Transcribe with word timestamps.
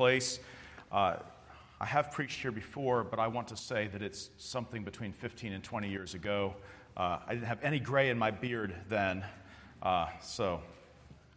place. 0.00 0.40
Uh, 0.90 1.16
I 1.78 1.84
have 1.84 2.10
preached 2.10 2.40
here 2.40 2.52
before, 2.52 3.04
but 3.04 3.18
I 3.18 3.26
want 3.26 3.48
to 3.48 3.56
say 3.58 3.86
that 3.88 4.00
it's 4.00 4.30
something 4.38 4.82
between 4.82 5.12
15 5.12 5.52
and 5.52 5.62
20 5.62 5.90
years 5.90 6.14
ago. 6.14 6.54
Uh, 6.96 7.18
I 7.26 7.34
didn't 7.34 7.48
have 7.48 7.62
any 7.62 7.78
gray 7.78 8.08
in 8.08 8.18
my 8.18 8.30
beard 8.30 8.74
then. 8.88 9.22
Uh, 9.82 10.06
so 10.22 10.62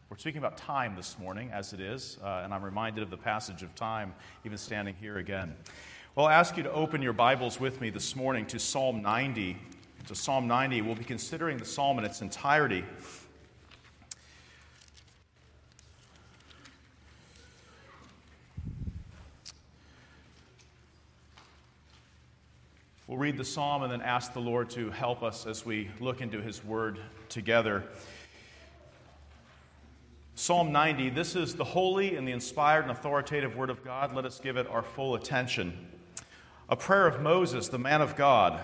we're 0.10 0.18
speaking 0.18 0.38
about 0.38 0.56
time 0.56 0.96
this 0.96 1.20
morning, 1.20 1.50
as 1.52 1.74
it 1.74 1.82
is, 1.82 2.18
uh, 2.24 2.44
and 2.46 2.54
I'm 2.54 2.64
reminded 2.64 3.04
of 3.04 3.10
the 3.10 3.18
passage 3.18 3.64
of 3.64 3.76
time, 3.76 4.14
even 4.46 4.58
standing 4.58 4.96
here 4.96 5.18
again. 5.18 5.54
Well, 6.16 6.28
I'll 6.28 6.32
ask 6.32 6.56
you 6.56 6.64
to 6.64 6.72
open 6.72 7.02
your 7.02 7.12
Bibles 7.12 7.60
with 7.60 7.82
me 7.82 7.90
this 7.90 8.16
morning 8.16 8.46
to 8.46 8.60
Psalm 8.60 9.02
90. 9.02 9.58
To 10.08 10.16
Psalm 10.16 10.48
90, 10.48 10.84
we'll 10.84 10.96
be 10.96 11.04
considering 11.04 11.58
the 11.58 11.66
psalm 11.66 12.00
in 12.00 12.06
its 12.06 12.22
entirety. 12.22 12.86
We'll 23.14 23.20
read 23.20 23.38
the 23.38 23.46
psalm 23.46 23.84
and 23.84 23.92
then 23.92 24.02
ask 24.02 24.34
the 24.34 24.40
Lord 24.40 24.72
to 24.72 24.90
help 24.90 25.22
us 25.22 25.46
as 25.46 25.64
we 25.64 25.88
look 26.00 26.20
into 26.20 26.42
his 26.42 26.66
word 26.66 26.98
together. 27.30 27.84
Psalm 30.34 30.72
90, 30.72 31.12
this 31.12 31.36
is 31.36 31.54
the 31.54 31.64
holy 31.64 32.16
and 32.16 32.28
the 32.28 32.32
inspired 32.32 32.82
and 32.82 32.90
authoritative 32.92 33.56
word 33.56 33.70
of 33.70 33.84
God. 33.84 34.16
Let 34.16 34.26
us 34.26 34.40
give 34.40 34.58
it 34.58 34.68
our 34.68 34.82
full 34.82 35.14
attention. 35.14 35.78
A 36.70 36.76
prayer 36.76 37.06
of 37.06 37.22
Moses, 37.22 37.68
the 37.68 37.78
man 37.78 38.02
of 38.02 38.16
God. 38.16 38.60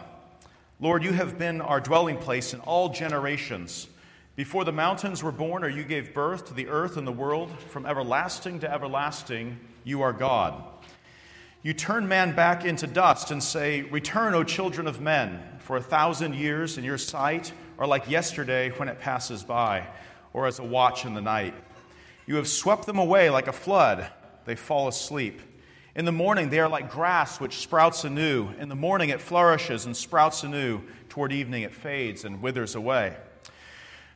Lord, 0.79 1.03
you 1.03 1.13
have 1.13 1.37
been 1.37 1.61
our 1.61 1.79
dwelling 1.79 2.17
place 2.17 2.51
in 2.51 2.59
all 2.61 2.89
generations. 2.89 3.87
Before 4.35 4.65
the 4.65 4.71
mountains 4.71 5.21
were 5.21 5.31
born, 5.31 5.63
or 5.63 5.69
you 5.69 5.83
gave 5.83 6.11
birth 6.15 6.47
to 6.47 6.55
the 6.55 6.69
earth 6.69 6.97
and 6.97 7.05
the 7.05 7.11
world, 7.11 7.51
from 7.69 7.85
everlasting 7.85 8.61
to 8.61 8.73
everlasting, 8.73 9.59
you 9.83 10.01
are 10.01 10.11
God. 10.11 10.63
You 11.61 11.73
turn 11.73 12.07
man 12.07 12.33
back 12.33 12.63
into 12.63 12.87
dust 12.87 13.31
and 13.31 13.43
say, 13.43 13.81
Return, 13.81 14.33
O 14.33 14.45
children 14.45 14.87
of 14.87 15.01
men, 15.01 15.41
for 15.59 15.75
a 15.75 15.81
thousand 15.81 16.35
years 16.35 16.77
in 16.77 16.85
your 16.85 16.97
sight 16.97 17.51
are 17.77 17.85
like 17.85 18.09
yesterday 18.09 18.69
when 18.77 18.87
it 18.87 19.01
passes 19.01 19.43
by, 19.43 19.85
or 20.31 20.47
as 20.47 20.59
a 20.59 20.63
watch 20.63 21.03
in 21.03 21.13
the 21.13 21.21
night. 21.21 21.53
You 22.25 22.37
have 22.37 22.47
swept 22.47 22.85
them 22.85 22.97
away 22.97 23.29
like 23.29 23.47
a 23.47 23.51
flood, 23.53 24.09
they 24.45 24.55
fall 24.55 24.87
asleep. 24.87 25.41
In 25.95 26.05
the 26.05 26.13
morning, 26.13 26.49
they 26.49 26.59
are 26.59 26.69
like 26.69 26.89
grass 26.89 27.41
which 27.41 27.57
sprouts 27.57 28.05
anew. 28.05 28.47
In 28.57 28.69
the 28.69 28.75
morning, 28.75 29.09
it 29.09 29.19
flourishes 29.19 29.85
and 29.85 29.97
sprouts 29.97 30.43
anew. 30.43 30.81
Toward 31.09 31.33
evening, 31.33 31.63
it 31.63 31.73
fades 31.73 32.23
and 32.23 32.41
withers 32.41 32.75
away. 32.75 33.17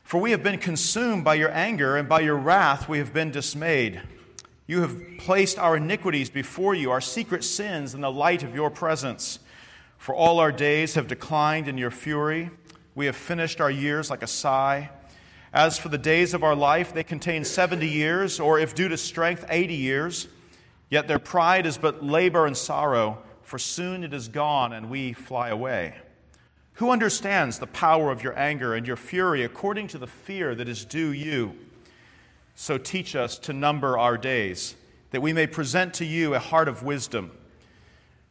For 0.02 0.18
we 0.18 0.30
have 0.30 0.42
been 0.42 0.58
consumed 0.58 1.24
by 1.24 1.34
your 1.34 1.50
anger, 1.50 1.98
and 1.98 2.08
by 2.08 2.20
your 2.20 2.36
wrath 2.36 2.88
we 2.88 2.98
have 2.98 3.12
been 3.12 3.30
dismayed. 3.30 4.00
You 4.66 4.80
have 4.80 4.98
placed 5.18 5.58
our 5.58 5.76
iniquities 5.76 6.30
before 6.30 6.74
you, 6.74 6.90
our 6.90 7.00
secret 7.00 7.44
sins 7.44 7.94
in 7.94 8.00
the 8.00 8.10
light 8.10 8.42
of 8.42 8.54
your 8.54 8.70
presence. 8.70 9.38
For 9.98 10.14
all 10.14 10.38
our 10.38 10.52
days 10.52 10.94
have 10.94 11.06
declined 11.06 11.68
in 11.68 11.76
your 11.76 11.90
fury. 11.90 12.50
We 12.94 13.06
have 13.06 13.16
finished 13.16 13.60
our 13.60 13.70
years 13.70 14.08
like 14.08 14.22
a 14.22 14.26
sigh. 14.26 14.90
As 15.52 15.78
for 15.78 15.88
the 15.88 15.98
days 15.98 16.32
of 16.32 16.42
our 16.42 16.56
life, 16.56 16.94
they 16.94 17.04
contain 17.04 17.44
70 17.44 17.86
years, 17.86 18.40
or 18.40 18.58
if 18.58 18.74
due 18.74 18.88
to 18.88 18.96
strength, 18.96 19.44
80 19.48 19.74
years. 19.74 20.28
Yet 20.88 21.08
their 21.08 21.18
pride 21.18 21.66
is 21.66 21.76
but 21.76 22.02
labor 22.02 22.46
and 22.46 22.56
sorrow, 22.56 23.22
for 23.42 23.58
soon 23.58 24.02
it 24.02 24.14
is 24.14 24.28
gone 24.28 24.72
and 24.72 24.88
we 24.88 25.12
fly 25.12 25.50
away. 25.50 25.94
Who 26.74 26.90
understands 26.90 27.58
the 27.58 27.66
power 27.66 28.10
of 28.10 28.22
your 28.22 28.36
anger 28.38 28.74
and 28.74 28.86
your 28.86 28.96
fury 28.96 29.44
according 29.44 29.88
to 29.88 29.98
the 29.98 30.06
fear 30.06 30.54
that 30.54 30.68
is 30.68 30.84
due 30.84 31.12
you? 31.12 31.54
So 32.54 32.78
teach 32.78 33.16
us 33.16 33.38
to 33.40 33.52
number 33.52 33.98
our 33.98 34.16
days, 34.16 34.76
that 35.10 35.20
we 35.20 35.32
may 35.32 35.46
present 35.46 35.94
to 35.94 36.04
you 36.04 36.34
a 36.34 36.38
heart 36.38 36.68
of 36.68 36.82
wisdom. 36.82 37.32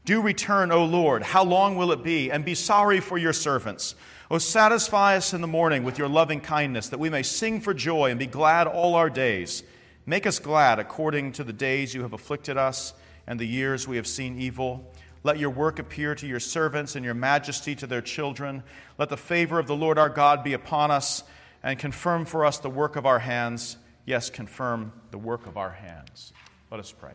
Do 0.05 0.21
return, 0.21 0.71
O 0.71 0.85
Lord. 0.85 1.23
How 1.23 1.43
long 1.43 1.75
will 1.75 1.91
it 1.91 2.03
be? 2.03 2.31
And 2.31 2.43
be 2.43 2.55
sorry 2.55 2.99
for 2.99 3.17
your 3.17 3.33
servants. 3.33 3.95
O 4.31 4.37
satisfy 4.37 5.15
us 5.15 5.33
in 5.33 5.41
the 5.41 5.47
morning 5.47 5.83
with 5.83 5.97
your 5.97 6.07
loving 6.07 6.41
kindness, 6.41 6.89
that 6.89 6.99
we 6.99 7.09
may 7.09 7.23
sing 7.23 7.61
for 7.61 7.73
joy 7.73 8.09
and 8.09 8.19
be 8.19 8.25
glad 8.25 8.67
all 8.67 8.95
our 8.95 9.09
days. 9.09 9.63
Make 10.05 10.25
us 10.25 10.39
glad 10.39 10.79
according 10.79 11.33
to 11.33 11.43
the 11.43 11.53
days 11.53 11.93
you 11.93 12.01
have 12.01 12.13
afflicted 12.13 12.57
us 12.57 12.93
and 13.27 13.39
the 13.39 13.47
years 13.47 13.87
we 13.87 13.95
have 13.97 14.07
seen 14.07 14.39
evil. 14.39 14.91
Let 15.23 15.39
your 15.39 15.49
work 15.49 15.79
appear 15.79 16.15
to 16.15 16.27
your 16.27 16.41
servants 16.41 16.95
and 16.95 17.05
your 17.05 17.13
majesty 17.13 17.75
to 17.75 17.87
their 17.87 18.01
children. 18.01 18.63
Let 18.97 19.09
the 19.09 19.17
favor 19.17 19.59
of 19.59 19.67
the 19.67 19.75
Lord 19.75 19.97
our 19.97 20.09
God 20.09 20.43
be 20.43 20.53
upon 20.53 20.91
us 20.91 21.23
and 21.61 21.79
confirm 21.79 22.25
for 22.25 22.43
us 22.43 22.57
the 22.57 22.69
work 22.69 22.97
of 22.97 23.05
our 23.05 23.19
hands 23.19 23.77
yes, 24.05 24.29
confirm 24.29 24.91
the 25.11 25.17
work 25.17 25.45
of 25.47 25.57
our 25.57 25.71
hands. 25.71 26.33
Let 26.71 26.79
us 26.79 26.91
pray. 26.91 27.11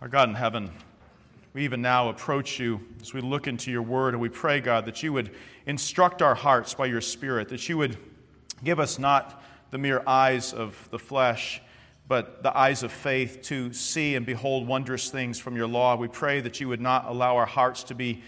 Our 0.00 0.08
God 0.08 0.28
in 0.28 0.34
heaven, 0.34 0.70
we 1.54 1.64
even 1.64 1.82
now 1.82 2.08
approach 2.08 2.58
you 2.60 2.80
as 3.00 3.12
we 3.12 3.20
look 3.20 3.46
into 3.46 3.70
your 3.70 3.82
word, 3.82 4.14
and 4.14 4.20
we 4.20 4.28
pray, 4.28 4.60
God, 4.60 4.86
that 4.86 5.02
you 5.02 5.12
would 5.12 5.34
instruct 5.66 6.22
our 6.22 6.34
hearts 6.34 6.74
by 6.74 6.86
your 6.86 7.00
Spirit, 7.00 7.48
that 7.48 7.68
you 7.68 7.76
would 7.78 7.96
give 8.62 8.80
us 8.80 8.98
not 8.98 9.42
the 9.70 9.78
mere 9.78 10.02
eyes 10.06 10.52
of 10.52 10.88
the 10.90 10.98
flesh, 10.98 11.60
but 12.06 12.42
the 12.42 12.56
eyes 12.56 12.82
of 12.82 12.90
faith 12.90 13.42
to 13.42 13.72
see 13.72 14.14
and 14.14 14.24
behold 14.24 14.66
wondrous 14.66 15.10
things 15.10 15.38
from 15.38 15.56
your 15.56 15.66
law. 15.66 15.94
We 15.94 16.08
pray 16.08 16.40
that 16.40 16.58
you 16.60 16.68
would 16.68 16.80
not 16.80 17.06
allow 17.06 17.36
our 17.36 17.46
hearts 17.46 17.82
to 17.84 17.94
be 17.94 18.22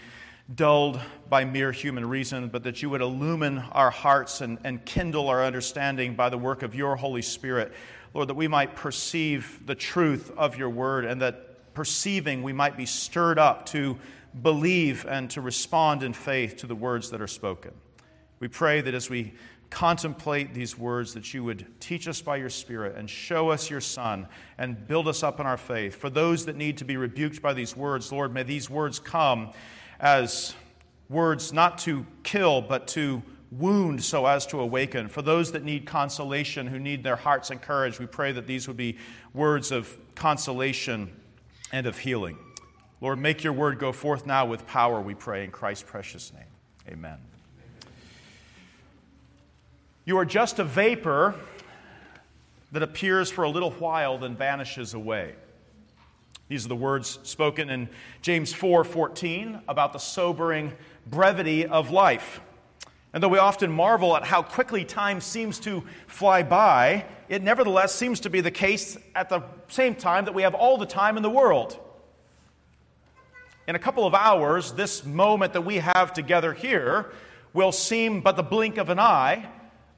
dulled 0.55 0.99
by 1.29 1.45
mere 1.45 1.71
human 1.71 2.07
reason, 2.07 2.49
but 2.49 2.63
that 2.63 2.81
you 2.81 2.89
would 2.89 3.01
illumine 3.01 3.59
our 3.71 3.91
hearts 3.91 4.41
and, 4.41 4.57
and 4.63 4.83
kindle 4.85 5.29
our 5.29 5.43
understanding 5.43 6.15
by 6.15 6.29
the 6.29 6.37
work 6.37 6.63
of 6.63 6.75
your 6.75 6.95
Holy 6.95 7.21
Spirit. 7.21 7.71
Lord, 8.13 8.27
that 8.27 8.35
we 8.35 8.47
might 8.47 8.75
perceive 8.75 9.65
the 9.65 9.75
truth 9.75 10.31
of 10.35 10.57
your 10.57 10.69
word 10.69 11.05
and 11.05 11.21
that 11.21 11.73
perceiving 11.73 12.43
we 12.43 12.53
might 12.53 12.75
be 12.75 12.85
stirred 12.85 13.39
up 13.39 13.65
to 13.67 13.97
believe 14.41 15.05
and 15.07 15.29
to 15.31 15.41
respond 15.41 16.03
in 16.03 16.13
faith 16.13 16.57
to 16.57 16.67
the 16.67 16.75
words 16.75 17.11
that 17.11 17.21
are 17.21 17.27
spoken. 17.27 17.71
We 18.39 18.47
pray 18.47 18.81
that 18.81 18.93
as 18.93 19.09
we 19.09 19.33
contemplate 19.69 20.53
these 20.53 20.77
words, 20.77 21.13
that 21.13 21.33
you 21.33 21.43
would 21.45 21.65
teach 21.79 22.07
us 22.07 22.21
by 22.21 22.35
your 22.35 22.49
Spirit 22.49 22.97
and 22.97 23.09
show 23.09 23.49
us 23.49 23.69
your 23.69 23.79
Son 23.79 24.27
and 24.57 24.85
build 24.87 25.07
us 25.07 25.23
up 25.23 25.39
in 25.39 25.45
our 25.45 25.57
faith. 25.57 25.95
For 25.95 26.09
those 26.09 26.45
that 26.45 26.57
need 26.57 26.77
to 26.79 26.85
be 26.85 26.97
rebuked 26.97 27.41
by 27.41 27.53
these 27.53 27.75
words, 27.75 28.11
Lord, 28.11 28.33
may 28.33 28.43
these 28.43 28.69
words 28.69 28.99
come 28.99 29.51
as 30.01 30.55
words 31.07 31.53
not 31.53 31.77
to 31.77 32.05
kill, 32.23 32.61
but 32.61 32.87
to 32.87 33.21
wound 33.51 34.03
so 34.03 34.25
as 34.25 34.45
to 34.47 34.59
awaken. 34.59 35.07
For 35.07 35.21
those 35.21 35.51
that 35.51 35.63
need 35.63 35.85
consolation, 35.85 36.67
who 36.67 36.79
need 36.79 37.03
their 37.03 37.15
hearts 37.15 37.51
encouraged, 37.51 37.99
we 37.99 38.07
pray 38.07 38.31
that 38.31 38.47
these 38.47 38.67
would 38.67 38.77
be 38.77 38.97
words 39.33 39.71
of 39.71 39.95
consolation 40.15 41.11
and 41.71 41.85
of 41.85 41.99
healing. 41.99 42.37
Lord, 42.99 43.19
make 43.19 43.43
your 43.43 43.53
word 43.53 43.77
go 43.77 43.91
forth 43.91 44.25
now 44.25 44.45
with 44.45 44.65
power, 44.67 44.99
we 45.01 45.13
pray, 45.13 45.43
in 45.43 45.51
Christ's 45.51 45.83
precious 45.83 46.33
name. 46.33 46.43
Amen. 46.89 47.17
You 50.05 50.17
are 50.17 50.25
just 50.25 50.59
a 50.59 50.63
vapor 50.63 51.35
that 52.71 52.83
appears 52.83 53.29
for 53.29 53.43
a 53.43 53.49
little 53.49 53.71
while, 53.71 54.17
then 54.17 54.35
vanishes 54.35 54.93
away. 54.93 55.35
These 56.51 56.65
are 56.65 56.67
the 56.67 56.75
words 56.75 57.17
spoken 57.23 57.69
in 57.69 57.87
James 58.21 58.51
4 58.51 58.83
14 58.83 59.61
about 59.69 59.93
the 59.93 59.99
sobering 59.99 60.73
brevity 61.07 61.65
of 61.65 61.91
life. 61.91 62.41
And 63.13 63.23
though 63.23 63.29
we 63.29 63.37
often 63.37 63.71
marvel 63.71 64.17
at 64.17 64.25
how 64.25 64.43
quickly 64.43 64.83
time 64.83 65.21
seems 65.21 65.59
to 65.59 65.81
fly 66.07 66.43
by, 66.43 67.05
it 67.29 67.41
nevertheless 67.41 67.95
seems 67.95 68.19
to 68.19 68.29
be 68.29 68.41
the 68.41 68.51
case 68.51 68.97
at 69.15 69.29
the 69.29 69.43
same 69.69 69.95
time 69.95 70.25
that 70.25 70.33
we 70.33 70.41
have 70.41 70.53
all 70.53 70.77
the 70.77 70.85
time 70.85 71.15
in 71.15 71.23
the 71.23 71.29
world. 71.29 71.79
In 73.65 73.75
a 73.75 73.79
couple 73.79 74.05
of 74.05 74.13
hours, 74.13 74.73
this 74.73 75.05
moment 75.05 75.53
that 75.53 75.61
we 75.61 75.77
have 75.77 76.11
together 76.11 76.51
here 76.51 77.13
will 77.53 77.71
seem 77.71 78.19
but 78.19 78.35
the 78.35 78.43
blink 78.43 78.77
of 78.77 78.89
an 78.89 78.99
eye, 78.99 79.47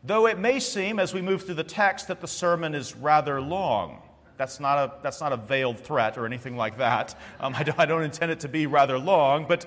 though 0.03 0.27
it 0.27 0.37
may 0.37 0.59
seem 0.59 0.99
as 0.99 1.15
we 1.15 1.21
move 1.23 1.45
through 1.45 1.55
the 1.55 1.63
text 1.63 2.09
that 2.09 2.21
the 2.21 2.27
sermon 2.27 2.75
is 2.75 2.95
rather 2.95 3.41
long. 3.41 4.02
That's 4.37 4.59
not 4.59 4.77
a, 4.77 4.93
that's 5.03 5.21
not 5.21 5.31
a 5.31 5.37
veiled 5.37 5.79
threat 5.79 6.17
or 6.17 6.25
anything 6.25 6.57
like 6.57 6.77
that. 6.77 7.15
Um, 7.39 7.53
I, 7.55 7.63
don't, 7.63 7.79
I 7.79 7.85
don't 7.85 8.03
intend 8.03 8.31
it 8.31 8.39
to 8.41 8.47
be 8.47 8.65
rather 8.65 8.97
long, 8.97 9.45
but 9.47 9.65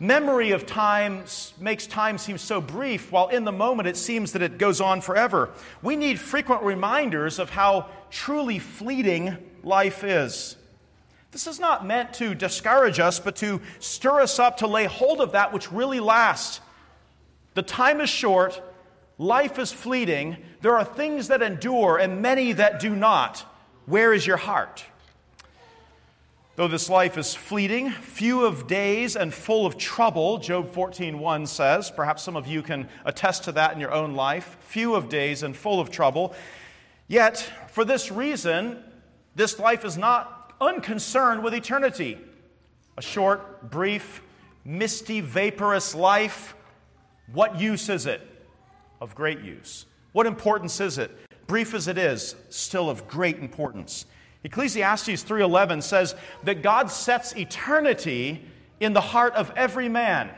memory 0.00 0.50
of 0.50 0.66
time 0.66 1.24
makes 1.60 1.86
time 1.86 2.18
seem 2.18 2.38
so 2.38 2.60
brief, 2.60 3.12
while 3.12 3.28
in 3.28 3.44
the 3.44 3.52
moment 3.52 3.88
it 3.88 3.96
seems 3.96 4.32
that 4.32 4.42
it 4.42 4.58
goes 4.58 4.80
on 4.80 5.00
forever. 5.00 5.50
We 5.82 5.96
need 5.96 6.18
frequent 6.18 6.62
reminders 6.62 7.38
of 7.38 7.50
how 7.50 7.88
truly 8.10 8.58
fleeting 8.58 9.36
life 9.62 10.02
is. 10.02 10.56
This 11.30 11.46
is 11.46 11.58
not 11.58 11.86
meant 11.86 12.12
to 12.14 12.34
discourage 12.34 13.00
us, 13.00 13.18
but 13.18 13.36
to 13.36 13.60
stir 13.80 14.20
us 14.20 14.38
up 14.38 14.58
to 14.58 14.66
lay 14.66 14.84
hold 14.84 15.20
of 15.20 15.32
that 15.32 15.52
which 15.52 15.72
really 15.72 16.00
lasts. 16.00 16.60
The 17.54 17.62
time 17.62 18.00
is 18.00 18.10
short, 18.10 18.60
life 19.18 19.58
is 19.58 19.72
fleeting, 19.72 20.36
there 20.60 20.76
are 20.76 20.84
things 20.84 21.28
that 21.28 21.42
endure 21.42 21.98
and 21.98 22.20
many 22.20 22.52
that 22.52 22.80
do 22.80 22.94
not. 22.94 23.44
Where 23.86 24.12
is 24.12 24.26
your 24.26 24.38
heart? 24.38 24.84
Though 26.56 26.68
this 26.68 26.88
life 26.88 27.18
is 27.18 27.34
fleeting, 27.34 27.90
few 27.90 28.46
of 28.46 28.66
days 28.66 29.16
and 29.16 29.34
full 29.34 29.66
of 29.66 29.76
trouble, 29.76 30.38
Job 30.38 30.72
14:1 30.72 31.48
says, 31.48 31.90
perhaps 31.90 32.22
some 32.22 32.36
of 32.36 32.46
you 32.46 32.62
can 32.62 32.88
attest 33.04 33.44
to 33.44 33.52
that 33.52 33.72
in 33.74 33.80
your 33.80 33.92
own 33.92 34.14
life, 34.14 34.56
few 34.60 34.94
of 34.94 35.08
days 35.08 35.42
and 35.42 35.56
full 35.56 35.80
of 35.80 35.90
trouble. 35.90 36.34
Yet, 37.08 37.50
for 37.68 37.84
this 37.84 38.10
reason, 38.10 38.82
This 39.34 39.58
life 39.58 39.84
is 39.84 39.98
not 39.98 40.52
unconcerned 40.60 41.42
with 41.42 41.54
eternity. 41.54 42.18
A 42.96 43.02
short, 43.02 43.70
brief, 43.70 44.22
misty, 44.64 45.20
vaporous 45.20 45.94
life. 45.94 46.54
What 47.32 47.60
use 47.60 47.88
is 47.88 48.06
it? 48.06 48.22
Of 49.00 49.14
great 49.14 49.40
use. 49.40 49.86
What 50.12 50.26
importance 50.26 50.80
is 50.80 50.98
it? 50.98 51.10
Brief 51.46 51.74
as 51.74 51.88
it 51.88 51.98
is, 51.98 52.34
still 52.48 52.88
of 52.88 53.06
great 53.06 53.38
importance. 53.38 54.06
Ecclesiastes 54.44 55.22
3:11 55.22 55.82
says 55.82 56.14
that 56.42 56.62
God 56.62 56.90
sets 56.90 57.34
eternity 57.34 58.44
in 58.80 58.92
the 58.92 59.00
heart 59.00 59.34
of 59.34 59.50
every 59.56 59.88
man. 59.88 60.30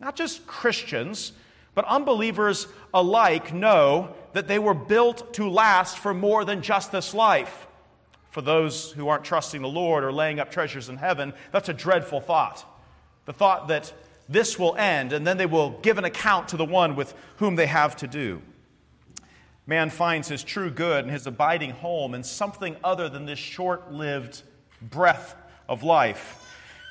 Not 0.00 0.16
just 0.16 0.46
Christians, 0.46 1.32
but 1.74 1.84
unbelievers 1.86 2.68
alike 2.92 3.52
know 3.52 4.14
that 4.32 4.48
they 4.48 4.58
were 4.58 4.74
built 4.74 5.32
to 5.34 5.48
last 5.48 5.98
for 5.98 6.12
more 6.12 6.44
than 6.44 6.62
just 6.62 6.92
this 6.92 7.14
life. 7.14 7.66
For 8.30 8.42
those 8.42 8.92
who 8.92 9.08
aren't 9.08 9.24
trusting 9.24 9.62
the 9.62 9.68
Lord 9.68 10.04
or 10.04 10.12
laying 10.12 10.38
up 10.38 10.50
treasures 10.50 10.88
in 10.88 10.96
heaven, 10.98 11.32
that's 11.50 11.68
a 11.68 11.74
dreadful 11.74 12.20
thought. 12.20 12.64
The 13.24 13.32
thought 13.32 13.68
that 13.68 13.92
this 14.28 14.58
will 14.58 14.76
end 14.76 15.12
and 15.12 15.26
then 15.26 15.38
they 15.38 15.46
will 15.46 15.70
give 15.80 15.98
an 15.98 16.04
account 16.04 16.48
to 16.48 16.56
the 16.56 16.64
one 16.64 16.94
with 16.94 17.14
whom 17.36 17.56
they 17.56 17.66
have 17.66 17.96
to 17.96 18.06
do. 18.06 18.42
Man 19.68 19.90
finds 19.90 20.28
his 20.28 20.42
true 20.42 20.70
good 20.70 21.04
and 21.04 21.12
his 21.12 21.26
abiding 21.26 21.72
home 21.72 22.14
in 22.14 22.24
something 22.24 22.74
other 22.82 23.10
than 23.10 23.26
this 23.26 23.38
short 23.38 23.92
lived 23.92 24.40
breath 24.80 25.36
of 25.68 25.82
life. 25.82 26.42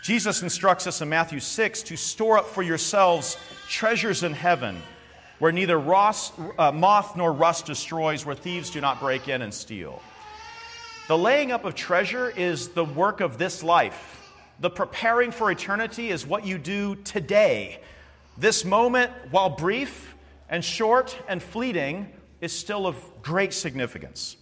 Jesus 0.04 0.44
instructs 0.44 0.86
us 0.86 1.02
in 1.02 1.10
Matthew 1.10 1.40
6 1.40 1.82
to 1.82 1.98
store 1.98 2.38
up 2.38 2.46
for 2.46 2.62
yourselves 2.62 3.36
treasures 3.68 4.22
in 4.22 4.32
heaven 4.32 4.80
where 5.40 5.52
neither 5.52 5.80
uh, 5.80 6.72
moth 6.72 7.16
nor 7.16 7.34
rust 7.34 7.66
destroys, 7.66 8.26
where 8.28 8.36
thieves 8.36 8.70
do 8.70 8.80
not 8.80 9.00
break 9.00 9.28
in 9.28 9.42
and 9.42 9.54
steal. 9.54 10.00
The 11.08 11.18
laying 11.18 11.52
up 11.52 11.66
of 11.66 11.74
treasure 11.74 12.30
is 12.30 12.70
the 12.70 12.86
work 12.86 13.22
of 13.22 13.40
this 13.40 13.64
life. 13.64 14.32
The 14.60 14.70
preparing 14.70 15.32
for 15.32 15.50
eternity 15.50 16.10
is 16.12 16.28
what 16.28 16.46
you 16.46 16.60
do 16.60 16.96
today. 16.96 17.80
This 18.38 18.64
moment, 18.64 19.12
while 19.32 19.50
brief 19.50 20.16
and 20.48 20.64
short 20.64 21.18
and 21.28 21.42
fleeting, 21.42 22.12
is 22.42 22.54
still 22.54 22.88
of 22.88 22.96
great 23.22 23.54
significance. 23.54 24.38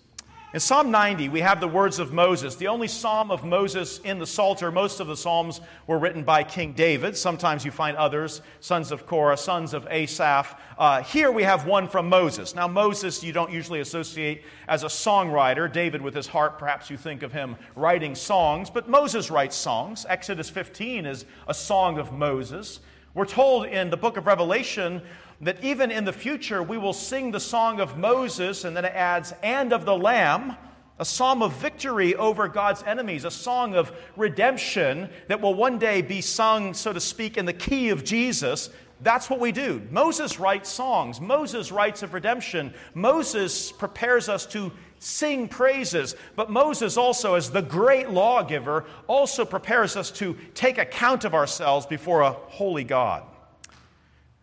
In 0.55 0.61
Psalm 0.61 0.89
90, 0.89 1.27
we 1.27 1.41
have 1.41 1.59
the 1.59 1.67
words 1.67 1.99
of 1.99 2.13
Moses, 2.13 2.55
the 2.55 2.67
only 2.67 2.87
psalm 2.87 3.29
of 3.29 3.43
Moses 3.43 3.99
in 3.99 4.19
the 4.19 4.25
Psalter. 4.25 4.71
Most 4.71 5.01
of 5.01 5.07
the 5.07 5.17
psalms 5.17 5.59
were 5.85 5.99
written 5.99 6.23
by 6.23 6.43
King 6.45 6.71
David. 6.71 7.17
Sometimes 7.17 7.65
you 7.65 7.71
find 7.71 7.97
others, 7.97 8.41
sons 8.61 8.93
of 8.93 9.05
Korah, 9.05 9.35
sons 9.35 9.73
of 9.73 9.85
Asaph. 9.89 10.57
Uh, 10.77 11.03
here 11.03 11.29
we 11.29 11.43
have 11.43 11.67
one 11.67 11.89
from 11.89 12.07
Moses. 12.07 12.55
Now, 12.55 12.69
Moses, 12.69 13.21
you 13.21 13.33
don't 13.33 13.51
usually 13.51 13.81
associate 13.81 14.43
as 14.69 14.83
a 14.83 14.87
songwriter. 14.87 15.69
David, 15.69 16.01
with 16.01 16.15
his 16.15 16.27
heart, 16.27 16.57
perhaps 16.57 16.89
you 16.89 16.95
think 16.95 17.21
of 17.21 17.33
him 17.33 17.57
writing 17.75 18.15
songs, 18.15 18.69
but 18.69 18.87
Moses 18.87 19.29
writes 19.29 19.57
songs. 19.57 20.05
Exodus 20.07 20.49
15 20.49 21.05
is 21.05 21.25
a 21.49 21.53
song 21.53 21.97
of 21.97 22.13
Moses. 22.13 22.79
We're 23.13 23.25
told 23.25 23.67
in 23.67 23.89
the 23.89 23.97
book 23.97 24.15
of 24.15 24.25
Revelation 24.25 25.01
that 25.41 25.63
even 25.63 25.91
in 25.91 26.05
the 26.05 26.13
future 26.13 26.63
we 26.63 26.77
will 26.77 26.93
sing 26.93 27.31
the 27.31 27.39
song 27.39 27.79
of 27.79 27.97
Moses, 27.97 28.63
and 28.63 28.75
then 28.75 28.85
it 28.85 28.93
adds, 28.93 29.33
and 29.43 29.73
of 29.73 29.85
the 29.85 29.97
Lamb, 29.97 30.55
a 30.97 31.05
psalm 31.05 31.43
of 31.43 31.53
victory 31.57 32.15
over 32.15 32.47
God's 32.47 32.81
enemies, 32.83 33.25
a 33.25 33.31
song 33.31 33.75
of 33.75 33.91
redemption 34.15 35.09
that 35.27 35.41
will 35.41 35.53
one 35.53 35.77
day 35.77 36.01
be 36.01 36.21
sung, 36.21 36.73
so 36.73 36.93
to 36.93 37.01
speak, 37.01 37.37
in 37.37 37.45
the 37.45 37.53
key 37.53 37.89
of 37.89 38.03
Jesus. 38.03 38.69
That's 39.01 39.29
what 39.29 39.41
we 39.41 39.51
do. 39.51 39.85
Moses 39.91 40.39
writes 40.39 40.69
songs. 40.69 41.19
Moses 41.19 41.69
writes 41.69 42.01
of 42.01 42.13
redemption. 42.13 42.73
Moses 42.93 43.73
prepares 43.73 44.29
us 44.29 44.45
to 44.47 44.71
sing 44.99 45.49
praises. 45.49 46.15
But 46.37 46.49
Moses 46.49 46.95
also, 46.95 47.35
as 47.35 47.51
the 47.51 47.61
great 47.61 48.09
lawgiver, 48.09 48.85
also 49.07 49.43
prepares 49.43 49.97
us 49.97 50.11
to 50.11 50.37
take 50.53 50.77
account 50.77 51.25
of 51.25 51.33
ourselves 51.33 51.85
before 51.85 52.21
a 52.21 52.31
holy 52.31 52.85
God. 52.85 53.23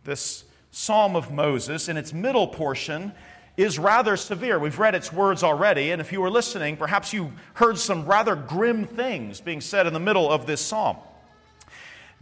This 0.04 0.44
Psalm 0.72 1.14
of 1.14 1.30
Moses, 1.30 1.88
in 1.88 1.98
its 1.98 2.14
middle 2.14 2.48
portion, 2.48 3.12
is 3.58 3.78
rather 3.78 4.16
severe. 4.16 4.58
We've 4.58 4.78
read 4.78 4.94
its 4.94 5.12
words 5.12 5.42
already, 5.42 5.90
and 5.90 6.00
if 6.00 6.10
you 6.10 6.22
were 6.22 6.30
listening, 6.30 6.78
perhaps 6.78 7.12
you 7.12 7.32
heard 7.54 7.78
some 7.78 8.06
rather 8.06 8.34
grim 8.34 8.86
things 8.86 9.40
being 9.40 9.60
said 9.60 9.86
in 9.86 9.92
the 9.92 10.00
middle 10.00 10.30
of 10.30 10.46
this 10.46 10.62
psalm. 10.62 10.96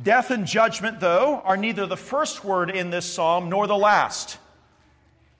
Death 0.02 0.32
and 0.32 0.46
judgment, 0.46 0.98
though, 0.98 1.40
are 1.44 1.56
neither 1.56 1.86
the 1.86 1.96
first 1.96 2.44
word 2.44 2.70
in 2.70 2.90
this 2.90 3.06
psalm 3.06 3.48
nor 3.48 3.68
the 3.68 3.76
last. 3.76 4.38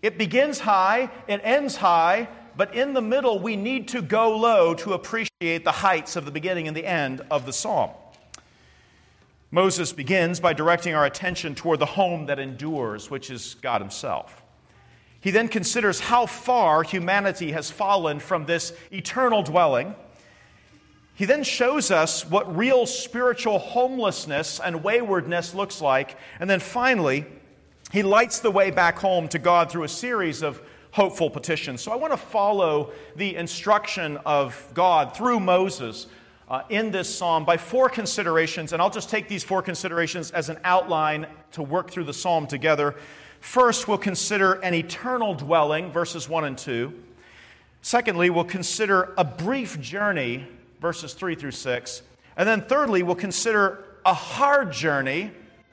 It 0.02 0.16
begins 0.16 0.60
high, 0.60 1.10
it 1.26 1.40
ends 1.42 1.76
high, 1.76 2.28
but 2.56 2.74
in 2.74 2.92
the 2.92 3.02
middle, 3.02 3.40
we 3.40 3.56
need 3.56 3.88
to 3.88 4.02
go 4.02 4.36
low 4.36 4.74
to 4.74 4.92
appreciate 4.92 5.64
the 5.64 5.72
heights 5.72 6.14
of 6.14 6.24
the 6.24 6.30
beginning 6.30 6.68
and 6.68 6.76
the 6.76 6.86
end 6.86 7.22
of 7.30 7.44
the 7.44 7.52
psalm. 7.52 7.90
Moses 9.50 9.92
begins 9.92 10.38
by 10.38 10.52
directing 10.52 10.94
our 10.94 11.04
attention 11.04 11.54
toward 11.54 11.80
the 11.80 11.86
home 11.86 12.26
that 12.26 12.38
endures, 12.38 13.10
which 13.10 13.30
is 13.30 13.56
God 13.60 13.80
Himself. 13.80 14.42
He 15.20 15.30
then 15.30 15.48
considers 15.48 16.00
how 16.00 16.26
far 16.26 16.82
humanity 16.82 17.52
has 17.52 17.70
fallen 17.70 18.20
from 18.20 18.46
this 18.46 18.72
eternal 18.90 19.42
dwelling. 19.42 19.94
He 21.14 21.26
then 21.26 21.42
shows 21.42 21.90
us 21.90 22.24
what 22.24 22.56
real 22.56 22.86
spiritual 22.86 23.58
homelessness 23.58 24.60
and 24.60 24.82
waywardness 24.82 25.52
looks 25.52 25.82
like. 25.82 26.16
And 26.38 26.48
then 26.48 26.60
finally, 26.60 27.26
he 27.92 28.02
lights 28.02 28.38
the 28.38 28.50
way 28.50 28.70
back 28.70 28.98
home 28.98 29.28
to 29.28 29.38
God 29.38 29.70
through 29.70 29.82
a 29.82 29.88
series 29.88 30.42
of 30.42 30.62
hopeful 30.92 31.28
petitions. 31.28 31.82
So 31.82 31.92
I 31.92 31.96
want 31.96 32.12
to 32.12 32.16
follow 32.16 32.92
the 33.16 33.36
instruction 33.36 34.16
of 34.24 34.70
God 34.74 35.14
through 35.14 35.40
Moses 35.40 36.06
uh, 36.50 36.62
in 36.68 36.90
this 36.90 37.14
psalm 37.14 37.44
by 37.44 37.56
four 37.56 37.88
considerations, 37.88 38.72
and 38.72 38.82
I'll 38.82 38.90
just 38.90 39.08
take 39.08 39.28
these 39.28 39.44
four 39.44 39.62
considerations 39.62 40.32
as 40.32 40.48
an 40.48 40.58
outline 40.64 41.28
to 41.52 41.62
work 41.62 41.90
through 41.90 42.04
the 42.04 42.12
psalm 42.12 42.48
together. 42.48 42.96
First, 43.40 43.86
we'll 43.86 43.98
consider 43.98 44.54
an 44.54 44.74
eternal 44.74 45.34
dwelling, 45.34 45.92
verses 45.92 46.28
1 46.28 46.44
and 46.44 46.58
2. 46.58 46.92
Secondly, 47.82 48.30
we'll 48.30 48.44
consider 48.44 49.14
a 49.16 49.24
brief 49.24 49.80
journey, 49.80 50.46
verses 50.80 51.14
3 51.14 51.36
through 51.36 51.52
6. 51.52 52.02
And 52.36 52.48
then 52.48 52.62
thirdly, 52.62 53.02
we'll 53.02 53.14
consider 53.14 53.84
a 54.04 54.12
hard 54.12 54.72
journey, 54.72 55.30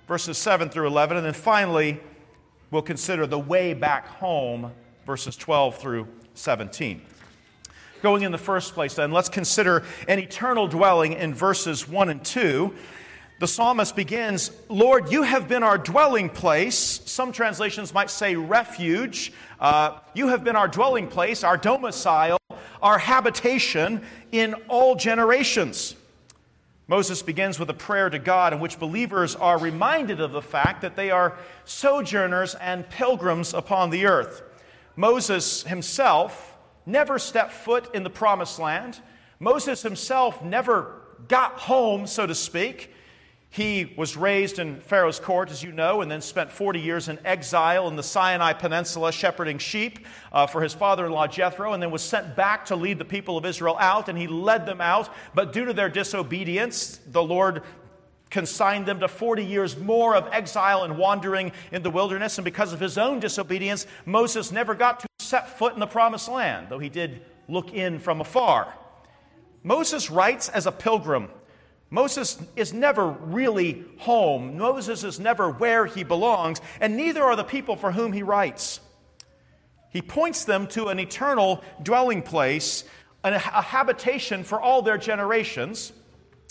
verses 0.07 0.37
7 0.37 0.69
through 0.69 0.87
11. 0.87 1.17
And 1.17 1.25
then 1.25 1.33
finally, 1.33 1.99
we'll 2.69 2.83
consider 2.83 3.25
the 3.25 3.39
way 3.39 3.73
back 3.73 4.07
home, 4.07 4.71
verses 5.05 5.35
12 5.35 5.77
through 5.77 6.07
17. 6.35 7.01
Going 8.01 8.21
in 8.21 8.31
the 8.31 8.37
first 8.37 8.73
place, 8.73 8.93
then, 8.93 9.11
let's 9.11 9.29
consider 9.29 9.83
an 10.07 10.19
eternal 10.19 10.67
dwelling 10.67 11.13
in 11.13 11.33
verses 11.33 11.87
1 11.87 12.09
and 12.09 12.23
2. 12.23 12.73
The 13.39 13.47
psalmist 13.47 13.95
begins, 13.95 14.51
Lord, 14.67 15.11
you 15.11 15.23
have 15.23 15.47
been 15.47 15.63
our 15.63 15.77
dwelling 15.77 16.29
place. 16.29 16.77
Some 17.05 17.31
translations 17.31 17.93
might 17.93 18.09
say 18.09 18.35
refuge. 18.35 19.31
Uh, 19.59 19.99
you 20.13 20.27
have 20.29 20.43
been 20.43 20.55
our 20.55 20.67
dwelling 20.67 21.07
place, 21.07 21.43
our 21.43 21.57
domicile, 21.57 22.39
our 22.81 22.97
habitation 22.97 24.01
in 24.31 24.53
all 24.67 24.95
generations. 24.95 25.95
Moses 26.87 27.21
begins 27.21 27.59
with 27.59 27.69
a 27.69 27.75
prayer 27.75 28.09
to 28.09 28.17
God 28.17 28.53
in 28.53 28.59
which 28.59 28.79
believers 28.79 29.35
are 29.35 29.59
reminded 29.59 30.21
of 30.21 30.31
the 30.31 30.41
fact 30.41 30.81
that 30.81 30.95
they 30.95 31.11
are 31.11 31.37
sojourners 31.65 32.55
and 32.55 32.89
pilgrims 32.89 33.53
upon 33.53 33.89
the 33.89 34.05
earth. 34.05 34.41
Moses 34.95 35.63
himself 35.63 36.56
never 36.87 37.19
stepped 37.19 37.51
foot 37.51 37.93
in 37.93 38.03
the 38.03 38.09
promised 38.09 38.57
land. 38.57 38.99
Moses 39.39 39.83
himself 39.83 40.43
never 40.43 41.01
got 41.27 41.59
home, 41.59 42.07
so 42.07 42.25
to 42.25 42.33
speak. 42.33 42.93
He 43.49 43.93
was 43.97 44.17
raised 44.17 44.59
in 44.59 44.81
Pharaoh's 44.81 45.19
court, 45.19 45.51
as 45.51 45.63
you 45.63 45.71
know, 45.71 46.01
and 46.01 46.11
then 46.11 46.21
spent 46.21 46.51
40 46.51 46.79
years 46.79 47.07
in 47.07 47.17
exile 47.25 47.87
in 47.87 47.95
the 47.95 48.03
Sinai 48.03 48.53
Peninsula 48.53 49.11
shepherding 49.11 49.57
sheep 49.57 50.05
uh, 50.31 50.47
for 50.47 50.61
his 50.61 50.73
father 50.73 51.05
in 51.05 51.11
law 51.11 51.27
Jethro, 51.27 51.73
and 51.73 51.81
then 51.81 51.91
was 51.91 52.01
sent 52.01 52.35
back 52.35 52.65
to 52.65 52.75
lead 52.75 52.99
the 52.99 53.05
people 53.05 53.37
of 53.37 53.45
Israel 53.45 53.77
out, 53.79 54.09
and 54.09 54.17
he 54.17 54.27
led 54.27 54.65
them 54.65 54.81
out. 54.81 55.09
But 55.33 55.53
due 55.53 55.65
to 55.65 55.73
their 55.73 55.89
disobedience, 55.89 56.99
the 57.07 57.23
Lord 57.23 57.63
consigned 58.29 58.85
them 58.85 58.99
to 58.99 59.07
40 59.07 59.45
years 59.45 59.77
more 59.77 60.15
of 60.15 60.27
exile 60.33 60.83
and 60.83 60.97
wandering 60.97 61.51
in 61.71 61.81
the 61.81 61.89
wilderness. 61.89 62.37
And 62.37 62.45
because 62.45 62.73
of 62.73 62.79
his 62.79 62.97
own 62.97 63.19
disobedience, 63.19 63.87
Moses 64.05 64.51
never 64.51 64.75
got 64.75 64.99
to 64.99 65.07
set 65.27 65.57
foot 65.57 65.73
in 65.73 65.79
the 65.79 65.87
promised 65.87 66.29
land, 66.29 66.67
though 66.69 66.79
he 66.79 66.89
did 66.89 67.21
look 67.47 67.73
in 67.73 67.99
from 67.99 68.21
afar. 68.21 68.73
Moses 69.63 70.09
writes 70.09 70.49
as 70.49 70.65
a 70.65 70.71
pilgrim. 70.71 71.29
Moses 71.89 72.37
is 72.55 72.73
never 72.73 73.07
really 73.07 73.85
home. 73.99 74.57
Moses 74.57 75.03
is 75.03 75.19
never 75.19 75.49
where 75.49 75.85
he 75.85 76.03
belongs, 76.03 76.59
and 76.81 76.97
neither 76.97 77.23
are 77.23 77.35
the 77.35 77.43
people 77.43 77.75
for 77.75 77.91
whom 77.91 78.11
he 78.13 78.23
writes. 78.23 78.79
He 79.89 80.01
points 80.01 80.45
them 80.45 80.67
to 80.67 80.87
an 80.87 80.99
eternal 80.99 81.63
dwelling 81.81 82.21
place, 82.21 82.83
a 83.23 83.39
habitation 83.39 84.43
for 84.43 84.61
all 84.61 84.81
their 84.81 84.97
generations. 84.97 85.93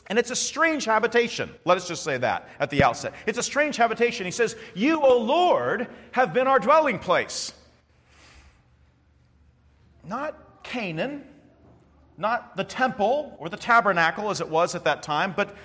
And 0.08 0.18
it's 0.18 0.30
a 0.30 0.36
strange 0.36 0.84
habitation. 0.84 1.50
Let 1.64 1.76
us 1.76 1.88
just 1.88 2.04
say 2.04 2.16
that 2.18 2.48
at 2.60 2.70
the 2.70 2.82
outset. 2.82 3.12
It's 3.26 3.38
a 3.38 3.42
strange 3.42 3.76
habitation. 3.76 4.24
He 4.24 4.30
says, 4.30 4.56
You, 4.74 5.00
O 5.02 5.18
Lord, 5.18 5.88
have 6.12 6.32
been 6.32 6.46
our 6.46 6.58
dwelling 6.58 6.98
place. 6.98 7.52
Not 10.06 10.62
Canaan, 10.62 11.24
not 12.16 12.56
the 12.56 12.64
temple 12.64 13.36
or 13.38 13.48
the 13.48 13.56
tabernacle 13.56 14.30
as 14.30 14.40
it 14.40 14.48
was 14.48 14.74
at 14.74 14.84
that 14.84 15.02
time, 15.02 15.34
but 15.36 15.56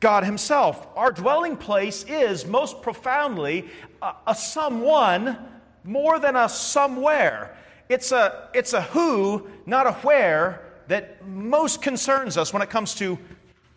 God 0.00 0.24
Himself. 0.24 0.86
Our 0.94 1.10
dwelling 1.10 1.56
place 1.56 2.04
is 2.04 2.46
most 2.46 2.82
profoundly 2.82 3.68
a, 4.02 4.12
a 4.26 4.34
someone 4.34 5.38
more 5.84 6.18
than 6.18 6.36
a 6.36 6.48
somewhere. 6.48 7.56
It's 7.88 8.12
a, 8.12 8.48
it's 8.52 8.72
a 8.72 8.82
who, 8.82 9.48
not 9.64 9.86
a 9.86 9.92
where, 9.92 10.62
that 10.88 11.26
most 11.26 11.82
concerns 11.82 12.36
us 12.36 12.52
when 12.52 12.62
it 12.62 12.70
comes 12.70 12.94
to 12.96 13.18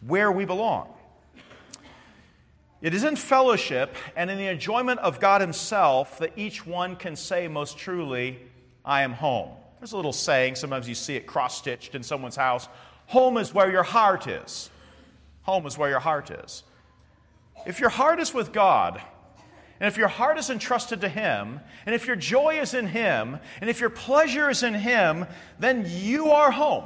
where 0.05 0.31
we 0.31 0.45
belong. 0.45 0.87
It 2.81 2.93
is 2.93 3.03
in 3.03 3.15
fellowship 3.15 3.95
and 4.15 4.29
in 4.29 4.37
the 4.37 4.47
enjoyment 4.47 4.99
of 5.01 5.19
God 5.19 5.41
Himself 5.41 6.17
that 6.19 6.33
each 6.37 6.65
one 6.65 6.95
can 6.95 7.15
say 7.15 7.47
most 7.47 7.77
truly, 7.77 8.39
I 8.85 9.01
am 9.01 9.13
home. 9.13 9.51
There's 9.79 9.93
a 9.93 9.95
little 9.95 10.13
saying, 10.13 10.55
sometimes 10.55 10.89
you 10.89 10.95
see 10.95 11.15
it 11.15 11.25
cross 11.25 11.57
stitched 11.57 11.95
in 11.95 12.03
someone's 12.03 12.35
house 12.35 12.67
home 13.09 13.37
is 13.37 13.53
where 13.53 13.71
your 13.71 13.83
heart 13.83 14.27
is. 14.27 14.69
Home 15.43 15.65
is 15.65 15.77
where 15.77 15.89
your 15.89 15.99
heart 15.99 16.29
is. 16.29 16.63
If 17.65 17.79
your 17.79 17.89
heart 17.89 18.19
is 18.19 18.35
with 18.35 18.53
God, 18.53 19.01
and 19.79 19.87
if 19.87 19.97
your 19.97 20.07
heart 20.07 20.37
is 20.37 20.51
entrusted 20.51 21.01
to 21.01 21.09
Him, 21.09 21.59
and 21.87 21.95
if 21.95 22.05
your 22.05 22.15
joy 22.15 22.59
is 22.59 22.75
in 22.75 22.85
Him, 22.85 23.39
and 23.61 23.69
if 23.69 23.79
your 23.79 23.89
pleasure 23.89 24.49
is 24.49 24.61
in 24.61 24.75
Him, 24.75 25.25
then 25.57 25.85
you 25.87 26.29
are 26.29 26.51
home. 26.51 26.85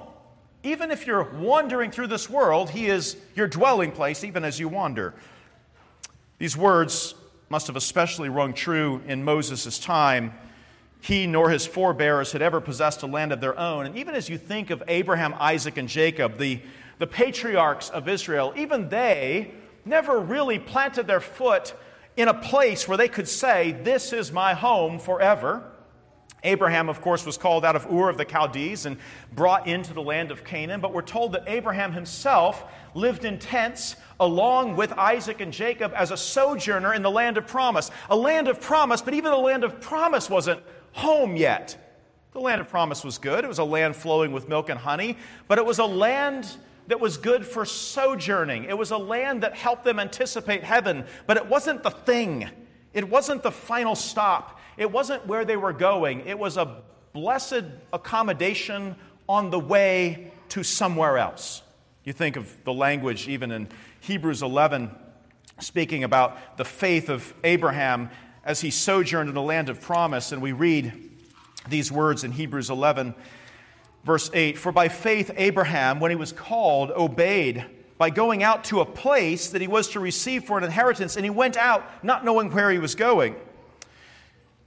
Even 0.64 0.92
if 0.92 1.06
you're 1.06 1.30
wandering 1.34 1.92
through 1.92 2.08
this 2.08 2.30
world, 2.30 2.70
He 2.70 2.88
is 2.88 3.18
your 3.36 3.48
dwelling 3.48 3.92
place, 3.92 4.24
even 4.24 4.46
as 4.46 4.60
you 4.60 4.70
wander. 4.70 5.14
These 6.38 6.56
words 6.56 7.16
must 7.50 7.68
have 7.68 7.76
especially 7.76 8.30
rung 8.30 8.54
true 8.54 9.02
in 9.08 9.26
Moses' 9.26 9.78
time. 9.78 10.34
He 11.04 11.28
nor 11.28 11.50
his 11.50 11.66
forebears 11.66 12.32
had 12.32 12.42
ever 12.42 12.62
possessed 12.62 13.04
a 13.04 13.08
land 13.08 13.34
of 13.34 13.42
their 13.42 13.60
own. 13.60 13.86
And 13.86 13.98
even 13.98 14.16
as 14.16 14.30
you 14.30 14.38
think 14.38 14.70
of 14.70 14.82
Abraham, 14.88 15.36
Isaac, 15.38 15.76
and 15.76 15.90
Jacob, 15.90 16.38
the, 16.38 16.62
the 16.98 17.08
patriarchs 17.08 17.90
of 17.90 18.08
Israel, 18.08 18.54
even 18.56 18.88
they 18.88 19.52
never 19.84 20.18
really 20.18 20.60
planted 20.60 21.06
their 21.06 21.20
foot 21.20 21.74
in 22.16 22.30
a 22.30 22.34
place 22.34 22.88
where 22.88 22.98
they 22.98 23.10
could 23.10 23.28
say, 23.28 23.74
This 23.84 24.14
is 24.14 24.32
my 24.32 24.54
home 24.54 24.98
forever. 24.98 25.70
Abraham, 26.46 26.88
of 26.88 27.02
course, 27.02 27.26
was 27.26 27.38
called 27.38 27.66
out 27.66 27.76
of 27.76 27.86
Ur 27.92 28.08
of 28.08 28.18
the 28.18 28.24
Chaldees 28.26 28.86
and 28.86 28.96
brought 29.34 29.68
into 29.68 29.94
the 29.94 30.02
land 30.02 30.32
of 30.32 30.46
Canaan, 30.46 30.80
but 30.80 30.94
we're 30.94 31.02
told 31.02 31.34
that 31.34 31.44
Abraham 31.48 31.92
himself 31.92 32.64
lived 32.94 33.26
in 33.26 33.40
tents 33.40 33.98
along 34.22 34.78
with 34.78 34.94
Isaac 34.94 35.42
and 35.42 35.52
Jacob 35.52 35.92
as 35.98 36.12
a 36.12 36.18
sojourner 36.18 36.94
in 36.94 37.02
the 37.02 37.12
land 37.12 37.38
of 37.38 37.46
promise. 37.46 37.92
A 38.10 38.16
land 38.16 38.48
of 38.48 38.62
promise, 38.62 39.02
but 39.02 39.14
even 39.14 39.32
the 39.32 39.38
land 39.38 39.66
of 39.66 39.82
promise 39.82 40.30
wasn't 40.30 40.62
home 40.94 41.36
yet. 41.36 41.78
The 42.32 42.40
land 42.40 42.62
of 42.62 42.70
promise 42.70 43.04
was 43.04 43.18
good. 43.18 43.44
It 43.44 43.48
was 43.48 43.60
a 43.60 43.64
land 43.64 43.96
flowing 43.96 44.32
with 44.32 44.50
milk 44.50 44.70
and 44.70 44.80
honey, 44.80 45.18
but 45.48 45.58
it 45.60 45.66
was 45.66 45.80
a 45.80 45.86
land 45.86 46.58
that 46.88 47.00
was 47.00 47.18
good 47.18 47.46
for 47.46 47.66
sojourning. 47.66 48.66
It 48.66 48.78
was 48.78 48.92
a 48.92 48.98
land 48.98 49.44
that 49.44 49.56
helped 49.56 49.84
them 49.84 50.00
anticipate 50.00 50.64
heaven, 50.64 51.06
but 51.28 51.38
it 51.38 51.46
wasn't 51.46 51.84
the 51.84 51.92
thing. 51.92 52.50
It 52.94 53.08
wasn't 53.08 53.44
the 53.44 53.52
final 53.52 53.96
stop. 53.96 54.60
It 54.78 54.92
wasn't 54.92 55.26
where 55.28 55.46
they 55.46 55.58
were 55.58 55.74
going. 55.74 56.22
It 56.26 56.38
was 56.38 56.58
a 56.58 56.82
blessed 57.14 57.64
accommodation 57.92 58.96
on 59.30 59.50
the 59.50 59.60
way 59.60 60.32
to 60.50 60.64
somewhere 60.64 61.18
else. 61.18 61.62
You 62.04 62.14
think 62.14 62.36
of 62.36 62.52
the 62.64 62.74
language 62.74 63.28
even 63.28 63.52
in 63.52 63.70
Hebrews 64.02 64.42
11, 64.42 64.92
speaking 65.60 66.04
about 66.04 66.58
the 66.58 66.66
faith 66.66 67.10
of 67.10 67.34
Abraham 67.44 68.10
as 68.44 68.62
he 68.62 68.72
sojourned 68.72 69.30
in 69.30 69.36
the 69.36 69.42
land 69.42 69.70
of 69.70 69.82
promise, 69.82 70.32
and 70.32 70.42
we 70.42 70.52
read 70.52 70.94
these 71.70 71.92
words 71.92 72.24
in 72.24 72.32
Hebrews 72.32 72.70
11 72.70 73.16
Verse 74.04 74.30
8 74.34 74.58
For 74.58 74.72
by 74.72 74.90
faith, 74.90 75.32
Abraham, 75.36 76.00
when 76.00 76.12
he 76.12 76.16
was 76.16 76.32
called, 76.32 76.92
obeyed 76.92 77.66
by 77.98 78.10
going 78.10 78.44
out 78.44 78.66
to 78.66 78.82
a 78.82 78.86
place 78.86 79.50
that 79.50 79.62
he 79.62 79.68
was 79.68 79.90
to 79.90 80.00
receive 80.00 80.44
for 80.44 80.58
an 80.58 80.64
inheritance, 80.64 81.16
and 81.16 81.26
he 81.26 81.30
went 81.30 81.56
out 81.56 82.04
not 82.04 82.26
knowing 82.26 82.52
where 82.52 82.72
he 82.72 82.80
was 82.80 82.96
going. 82.96 83.36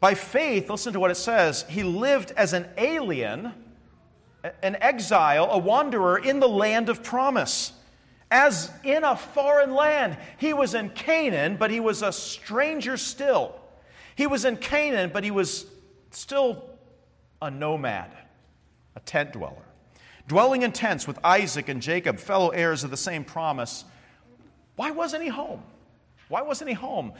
By 0.00 0.14
faith, 0.14 0.70
listen 0.70 0.92
to 0.92 1.00
what 1.00 1.10
it 1.10 1.16
says, 1.16 1.64
he 1.68 1.82
lived 1.82 2.32
as 2.32 2.52
an 2.52 2.66
alien, 2.78 3.52
an 4.62 4.76
exile, 4.80 5.48
a 5.50 5.58
wanderer 5.58 6.18
in 6.18 6.40
the 6.40 6.48
land 6.48 6.88
of 6.88 7.02
promise. 7.02 7.72
As 8.28 8.72
in 8.82 9.04
a 9.04 9.16
foreign 9.16 9.72
land. 9.72 10.16
He 10.38 10.52
was 10.52 10.74
in 10.74 10.90
Canaan, 10.90 11.56
but 11.56 11.70
he 11.70 11.78
was 11.78 12.02
a 12.02 12.12
stranger 12.12 12.96
still. 12.96 13.54
He 14.16 14.26
was 14.26 14.44
in 14.44 14.56
Canaan, 14.56 15.10
but 15.12 15.22
he 15.22 15.30
was 15.30 15.66
still 16.10 16.64
a 17.40 17.50
nomad 17.50 18.10
a 18.96 19.00
tent 19.00 19.34
dweller. 19.34 19.62
Dwelling 20.26 20.62
in 20.62 20.72
tents 20.72 21.06
with 21.06 21.18
Isaac 21.22 21.68
and 21.68 21.80
Jacob, 21.80 22.18
fellow 22.18 22.48
heirs 22.48 22.82
of 22.82 22.90
the 22.90 22.96
same 22.96 23.22
promise. 23.22 23.84
Why 24.74 24.90
wasn't 24.90 25.22
he 25.22 25.28
home? 25.28 25.62
Why 26.28 26.42
wasn't 26.42 26.68
he 26.68 26.74
home? 26.74 27.12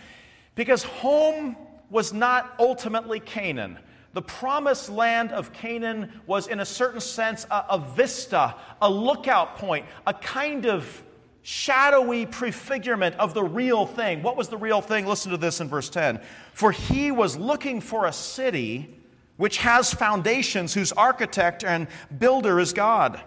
Because 0.57 0.83
home 0.83 1.57
was 1.91 2.12
not 2.12 2.55
ultimately 2.59 3.21
Canaan. 3.21 3.79
The 4.15 4.23
promised 4.23 4.88
land 4.88 5.31
of 5.31 5.53
Canaan 5.53 6.21
was, 6.26 6.49
in 6.49 6.59
a 6.59 6.65
certain 6.65 7.00
sense, 7.00 7.47
a, 7.50 7.65
a, 7.71 7.79
vista, 7.79 8.57
a 8.81 8.91
lookout 8.91 9.57
point, 9.59 9.85
a 10.07 10.15
kind 10.15 10.67
of 10.67 11.05
shadowy 11.47 12.26
prefigurement 12.26 13.15
of 13.19 13.33
the 13.33 13.45
real 13.45 13.87
thing. 13.87 14.21
What 14.21 14.37
was 14.37 14.49
the 14.49 14.57
real 14.57 14.81
thing? 14.81 15.07
Listen 15.07 15.31
to 15.31 15.37
this 15.37 15.61
in 15.61 15.69
verse 15.69 15.88
10. 15.88 16.21
For 16.53 16.73
he 16.73 17.12
was 17.12 17.37
looking 17.37 17.81
for 17.81 18.07
a 18.07 18.12
city 18.12 18.99
which 19.37 19.59
has 19.59 19.95
foundations, 19.95 20.75
whose 20.75 20.91
architect 20.91 21.62
and 21.62 21.87
builder 22.19 22.59
is 22.59 22.73
God. 22.73 23.21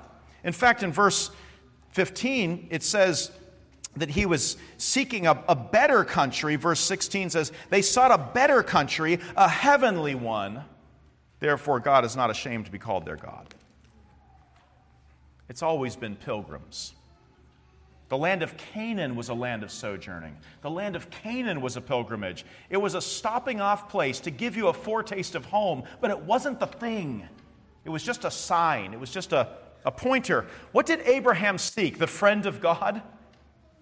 In 0.44 0.52
fact, 0.52 0.84
in 0.84 0.92
verse 0.92 1.32
15, 1.92 2.68
it 2.72 2.84
says 2.84 3.32
that 3.96 4.10
he 4.10 4.26
was 4.26 4.58
seeking 4.78 5.26
a, 5.26 5.42
a, 5.48 5.56
better 5.56 6.04
country. 6.04 6.58
Verse 6.58 6.82
16 6.82 7.30
says, 7.30 7.54
They 7.70 7.82
sought 7.82 8.12
a 8.12 8.18
better 8.34 8.64
country, 8.64 9.22
a 9.38 9.48
heavenly 9.48 10.16
one. 10.16 10.66
Therefore, 11.40 11.80
God 11.80 12.04
is 12.04 12.18
not 12.18 12.30
ashamed 12.30 12.66
to 12.66 12.72
be 12.72 12.80
called 12.80 13.06
their 13.06 13.16
God. 13.16 13.56
It's 15.48 15.64
always 15.64 15.96
been 15.96 16.18
pilgrims. 16.18 16.96
The 18.10 18.18
land 18.18 18.42
of 18.42 18.58
Canaan 18.58 19.16
was 19.16 19.30
a 19.30 19.36
land 19.36 19.62
of 19.62 19.72
sojourning. 19.72 20.36
The 20.62 20.70
land 20.70 20.96
of 20.96 21.12
Canaan 21.12 21.62
was 21.62 21.78
a 21.78 21.82
pilgrimage. 21.82 22.44
It 22.70 22.78
was 22.78 22.96
a 22.96 23.02
stopping 23.02 23.62
off 23.62 23.88
place 23.88 24.20
to 24.22 24.32
give 24.32 24.58
you 24.58 24.68
a 24.68 24.74
foretaste 24.74 25.36
of 25.36 25.46
home, 25.46 25.84
but 26.02 26.10
it 26.10 26.20
wasn't 26.20 26.60
the 26.60 26.66
thing. 26.66 27.28
It 27.86 27.90
was 27.90 28.04
just 28.04 28.26
a 28.26 28.32
sign, 28.32 28.94
it 28.94 29.00
was 29.00 29.12
just 29.12 29.32
a, 29.32 29.48
a 29.86 29.92
pointer. 29.92 30.48
What 30.72 30.88
did 30.88 31.02
Abraham 31.02 31.60
seek, 31.60 32.00
the 32.00 32.08
friend 32.08 32.48
of 32.48 32.60
God? 32.60 33.02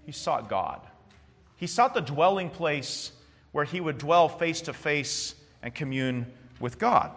He 0.05 0.11
sought 0.11 0.49
God. 0.49 0.81
He 1.55 1.67
sought 1.67 1.93
the 1.93 2.01
dwelling 2.01 2.49
place 2.49 3.13
where 3.53 3.65
he 3.65 3.79
would 3.79 3.97
dwell 3.97 4.29
face 4.29 4.61
to 4.61 4.73
face 4.73 5.35
and 5.63 5.73
commune 5.73 6.31
with 6.59 6.77
God. 6.77 7.11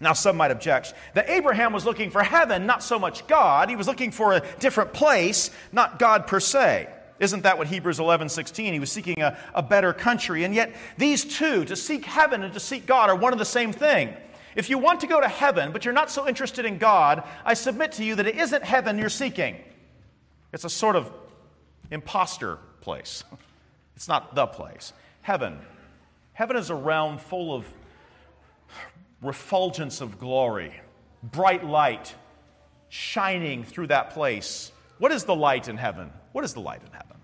Now, 0.00 0.12
some 0.12 0.36
might 0.36 0.52
object 0.52 0.94
that 1.14 1.28
Abraham 1.28 1.72
was 1.72 1.84
looking 1.84 2.10
for 2.10 2.22
heaven, 2.22 2.66
not 2.66 2.82
so 2.82 2.98
much 2.98 3.26
God. 3.26 3.68
He 3.68 3.76
was 3.76 3.88
looking 3.88 4.12
for 4.12 4.32
a 4.32 4.42
different 4.60 4.92
place, 4.92 5.50
not 5.72 5.98
God 5.98 6.26
per 6.26 6.38
se. 6.38 6.88
Isn't 7.18 7.42
that 7.42 7.58
what 7.58 7.66
Hebrews 7.66 7.98
11, 7.98 8.28
16? 8.28 8.72
He 8.72 8.78
was 8.78 8.92
seeking 8.92 9.20
a, 9.22 9.36
a 9.54 9.62
better 9.62 9.92
country. 9.92 10.44
And 10.44 10.54
yet, 10.54 10.74
these 10.96 11.24
two, 11.24 11.64
to 11.64 11.74
seek 11.74 12.04
heaven 12.04 12.44
and 12.44 12.54
to 12.54 12.60
seek 12.60 12.86
God, 12.86 13.10
are 13.10 13.16
one 13.16 13.32
and 13.32 13.40
the 13.40 13.44
same 13.44 13.72
thing. 13.72 14.14
If 14.54 14.70
you 14.70 14.78
want 14.78 15.00
to 15.00 15.08
go 15.08 15.20
to 15.20 15.28
heaven, 15.28 15.72
but 15.72 15.84
you're 15.84 15.94
not 15.94 16.10
so 16.10 16.28
interested 16.28 16.64
in 16.64 16.78
God, 16.78 17.24
I 17.44 17.54
submit 17.54 17.92
to 17.92 18.04
you 18.04 18.14
that 18.16 18.26
it 18.26 18.36
isn't 18.36 18.62
heaven 18.62 18.98
you're 18.98 19.08
seeking. 19.08 19.56
It's 20.52 20.64
a 20.64 20.70
sort 20.70 20.96
of 20.96 21.10
imposter 21.90 22.58
place. 22.80 23.24
It's 23.96 24.06
not 24.06 24.36
the 24.36 24.46
place. 24.46 24.92
Heaven. 25.22 25.58
Heaven 26.32 26.56
is 26.56 26.70
a 26.70 26.74
realm 26.76 27.18
full 27.18 27.52
of 27.52 27.66
refulgence 29.22 30.00
of 30.00 30.18
glory, 30.18 30.72
bright 31.22 31.64
light 31.64 32.14
shining 32.88 33.64
through 33.64 33.88
that 33.88 34.10
place. 34.10 34.72
What 34.98 35.12
is 35.12 35.24
the 35.24 35.34
light 35.34 35.68
in 35.68 35.76
heaven? 35.76 36.10
What 36.32 36.44
is 36.44 36.54
the 36.54 36.60
light 36.60 36.82
in 36.82 36.92
heaven? 36.92 37.16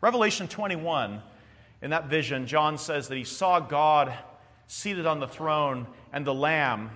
Revelation 0.00 0.48
21, 0.48 1.22
in 1.82 1.90
that 1.90 2.06
vision, 2.06 2.46
John 2.46 2.78
says 2.78 3.08
that 3.08 3.16
he 3.16 3.24
saw 3.24 3.60
God 3.60 4.12
seated 4.66 5.06
on 5.06 5.20
the 5.20 5.28
throne 5.28 5.86
and 6.12 6.26
the 6.26 6.34
Lamb, 6.34 6.90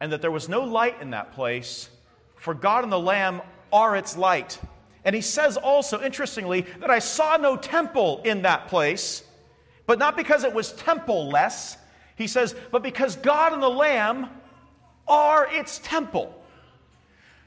and 0.00 0.12
that 0.12 0.22
there 0.22 0.30
was 0.30 0.48
no 0.48 0.62
light 0.62 1.00
in 1.00 1.10
that 1.10 1.32
place, 1.32 1.88
for 2.36 2.54
God 2.54 2.84
and 2.84 2.92
the 2.92 2.98
Lamb 2.98 3.42
are 3.72 3.96
its 3.96 4.16
light. 4.16 4.58
And 5.04 5.14
he 5.14 5.20
says 5.20 5.56
also, 5.56 6.00
interestingly, 6.00 6.62
that 6.80 6.90
I 6.90 6.98
saw 6.98 7.36
no 7.36 7.56
temple 7.56 8.20
in 8.24 8.42
that 8.42 8.68
place, 8.68 9.22
but 9.86 9.98
not 9.98 10.16
because 10.16 10.44
it 10.44 10.52
was 10.52 10.72
temple 10.72 11.28
less, 11.28 11.76
he 12.18 12.26
says, 12.26 12.54
But 12.72 12.82
because 12.82 13.16
God 13.16 13.52
and 13.52 13.62
the 13.62 13.70
Lamb 13.70 14.28
are 15.06 15.46
its 15.50 15.78
temple. 15.78 16.34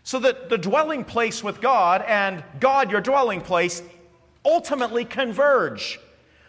So 0.04 0.18
that 0.20 0.50
the 0.50 0.58
dwelling 0.58 1.04
place 1.04 1.44
with 1.44 1.62
God 1.62 2.04
and 2.08 2.44
God, 2.60 2.90
your 2.90 3.02
dwelling 3.02 3.42
place, 3.42 3.84
ultimately 4.44 5.06
converge. 5.06 6.00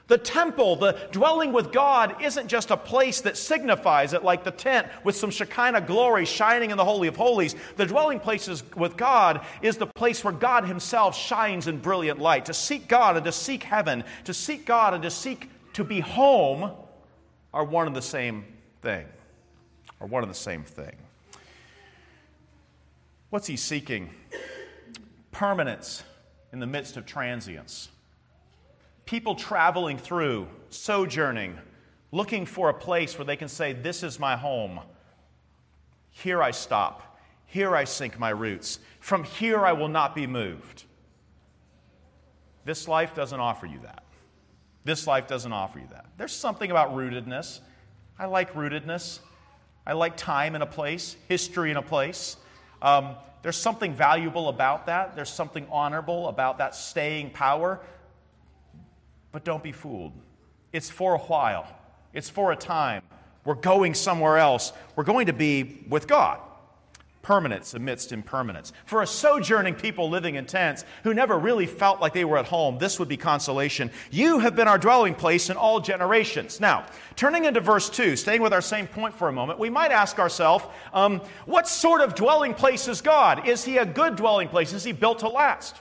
The 0.06 0.16
temple, 0.18 0.76
the 0.76 0.98
dwelling 1.10 1.52
with 1.52 1.72
God, 1.72 2.22
isn't 2.22 2.48
just 2.48 2.70
a 2.70 2.76
place 2.76 3.20
that 3.22 3.36
signifies 3.36 4.12
it, 4.12 4.24
like 4.24 4.44
the 4.44 4.50
tent 4.50 4.86
with 5.04 5.16
some 5.16 5.30
Shekinah 5.30 5.82
glory 5.82 6.24
shining 6.24 6.70
in 6.70 6.76
the 6.76 6.84
Holy 6.84 7.08
of 7.08 7.16
Holies. 7.16 7.54
The 7.76 7.86
dwelling 7.86 8.20
places 8.20 8.62
with 8.74 8.96
God 8.96 9.44
is 9.62 9.76
the 9.76 9.86
place 9.86 10.24
where 10.24 10.32
God 10.32 10.64
Himself 10.64 11.16
shines 11.16 11.66
in 11.66 11.78
brilliant 11.78 12.20
light. 12.20 12.46
To 12.46 12.54
seek 12.54 12.88
God 12.88 13.16
and 13.16 13.24
to 13.24 13.32
seek 13.32 13.64
heaven, 13.64 14.04
to 14.24 14.34
seek 14.34 14.64
God 14.64 14.94
and 14.94 15.02
to 15.02 15.10
seek 15.10 15.50
to 15.74 15.84
be 15.84 16.00
home 16.00 16.72
are 17.52 17.64
one 17.64 17.86
and 17.86 17.96
the 17.96 18.02
same 18.02 18.44
thing. 18.80 19.06
Are 20.00 20.06
one 20.06 20.22
and 20.22 20.30
the 20.30 20.34
same 20.36 20.64
thing. 20.64 20.96
What's 23.30 23.46
He 23.46 23.56
seeking? 23.56 24.10
Permanence 25.30 26.04
in 26.52 26.60
the 26.60 26.66
midst 26.66 26.96
of 26.96 27.06
transience 27.06 27.88
people 29.04 29.34
traveling 29.34 29.98
through, 29.98 30.48
sojourning, 30.70 31.58
looking 32.12 32.46
for 32.46 32.68
a 32.70 32.74
place 32.74 33.18
where 33.18 33.24
they 33.24 33.36
can 33.36 33.48
say, 33.48 33.72
This 33.72 34.02
is 34.02 34.18
my 34.18 34.36
home. 34.36 34.80
Here 36.10 36.42
I 36.42 36.50
stop. 36.50 37.18
Here 37.46 37.76
I 37.76 37.84
sink 37.84 38.18
my 38.18 38.30
roots. 38.30 38.78
From 39.00 39.24
here 39.24 39.66
I 39.66 39.72
will 39.72 39.88
not 39.88 40.14
be 40.14 40.26
moved. 40.26 40.84
This 42.64 42.88
life 42.88 43.14
doesn't 43.14 43.38
offer 43.38 43.66
you 43.66 43.80
that. 43.80 44.02
This 44.84 45.06
life 45.06 45.28
doesn't 45.28 45.52
offer 45.52 45.78
you 45.78 45.86
that. 45.90 46.06
There's 46.16 46.32
something 46.32 46.70
about 46.70 46.94
rootedness. 46.94 47.60
I 48.18 48.26
like 48.26 48.54
rootedness. 48.54 49.20
I 49.86 49.92
like 49.94 50.16
time 50.16 50.54
in 50.54 50.62
a 50.62 50.66
place, 50.66 51.16
history 51.28 51.70
in 51.70 51.76
a 51.76 51.82
place. 51.82 52.36
Um, 52.80 53.16
there's 53.42 53.56
something 53.56 53.94
valuable 53.94 54.48
about 54.48 54.86
that. 54.86 55.16
There's 55.16 55.32
something 55.32 55.66
honorable 55.70 56.28
about 56.28 56.58
that 56.58 56.74
staying 56.74 57.30
power. 57.30 57.80
But 59.32 59.44
don't 59.44 59.62
be 59.62 59.72
fooled. 59.72 60.12
It's 60.72 60.88
for 60.88 61.14
a 61.14 61.18
while, 61.18 61.66
it's 62.12 62.30
for 62.30 62.52
a 62.52 62.56
time. 62.56 63.02
We're 63.44 63.54
going 63.54 63.94
somewhere 63.94 64.38
else. 64.38 64.72
We're 64.94 65.04
going 65.04 65.26
to 65.26 65.32
be 65.32 65.84
with 65.88 66.06
God. 66.06 66.38
Permanence 67.22 67.74
amidst 67.74 68.10
impermanence. 68.10 68.72
For 68.84 69.00
a 69.00 69.06
sojourning 69.06 69.76
people 69.76 70.10
living 70.10 70.34
in 70.34 70.44
tents 70.44 70.84
who 71.04 71.14
never 71.14 71.38
really 71.38 71.66
felt 71.66 72.00
like 72.00 72.12
they 72.12 72.24
were 72.24 72.36
at 72.36 72.46
home, 72.46 72.78
this 72.78 72.98
would 72.98 73.08
be 73.08 73.16
consolation. 73.16 73.92
You 74.10 74.40
have 74.40 74.56
been 74.56 74.66
our 74.66 74.76
dwelling 74.76 75.14
place 75.14 75.48
in 75.48 75.56
all 75.56 75.78
generations. 75.78 76.58
Now, 76.58 76.84
turning 77.14 77.44
into 77.44 77.60
verse 77.60 77.88
2, 77.88 78.16
staying 78.16 78.42
with 78.42 78.52
our 78.52 78.60
same 78.60 78.88
point 78.88 79.14
for 79.14 79.28
a 79.28 79.32
moment, 79.32 79.60
we 79.60 79.70
might 79.70 79.92
ask 79.92 80.18
ourselves 80.18 80.64
um, 80.92 81.20
what 81.46 81.68
sort 81.68 82.00
of 82.00 82.16
dwelling 82.16 82.54
place 82.54 82.88
is 82.88 83.00
God? 83.00 83.46
Is 83.46 83.64
he 83.64 83.78
a 83.78 83.86
good 83.86 84.16
dwelling 84.16 84.48
place? 84.48 84.72
Is 84.72 84.82
he 84.82 84.92
built 84.92 85.20
to 85.20 85.28
last? 85.28 85.76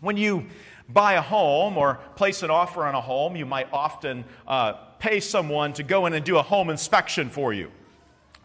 When 0.00 0.16
you 0.16 0.46
buy 0.88 1.14
a 1.14 1.22
home 1.22 1.78
or 1.78 2.00
place 2.16 2.42
an 2.42 2.50
offer 2.50 2.84
on 2.84 2.96
a 2.96 3.00
home, 3.00 3.36
you 3.36 3.46
might 3.46 3.72
often 3.72 4.24
uh, 4.46 4.72
pay 4.98 5.20
someone 5.20 5.72
to 5.74 5.84
go 5.84 6.06
in 6.06 6.14
and 6.14 6.24
do 6.24 6.36
a 6.36 6.42
home 6.42 6.68
inspection 6.68 7.30
for 7.30 7.52
you. 7.52 7.70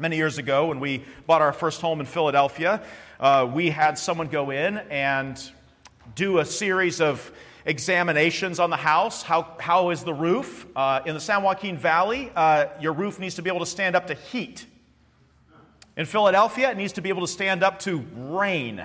Many 0.01 0.15
years 0.15 0.37
ago, 0.37 0.67
when 0.67 0.79
we 0.79 1.03
bought 1.27 1.41
our 1.41 1.51
first 1.51 1.81
home 1.81 1.99
in 1.99 2.05
Philadelphia, 2.05 2.81
uh, 3.19 3.49
we 3.53 3.69
had 3.69 3.97
someone 3.97 4.29
go 4.29 4.49
in 4.49 4.77
and 4.89 5.37
do 6.15 6.37
a 6.37 6.45
series 6.45 7.01
of 7.01 7.29
examinations 7.65 8.61
on 8.61 8.69
the 8.69 8.77
house. 8.77 9.23
How, 9.23 9.57
how 9.59 9.89
is 9.89 10.05
the 10.05 10.13
roof? 10.13 10.65
Uh, 10.73 11.01
in 11.05 11.15
the 11.15 11.19
San 11.19 11.43
Joaquin 11.43 11.75
Valley, 11.77 12.31
uh, 12.33 12.67
your 12.79 12.93
roof 12.93 13.19
needs 13.19 13.35
to 13.35 13.41
be 13.41 13.49
able 13.49 13.59
to 13.59 13.65
stand 13.65 13.93
up 13.93 14.07
to 14.07 14.13
heat. 14.13 14.65
In 15.97 16.05
Philadelphia, 16.05 16.71
it 16.71 16.77
needs 16.77 16.93
to 16.93 17.01
be 17.01 17.09
able 17.09 17.27
to 17.27 17.27
stand 17.27 17.61
up 17.61 17.79
to 17.79 17.97
rain 18.15 18.81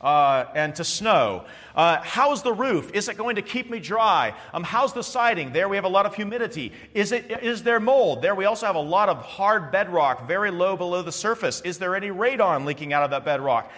uh, 0.00 0.44
and 0.54 0.74
to 0.76 0.84
snow. 0.84 1.44
Uh, 1.74 2.00
how's 2.02 2.42
the 2.42 2.52
roof? 2.52 2.90
Is 2.94 3.08
it 3.08 3.16
going 3.16 3.36
to 3.36 3.42
keep 3.42 3.70
me 3.70 3.80
dry? 3.80 4.34
Um, 4.52 4.62
how's 4.62 4.92
the 4.92 5.02
siding? 5.02 5.52
There 5.52 5.68
we 5.68 5.76
have 5.76 5.84
a 5.84 5.88
lot 5.88 6.06
of 6.06 6.14
humidity. 6.14 6.72
Is, 6.94 7.12
it, 7.12 7.42
is 7.42 7.62
there 7.62 7.80
mold? 7.80 8.22
There 8.22 8.34
we 8.34 8.44
also 8.44 8.66
have 8.66 8.76
a 8.76 8.80
lot 8.80 9.08
of 9.08 9.18
hard 9.18 9.70
bedrock, 9.72 10.26
very 10.26 10.50
low 10.50 10.76
below 10.76 11.02
the 11.02 11.12
surface. 11.12 11.60
Is 11.62 11.78
there 11.78 11.96
any 11.96 12.08
radon 12.08 12.64
leaking 12.64 12.92
out 12.92 13.02
of 13.02 13.10
that 13.10 13.24
bedrock? 13.24 13.70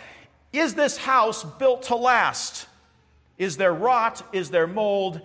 Is 0.52 0.74
this 0.74 0.96
house 0.96 1.44
built 1.44 1.84
to 1.84 1.96
last? 1.96 2.66
Is 3.38 3.56
there 3.56 3.72
rot? 3.72 4.22
Is 4.32 4.50
there 4.50 4.66
mold? 4.66 5.20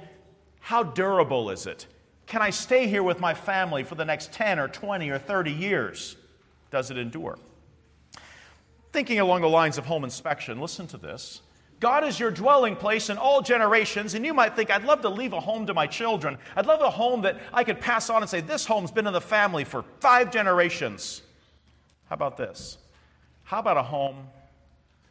How 0.60 0.84
durable 0.84 1.50
is 1.50 1.68
it? 1.68 1.88
Can 2.28 2.42
I 2.42 2.50
stay 2.50 2.88
here 2.88 3.04
with 3.04 3.20
my 3.20 3.34
family 3.34 3.84
for 3.84 3.96
the 3.96 4.06
next 4.06 4.34
10 4.34 4.60
or 4.60 4.68
20 4.68 5.10
or 5.10 5.20
30 5.20 5.52
years? 5.52 6.16
Does 6.72 6.90
it 6.90 6.98
endure? 6.98 7.38
Thinking 8.96 9.20
along 9.20 9.42
the 9.42 9.50
lines 9.50 9.78
of 9.78 9.86
home 9.86 10.06
inspection, 10.06 10.62
listen 10.62 10.88
to 10.88 10.98
this. 10.98 11.42
God 11.82 12.06
is 12.06 12.18
your 12.18 12.32
dwelling 12.32 12.78
place 12.78 13.10
in 13.10 13.18
all 13.18 13.42
generations, 13.42 14.14
and 14.14 14.26
you 14.26 14.34
might 14.34 14.56
think, 14.56 14.72
I'd 14.72 14.86
love 14.86 15.02
to 15.02 15.10
leave 15.10 15.34
a 15.34 15.40
home 15.42 15.66
to 15.68 15.74
my 15.74 15.86
children. 15.86 16.38
I'd 16.56 16.66
love 16.66 16.80
a 16.80 16.90
home 16.90 17.24
that 17.24 17.38
I 17.52 17.66
could 17.66 17.82
pass 17.82 18.10
on 18.10 18.22
and 18.22 18.30
say, 18.30 18.40
This 18.40 18.66
home's 18.66 18.92
been 18.92 19.06
in 19.06 19.12
the 19.12 19.20
family 19.20 19.66
for 19.66 19.84
five 20.00 20.32
generations. 20.32 21.24
How 22.08 22.14
about 22.14 22.38
this? 22.38 22.78
How 23.44 23.60
about 23.60 23.76
a 23.76 23.84
home 23.84 24.30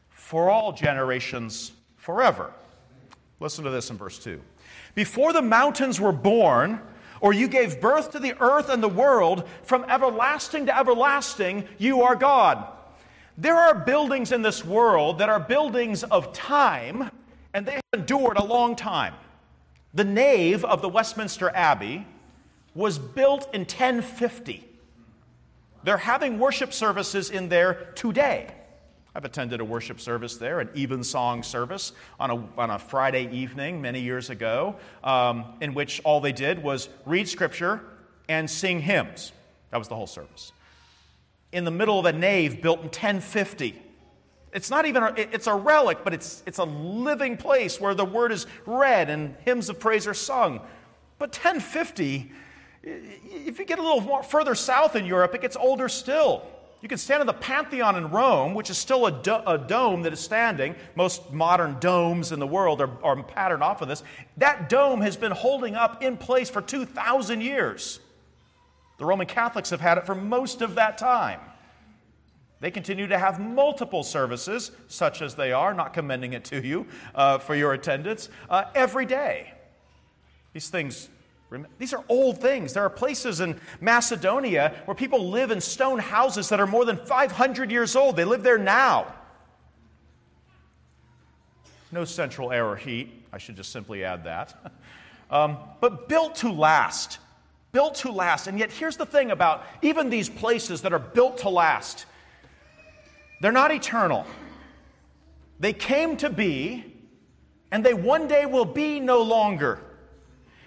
for 0.09 0.49
all 0.49 0.73
generations 0.73 1.73
forever? 1.99 2.55
Listen 3.39 3.65
to 3.65 3.71
this 3.71 3.91
in 3.91 3.99
verse 3.99 4.19
2. 4.19 4.41
Before 4.95 5.35
the 5.35 5.43
mountains 5.43 6.01
were 6.01 6.11
born, 6.11 6.81
or 7.21 7.35
you 7.35 7.49
gave 7.49 7.83
birth 7.83 8.13
to 8.13 8.19
the 8.19 8.35
earth 8.41 8.71
and 8.71 8.83
the 8.83 8.89
world, 8.89 9.47
from 9.63 9.85
everlasting 9.91 10.65
to 10.65 10.75
everlasting, 10.75 11.69
you 11.77 12.01
are 12.01 12.17
God. 12.17 12.67
There 13.37 13.57
are 13.57 13.75
buildings 13.75 14.31
in 14.31 14.43
this 14.43 14.65
world 14.65 15.19
that 15.19 15.29
are 15.29 15.41
buildings 15.41 16.05
of 16.05 16.33
time, 16.33 17.11
and 17.53 17.67
they 17.67 17.73
have 17.73 17.83
endured 17.93 18.37
a 18.37 18.45
long 18.45 18.77
time. 18.77 19.15
The 19.93 20.05
nave 20.05 20.65
of 20.65 20.83
the 20.83 20.89
Westminster 20.89 21.51
Abbey 21.51 22.07
was 22.75 22.99
built 22.99 23.53
in 23.53 23.63
1050. 23.63 24.65
They're 25.83 25.97
having 25.97 26.39
worship 26.39 26.73
services 26.73 27.31
in 27.31 27.49
there 27.49 27.93
today. 27.95 28.55
I've 29.17 29.25
attended 29.25 29.61
a 29.61 29.65
worship 29.65 30.01
service 30.01 30.37
there, 30.37 30.61
an 30.61 30.71
evensong 30.77 31.43
service 31.43 31.93
on 32.19 32.31
a, 32.31 32.61
on 32.61 32.71
a 32.71 32.79
Friday 32.79 33.29
evening 33.33 33.81
many 33.81 34.01
years 34.01 34.31
ago, 34.31 34.77
um, 35.05 35.45
in 35.61 35.75
which 35.75 36.01
all 36.05 36.21
they 36.21 36.33
did 36.33 36.63
was 36.63 36.89
read 37.05 37.29
scripture 37.29 37.81
and 38.29 38.49
sing 38.49 38.81
hymns. 38.81 39.33
That 39.71 39.79
was 39.79 39.89
the 39.89 39.95
whole 39.97 40.07
service 40.07 40.53
in 41.55 41.65
the 41.65 41.71
middle 41.71 41.99
of 41.99 42.05
a 42.05 42.13
nave 42.13 42.61
built 42.61 42.81
in 42.81 42.87
1050. 42.87 43.81
It's 44.53 44.71
not 44.71 44.87
even, 44.87 45.03
a, 45.03 45.15
it's 45.17 45.47
a 45.47 45.55
relic, 45.55 45.99
but 46.05 46.13
it's, 46.13 46.43
it's 46.47 46.59
a 46.59 46.65
living 46.65 47.37
place 47.37 47.81
where 47.81 47.95
the 47.95 48.05
word 48.05 48.33
is 48.33 48.47
read 48.67 49.09
and 49.09 49.35
hymns 49.45 49.69
of 49.69 49.81
praise 49.81 50.07
are 50.07 50.15
sung. 50.15 50.61
But 51.19 51.31
1050, 51.31 52.31
if 52.83 53.59
you 53.59 53.65
get 53.65 53.79
a 53.79 53.83
little 53.83 54.01
more 54.01 54.23
further 54.23 54.55
south 54.55 54.97
in 54.97 55.07
Europe, 55.07 55.35
it 55.35 55.41
gets 55.41 55.57
older 55.57 55.89
still. 55.89 56.43
You 56.83 56.89
can 56.89 56.99
stand 56.99 57.23
in 57.23 57.27
the 57.27 57.33
Pantheon 57.33 57.97
in 57.97 58.11
Rome, 58.11 58.53
which 58.53 58.69
is 58.69 58.77
still 58.77 59.07
a, 59.07 59.13
do- 59.13 59.41
a 59.47 59.57
dome 59.57 60.03
that 60.03 60.13
is 60.13 60.21
standing. 60.21 60.75
Most 60.95 61.33
modern 61.33 61.79
domes 61.81 62.31
in 62.31 62.39
the 62.39 62.47
world 62.47 62.83
are, 62.83 62.91
are 63.03 63.23
patterned 63.23 63.63
off 63.63 63.81
of 63.81 63.89
this. 63.89 64.03
That 64.37 64.69
dome 64.69 65.01
has 65.01 65.17
been 65.17 65.33
holding 65.33 65.77
up 65.77 66.03
in 66.03 66.19
place 66.19 66.51
for 66.51 66.61
2,000 66.61 67.41
years. 67.41 68.01
The 68.99 69.05
Roman 69.05 69.27
Catholics 69.27 69.71
have 69.71 69.81
had 69.81 69.99
it 69.99 70.07
for 70.07 70.15
most 70.15 70.63
of 70.63 70.77
that 70.77 70.99
time. 70.99 71.41
They 72.61 72.71
continue 72.71 73.07
to 73.09 73.19
have 73.19 73.41
multiple 73.41 74.03
services, 74.03 74.71
such 74.89 75.21
as 75.21 75.35
they 75.35 75.53
are, 75.53 75.75
not 75.75 75.93
commending 75.93 76.33
it 76.33 76.45
to 76.47 76.67
you 76.67 76.87
uh, 77.15 77.39
for 77.39 77.55
your 77.55 77.73
attendance, 77.75 78.29
uh, 78.49 78.65
every 78.75 79.05
day. 79.05 79.53
These 80.55 80.71
things, 80.71 81.11
these 81.79 81.93
are 81.93 82.03
old 82.09 82.41
things. 82.41 82.73
There 82.73 82.85
are 82.85 82.91
places 82.91 83.41
in 83.41 83.61
Macedonia 83.81 84.81
where 84.85 84.95
people 84.95 85.29
live 85.29 85.51
in 85.51 85.61
stone 85.61 85.99
houses 85.99 86.49
that 86.49 86.61
are 86.61 86.67
more 86.67 86.85
than 86.85 86.97
500 86.97 87.71
years 87.71 87.97
old. 87.97 88.17
They 88.17 88.25
live 88.25 88.43
there 88.43 88.57
now. 88.57 89.13
No 91.91 92.05
central 92.05 92.51
air 92.51 92.67
or 92.67 92.77
heat. 92.77 93.25
I 93.33 93.39
should 93.39 93.57
just 93.57 93.73
simply 93.73 94.05
add 94.05 94.25
that. 94.25 94.73
Um, 95.31 95.57
but 95.81 96.07
built 96.07 96.37
to 96.37 96.53
last 96.53 97.19
built 97.75 97.97
to 97.97 98.11
last. 98.11 98.47
And 98.47 98.59
yet, 98.59 98.71
here's 98.73 98.97
the 98.97 99.05
thing 99.05 99.31
about 99.31 99.67
even 99.83 100.09
these 100.09 100.31
places 100.31 100.81
that 100.83 100.95
are 100.95 100.99
built 100.99 101.39
to 101.39 101.51
last 101.51 102.07
they're 103.41 103.53
not 103.53 103.73
eternal. 103.73 104.25
They 105.61 105.75
came 105.75 106.17
to 106.19 106.31
be, 106.31 106.83
and 107.71 107.85
they 107.85 107.93
one 107.93 108.27
day 108.27 108.47
will 108.47 108.65
be 108.65 109.01
no 109.01 109.21
longer. 109.21 109.81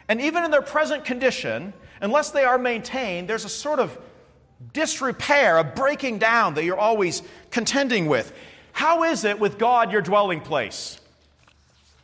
And 0.08 0.22
even 0.22 0.44
in 0.44 0.52
their 0.52 0.62
present 0.62 1.04
condition, 1.04 1.74
unless 2.02 2.30
they 2.30 2.44
are 2.44 2.60
maintained, 2.60 3.28
there's 3.28 3.46
a 3.46 3.50
sort 3.50 3.80
of 3.80 3.98
disrepair, 4.74 5.58
a 5.58 5.64
breaking 5.64 6.20
down 6.20 6.54
that 6.54 6.66
you're 6.66 6.78
always 6.78 7.24
contending 7.50 8.06
with. 8.06 8.32
How 8.74 9.06
is 9.06 9.24
it 9.24 9.40
with 9.40 9.58
God, 9.58 9.92
your 9.92 10.02
dwelling 10.02 10.42
place? 10.42 11.00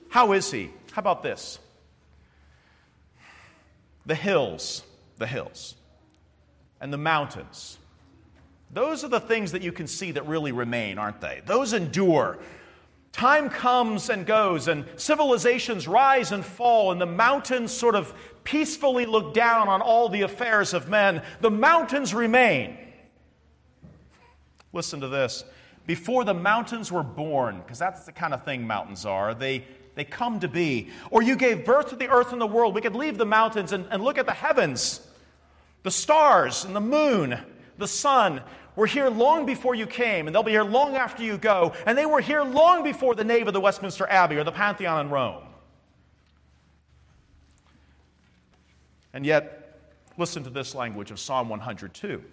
How 0.09 0.31
is 0.31 0.51
He? 0.51 0.71
How 0.91 1.01
about 1.01 1.21
this? 1.21 1.59
The 4.07 4.15
hills 4.15 4.81
the 5.17 5.27
hills 5.27 5.75
and 6.81 6.91
the 6.91 6.97
mountains. 6.97 7.77
Those 8.71 9.03
are 9.03 9.09
the 9.09 9.19
things 9.19 9.51
that 9.51 9.61
you 9.61 9.71
can 9.71 9.87
see 9.87 10.11
that 10.11 10.27
really 10.27 10.51
remain, 10.51 10.97
aren't 10.97 11.21
they? 11.21 11.41
Those 11.45 11.73
endure. 11.73 12.39
Time 13.11 13.49
comes 13.49 14.09
and 14.09 14.25
goes, 14.25 14.67
and 14.67 14.85
civilizations 14.95 15.87
rise 15.87 16.31
and 16.31 16.43
fall, 16.43 16.91
and 16.91 16.99
the 16.99 17.05
mountains 17.05 17.71
sort 17.71 17.93
of 17.93 18.13
peacefully 18.43 19.05
look 19.05 19.33
down 19.35 19.67
on 19.69 19.81
all 19.81 20.09
the 20.09 20.23
affairs 20.23 20.73
of 20.73 20.89
men. 20.89 21.21
The 21.39 21.51
mountains 21.51 22.13
remain. 22.13 22.75
Listen 24.73 24.99
to 25.01 25.07
this. 25.07 25.45
Before 25.85 26.23
the 26.23 26.33
mountains 26.33 26.91
were 26.91 27.03
born, 27.03 27.61
because 27.61 27.77
that's 27.77 28.05
the 28.05 28.11
kind 28.11 28.33
of 28.33 28.43
thing 28.43 28.65
mountains 28.65 29.05
are, 29.05 29.35
they, 29.35 29.65
they 29.95 30.03
come 30.03 30.39
to 30.39 30.47
be. 30.47 30.89
Or 31.11 31.21
you 31.21 31.35
gave 31.35 31.65
birth 31.65 31.89
to 31.89 31.95
the 31.95 32.09
earth 32.09 32.31
and 32.31 32.41
the 32.41 32.47
world. 32.47 32.75
We 32.75 32.81
could 32.81 32.95
leave 32.95 33.17
the 33.17 33.25
mountains 33.25 33.71
and, 33.71 33.85
and 33.91 34.03
look 34.03 34.17
at 34.17 34.25
the 34.25 34.33
heavens, 34.33 35.01
the 35.83 35.91
stars 35.91 36.65
and 36.65 36.75
the 36.75 36.81
moon, 36.81 37.37
the 37.77 37.87
sun 37.87 38.41
were 38.75 38.87
here 38.87 39.09
long 39.09 39.45
before 39.45 39.75
you 39.75 39.85
came, 39.85 40.27
and 40.27 40.33
they'll 40.33 40.43
be 40.43 40.51
here 40.51 40.63
long 40.63 40.95
after 40.95 41.23
you 41.23 41.37
go, 41.37 41.73
and 41.85 41.97
they 41.97 42.05
were 42.05 42.21
here 42.21 42.41
long 42.41 42.83
before 42.83 43.15
the 43.15 43.23
nave 43.23 43.47
of 43.47 43.53
the 43.53 43.59
Westminster 43.59 44.07
Abbey 44.09 44.37
or 44.37 44.43
the 44.43 44.51
Pantheon 44.51 45.05
in 45.05 45.11
Rome. 45.11 45.43
And 49.13 49.25
yet, 49.25 49.79
listen 50.17 50.43
to 50.43 50.49
this 50.49 50.73
language 50.73 51.11
of 51.11 51.19
Psalm 51.19 51.49
102. 51.49 52.23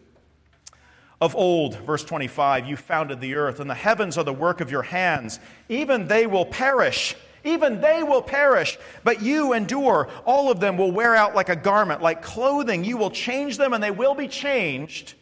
Of 1.20 1.36
old, 1.36 1.76
verse 1.80 2.02
25, 2.02 2.66
you 2.66 2.76
founded 2.76 3.20
the 3.20 3.34
earth, 3.34 3.60
and 3.60 3.68
the 3.68 3.74
heavens 3.74 4.16
are 4.16 4.24
the 4.24 4.32
work 4.32 4.62
of 4.62 4.70
your 4.70 4.82
hands. 4.82 5.38
Even 5.68 6.08
they 6.08 6.26
will 6.26 6.46
perish. 6.46 7.14
Even 7.44 7.80
they 7.80 8.02
will 8.02 8.22
perish, 8.22 8.78
but 9.04 9.22
you 9.22 9.52
endure. 9.52 10.08
All 10.24 10.50
of 10.50 10.60
them 10.60 10.76
will 10.76 10.92
wear 10.92 11.14
out 11.14 11.34
like 11.34 11.48
a 11.48 11.56
garment, 11.56 12.02
like 12.02 12.22
clothing. 12.22 12.84
You 12.84 12.96
will 12.96 13.10
change 13.10 13.56
them, 13.56 13.72
and 13.72 13.82
they 13.82 13.90
will 13.90 14.14
be 14.14 14.28
changed. 14.28 15.14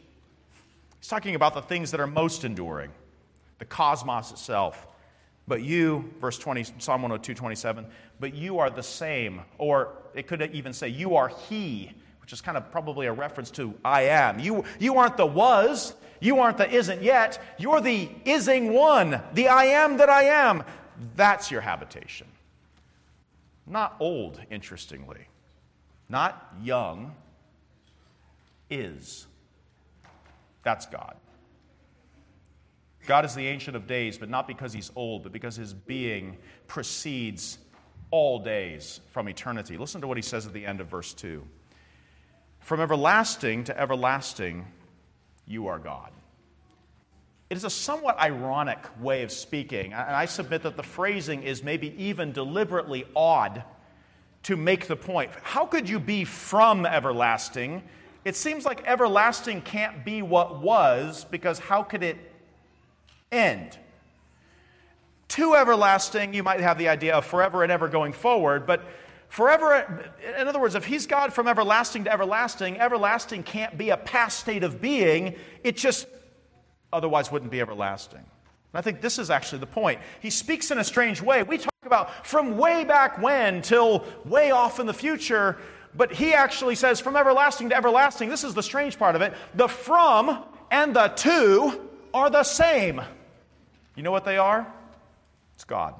He's 0.98 1.09
talking 1.09 1.35
about 1.35 1.54
the 1.54 1.62
things 1.62 1.90
that 1.92 2.00
are 2.00 2.07
most 2.07 2.44
enduring, 2.44 2.90
the 3.59 3.64
cosmos 3.64 4.33
itself. 4.33 4.87
But 5.46 5.62
you, 5.62 6.12
verse 6.20 6.38
20, 6.38 6.64
Psalm 6.78 7.02
102, 7.02 7.35
27, 7.35 7.87
but 8.20 8.35
you 8.35 8.59
are 8.59 8.68
the 8.68 8.83
same. 8.83 9.40
Or 9.57 9.94
it 10.14 10.26
could 10.26 10.42
even 10.52 10.72
say, 10.72 10.88
you 10.88 11.16
are 11.16 11.28
He, 11.28 11.92
which 12.20 12.35
is 12.35 12.42
kind 12.42 12.59
of 12.59 12.70
probably 12.70 13.07
a 13.07 13.12
reference 13.12 13.50
to 13.52 13.72
I 13.83 14.02
am. 14.02 14.38
You, 14.38 14.64
you 14.78 14.98
aren't 14.98 15.16
the 15.16 15.24
was, 15.24 15.94
you 16.20 16.40
aren't 16.40 16.59
the 16.59 16.70
isn't 16.70 17.02
yet, 17.02 17.42
you're 17.59 17.81
the 17.81 18.11
ising 18.26 18.74
one, 18.74 19.22
the 19.33 19.48
I 19.48 19.64
am 19.64 19.96
that 19.96 20.11
I 20.11 20.24
am. 20.24 20.64
That's 21.17 21.51
your 21.51 21.61
habitation. 21.61 22.27
Not 23.67 23.97
old, 24.01 24.41
interestingly, 24.51 25.29
not 26.09 26.55
young, 26.63 27.15
is. 28.71 29.27
That's 30.63 30.87
God. 30.87 31.17
God 33.07 33.25
is 33.25 33.35
the 33.35 33.47
Ancient 33.47 33.77
of 33.77 33.87
Days, 33.87 34.19
but 34.19 34.29
not 34.29 34.47
because 34.47 34.73
he's 34.73 34.91
old, 34.95 35.23
but 35.23 35.33
because 35.33 35.57
his 35.57 35.73
being 35.73 36.37
precedes 36.67 37.59
all 38.11 38.39
days 38.39 39.01
from 39.11 39.29
eternity. 39.29 39.77
Listen 39.77 40.01
to 40.01 40.07
what 40.07 40.17
he 40.17 40.23
says 40.23 40.47
at 40.47 40.53
the 40.53 40.67
end 40.67 40.81
of 40.81 40.89
verse 40.89 41.15
2 41.15 41.43
From 42.61 42.81
everlasting 42.81 43.65
to 43.65 43.79
everlasting, 43.79 44.67
you 45.47 45.69
are 45.69 45.79
God. 45.79 46.11
It 47.51 47.57
is 47.57 47.65
a 47.65 47.71
somewhat 47.71 48.19
ironic 48.19 48.79
way 49.01 49.23
of 49.23 49.33
speaking, 49.33 49.93
and 49.93 50.15
I 50.15 50.27
submit 50.27 50.63
that 50.63 50.77
the 50.77 50.83
phrasing 50.83 51.43
is 51.43 51.63
maybe 51.63 51.95
even 52.03 52.33
deliberately 52.33 53.05
odd 53.17 53.65
to 54.45 54.57
make 54.57 54.87
the 54.87 54.97
point. 54.97 55.31
How 55.43 55.65
could 55.67 55.89
you 55.89 55.99
be 55.99 56.25
from 56.25 56.85
everlasting 56.85 57.83
it 58.29 58.37
seems 58.37 58.67
like 58.67 58.87
everlasting 58.87 59.63
can't 59.63 60.05
be 60.05 60.21
what 60.21 60.61
was 60.61 61.25
because 61.25 61.59
how 61.59 61.83
could 61.83 62.03
it 62.03 62.19
end? 63.33 63.79
To 65.29 65.55
everlasting, 65.55 66.35
you 66.35 66.43
might 66.43 66.61
have 66.61 66.77
the 66.77 66.89
idea 66.89 67.15
of 67.15 67.25
forever 67.25 67.63
and 67.63 67.73
ever 67.73 67.89
going 67.89 68.13
forward, 68.13 68.67
but 68.67 68.83
forever, 69.31 70.13
in 70.39 70.47
other 70.49 70.59
words, 70.59 70.75
if 70.75 70.85
he's 70.85 71.07
God 71.07 71.33
from 71.33 71.49
everlasting 71.49 72.05
to 72.05 72.13
everlasting, 72.13 72.79
everlasting 72.79 73.45
can't 73.45 73.79
be 73.79 73.89
a 73.89 73.97
past 73.97 74.41
state 74.41 74.63
of 74.63 74.79
being. 74.79 75.35
It 75.65 75.79
just 75.79 76.07
otherwise 76.92 77.31
wouldn't 77.31 77.51
be 77.51 77.61
everlasting. 77.61 78.20
And 78.20 78.79
I 78.79 78.81
think 78.83 79.01
this 79.01 79.18
is 79.18 79.31
actually 79.31 79.61
the 79.61 79.66
point. 79.66 80.01
He 80.20 80.31
speaks 80.31 80.70
in 80.70 80.79
a 80.79 80.85
strange 80.85 81.22
way. 81.22 81.42
We 81.42 81.59
talk 81.59 81.72
about 81.85 82.27
from 82.27 82.59
way 82.59 82.85
back 82.85 83.20
when 83.20 83.62
till 83.62 84.05
way 84.24 84.51
off 84.51 84.79
in 84.79 84.87
the 84.87 84.94
future. 84.94 85.57
But 85.94 86.12
he 86.12 86.35
actually 86.35 86.74
says, 86.74 87.01
from 87.01 87.16
everlasting 87.16 87.70
to 87.70 87.77
everlasting, 87.77 88.29
this 88.29 88.44
is 88.44 88.55
the 88.55 88.62
strange 88.62 88.98
part 88.98 89.16
of 89.16 89.22
it. 89.22 89.33
The 89.55 89.68
from 89.68 90.44
and 90.70 90.94
the 90.94 91.09
to 91.09 91.81
are 92.12 92.31
the 92.31 92.44
same. 92.44 93.01
You 93.96 94.03
know 94.03 94.12
what 94.12 94.24
they 94.24 94.37
are? 94.37 94.66
It's 95.55 95.64
God. 95.64 95.94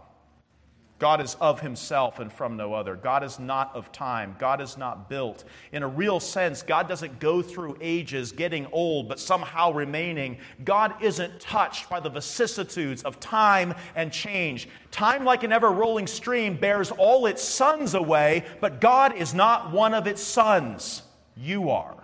God 0.99 1.21
is 1.21 1.37
of 1.41 1.61
himself 1.61 2.19
and 2.19 2.33
from 2.33 2.57
no 2.57 2.75
other. 2.75 2.97
God 2.97 3.23
is 3.23 3.39
not 3.39 3.71
of 3.75 3.93
time. 3.93 4.35
God 4.39 4.61
is 4.61 4.77
not 4.77 5.09
built. 5.09 5.45
In 5.71 5.85
a 5.85 5.89
real 5.89 6.19
sense, 6.19 6.63
God 6.63 6.89
doesn't 6.89 7.21
go 7.21 7.41
through 7.41 7.79
ages 7.81 8.33
getting 8.33 8.67
old 8.73 9.09
but 9.09 9.21
somehow 9.21 9.73
remaining. 9.73 10.39
God 10.65 10.95
isn't 11.01 11.41
touched 11.41 11.89
by 11.89 12.01
the 12.01 12.11
vicissitudes 12.11 13.05
of 13.05 13.21
time 13.21 13.75
and 13.95 14.13
change. 14.13 14.69
Time, 14.91 15.25
like 15.25 15.45
an 15.45 15.53
ever 15.53 15.71
rolling 15.71 16.09
stream, 16.09 16.57
bears 16.57 16.91
all 16.91 17.27
its 17.27 17.45
sons 17.45 17.95
away, 17.95 18.45
but 18.61 18.81
God 18.81 19.15
is 19.15 19.35
not 19.35 19.71
one 19.71 19.95
of 19.95 20.09
its 20.09 20.23
sons. 20.23 21.03
You 21.37 21.71
are. 21.71 21.95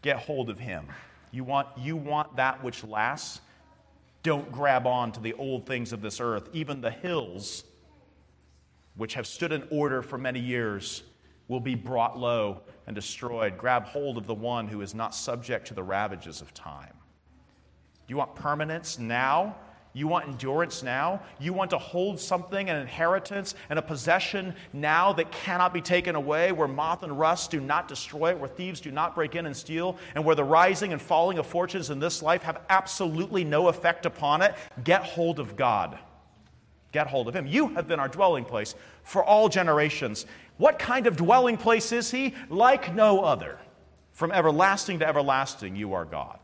Get 0.00 0.16
hold 0.16 0.48
of 0.48 0.58
him. 0.58 0.86
You 1.32 1.44
want, 1.44 1.68
you 1.76 1.96
want 1.96 2.36
that 2.36 2.64
which 2.64 2.82
lasts? 2.82 3.40
Don't 4.24 4.50
grab 4.50 4.86
on 4.86 5.12
to 5.12 5.20
the 5.20 5.34
old 5.34 5.66
things 5.66 5.92
of 5.92 6.00
this 6.00 6.18
earth. 6.18 6.48
Even 6.52 6.80
the 6.80 6.90
hills, 6.90 7.64
which 8.96 9.14
have 9.14 9.26
stood 9.26 9.52
in 9.52 9.68
order 9.70 10.02
for 10.02 10.18
many 10.18 10.40
years, 10.40 11.02
will 11.46 11.60
be 11.60 11.74
brought 11.74 12.18
low 12.18 12.62
and 12.86 12.96
destroyed. 12.96 13.58
Grab 13.58 13.84
hold 13.84 14.16
of 14.16 14.26
the 14.26 14.34
one 14.34 14.66
who 14.66 14.80
is 14.80 14.94
not 14.94 15.14
subject 15.14 15.66
to 15.68 15.74
the 15.74 15.82
ravages 15.82 16.40
of 16.40 16.54
time. 16.54 16.94
Do 18.06 18.12
you 18.12 18.16
want 18.16 18.34
permanence 18.34 18.98
now? 18.98 19.56
You 19.96 20.08
want 20.08 20.26
endurance 20.26 20.82
now? 20.82 21.22
You 21.38 21.52
want 21.52 21.70
to 21.70 21.78
hold 21.78 22.18
something, 22.18 22.68
an 22.68 22.76
inheritance, 22.76 23.54
and 23.70 23.78
a 23.78 23.82
possession 23.82 24.52
now 24.72 25.12
that 25.12 25.30
cannot 25.30 25.72
be 25.72 25.80
taken 25.80 26.16
away, 26.16 26.50
where 26.50 26.66
moth 26.66 27.04
and 27.04 27.16
rust 27.16 27.52
do 27.52 27.60
not 27.60 27.86
destroy 27.86 28.30
it, 28.30 28.38
where 28.38 28.48
thieves 28.48 28.80
do 28.80 28.90
not 28.90 29.14
break 29.14 29.36
in 29.36 29.46
and 29.46 29.56
steal, 29.56 29.96
and 30.16 30.24
where 30.24 30.34
the 30.34 30.42
rising 30.42 30.92
and 30.92 31.00
falling 31.00 31.38
of 31.38 31.46
fortunes 31.46 31.90
in 31.90 32.00
this 32.00 32.22
life 32.22 32.42
have 32.42 32.60
absolutely 32.70 33.44
no 33.44 33.68
effect 33.68 34.04
upon 34.04 34.42
it? 34.42 34.56
Get 34.82 35.04
hold 35.04 35.38
of 35.38 35.54
God. 35.54 35.96
Get 36.90 37.06
hold 37.06 37.28
of 37.28 37.36
Him. 37.36 37.46
You 37.46 37.68
have 37.68 37.86
been 37.86 38.00
our 38.00 38.08
dwelling 38.08 38.44
place 38.44 38.74
for 39.04 39.22
all 39.22 39.48
generations. 39.48 40.26
What 40.56 40.80
kind 40.80 41.06
of 41.06 41.16
dwelling 41.16 41.56
place 41.56 41.92
is 41.92 42.10
He? 42.10 42.34
Like 42.50 42.92
no 42.96 43.22
other. 43.22 43.60
From 44.10 44.32
everlasting 44.32 44.98
to 45.00 45.06
everlasting, 45.06 45.76
you 45.76 45.92
are 45.94 46.04
God. 46.04 46.40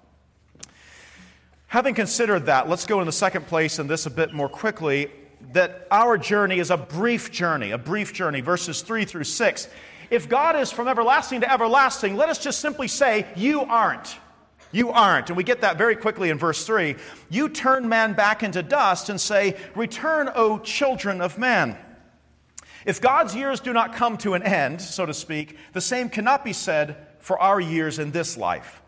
Having 1.71 1.95
considered 1.95 2.47
that, 2.47 2.69
let's 2.69 2.85
go 2.85 2.99
in 2.99 3.07
the 3.07 3.13
second 3.13 3.47
place 3.47 3.79
in 3.79 3.87
this 3.87 4.05
a 4.05 4.11
bit 4.11 4.33
more 4.33 4.49
quickly. 4.49 5.09
That 5.53 5.87
our 5.93 6.19
journey 6.19 6.59
is 6.59 6.73
a 6.73 6.77
brief 6.77 7.31
journey, 7.31 7.71
a 7.71 7.79
brief 7.79 8.13
journey, 8.13 8.41
verses 8.41 8.83
3 8.83 9.05
through 9.05 9.23
6. 9.23 9.69
If 10.11 10.29
God 10.29 10.57
is 10.57 10.73
from 10.73 10.89
everlasting 10.89 11.43
to 11.43 11.53
everlasting, 11.53 12.17
let 12.17 12.29
us 12.29 12.41
just 12.41 12.59
simply 12.59 12.89
say, 12.89 13.25
You 13.37 13.61
aren't. 13.61 14.17
You 14.73 14.91
aren't. 14.91 15.31
And 15.31 15.37
we 15.37 15.45
get 15.45 15.61
that 15.61 15.79
very 15.79 15.95
quickly 15.95 16.31
in 16.31 16.39
verse 16.39 16.67
3. 16.67 16.97
You 17.29 17.49
turn 17.49 17.89
man 17.89 18.15
back 18.15 18.43
into 18.43 18.65
dust 18.65 19.09
and 19.09 19.21
say, 19.21 19.57
Return, 19.77 20.29
O 20.35 20.59
children 20.59 21.21
of 21.21 21.39
man. 21.39 21.79
If 22.85 23.01
God's 23.01 23.37
years 23.37 23.61
do 23.61 23.73
not 23.73 23.95
come 23.95 24.19
to 24.19 24.35
an 24.35 24.43
end, 24.43 24.83
so 24.83 25.07
to 25.07 25.15
speak, 25.15 25.57
the 25.73 25.81
same 25.81 26.09
cannot 26.09 26.45
be 26.45 26.53
said 26.53 26.97
for 27.21 27.39
our 27.39 27.61
years 27.61 28.01
in 28.01 28.11
this 28.11 28.37
life. 28.37 28.80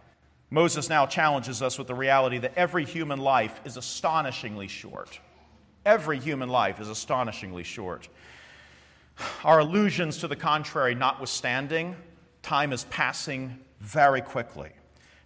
Moses 0.52 0.90
now 0.90 1.06
challenges 1.06 1.62
us 1.62 1.78
with 1.78 1.86
the 1.86 1.94
reality 1.94 2.36
that 2.36 2.52
every 2.56 2.84
human 2.84 3.18
life 3.18 3.58
is 3.64 3.78
astonishingly 3.78 4.68
short. 4.68 5.18
Every 5.86 6.20
human 6.20 6.50
life 6.50 6.78
is 6.78 6.90
astonishingly 6.90 7.62
short. 7.62 8.06
Our 9.44 9.60
illusions 9.60 10.18
to 10.18 10.28
the 10.28 10.36
contrary 10.36 10.94
notwithstanding, 10.94 11.96
time 12.42 12.74
is 12.74 12.84
passing 12.84 13.60
very 13.80 14.20
quickly. 14.20 14.68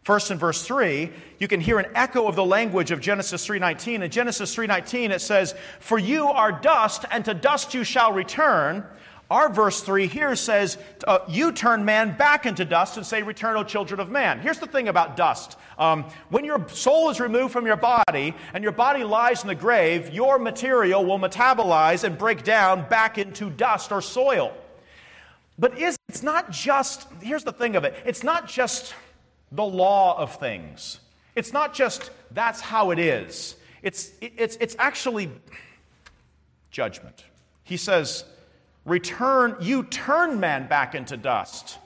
First 0.05 0.31
in 0.31 0.39
verse 0.39 0.63
3, 0.63 1.11
you 1.41 1.49
can 1.49 1.61
hear 1.61 1.81
an 1.81 1.91
echo 1.97 2.29
of 2.29 2.37
the 2.37 2.45
language 2.45 2.93
of 2.93 3.01
Genesis 3.01 3.45
3:19. 3.45 4.03
In 4.05 4.11
Genesis 4.13 4.55
3:19 4.55 5.11
it 5.11 5.21
says, 5.21 5.57
"For 5.81 5.99
you 5.99 6.29
are 6.29 6.53
dust 6.53 7.05
and 7.11 7.25
to 7.25 7.35
dust 7.35 7.75
you 7.75 7.83
shall 7.83 8.13
return." 8.13 8.87
Our 9.31 9.53
verse 9.53 9.81
3 9.81 10.07
here 10.07 10.37
says, 10.37 10.79
uh, 11.07 11.19
You 11.29 11.51
turn 11.51 11.85
man 11.85 12.17
back 12.17 12.47
into 12.47 12.65
dust 12.65 12.97
and 12.97 13.05
say, 13.05 13.23
Return, 13.23 13.57
O 13.57 13.65
children 13.65 13.99
of 13.99 14.09
man. 14.09 14.39
Here's 14.39 14.59
the 14.59 14.69
thing 14.69 14.87
about 14.87 15.17
dust. 15.17 15.59
Um, 15.79 16.05
when 16.31 16.45
your 16.45 16.69
soul 16.69 17.11
is 17.11 17.19
removed 17.19 17.53
from 17.53 17.67
your 17.67 17.77
body 17.77 18.35
and 18.55 18.63
your 18.63 18.73
body 18.73 19.03
lies 19.03 19.43
in 19.43 19.49
the 19.49 19.55
grave, 19.55 20.15
your 20.15 20.39
material 20.39 21.05
will 21.05 21.19
metabolize 21.19 22.05
and 22.05 22.17
break 22.17 22.45
down 22.45 22.89
back 22.89 23.19
into 23.19 23.51
dust 23.51 23.91
or 23.91 24.01
soil. 24.01 24.55
But 25.59 25.79
is, 25.79 25.97
it's 26.09 26.23
not 26.23 26.51
just, 26.53 27.09
here's 27.21 27.45
the 27.45 27.53
thing 27.53 27.77
of 27.77 27.85
it 27.85 27.95
it's 28.05 28.23
not 28.23 28.49
just 28.49 28.95
the 29.51 29.65
law 29.65 30.17
of 30.19 30.39
things. 30.39 31.01
It's 31.35 31.53
not 31.53 31.75
just 31.75 32.11
that's 32.31 32.61
how 32.61 32.93
it 32.93 32.99
is, 32.99 33.57
it's, 33.83 34.13
it's, 34.21 34.57
it's 34.61 34.77
actually 34.79 35.31
judgment. 36.71 37.25
He 37.65 37.77
says, 37.77 38.25
Return, 38.87 39.57
you 39.61 39.83
turn 39.83 40.41
man 40.41 40.69
back 40.69 40.95
into 40.95 41.17
dust. 41.17 41.79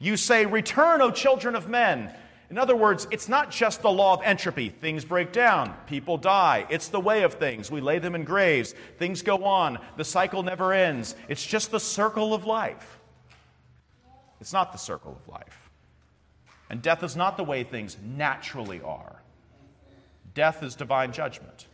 You 0.00 0.16
say, 0.16 0.44
Return, 0.46 1.00
O 1.00 1.10
children 1.10 1.54
of 1.56 1.68
men. 1.68 2.12
In 2.50 2.58
other 2.58 2.74
words, 2.74 3.06
it's 3.10 3.28
not 3.28 3.50
just 3.50 3.82
the 3.82 3.90
law 3.90 4.14
of 4.14 4.22
entropy. 4.24 4.70
Things 4.70 5.04
break 5.04 5.32
down, 5.32 5.74
people 5.86 6.16
die. 6.16 6.66
It's 6.70 6.88
the 6.88 7.00
way 7.00 7.22
of 7.22 7.34
things. 7.34 7.70
We 7.70 7.80
lay 7.80 7.98
them 7.98 8.14
in 8.14 8.24
graves, 8.24 8.74
things 8.98 9.22
go 9.22 9.44
on, 9.44 9.78
the 9.96 10.04
cycle 10.04 10.42
never 10.42 10.72
ends. 10.72 11.14
It's 11.28 11.44
just 11.44 11.70
the 11.70 11.80
circle 11.80 12.34
of 12.34 12.44
life. 12.44 12.98
It's 14.40 14.52
not 14.52 14.72
the 14.72 14.78
circle 14.78 15.18
of 15.20 15.32
life. 15.32 15.70
And 16.70 16.82
death 16.82 17.02
is 17.02 17.16
not 17.16 17.36
the 17.36 17.44
way 17.44 17.64
things 17.64 17.96
naturally 18.02 18.80
are. 18.82 19.22
Death 20.34 20.62
is 20.62 20.74
divine 20.74 21.12
judgment. 21.12 21.66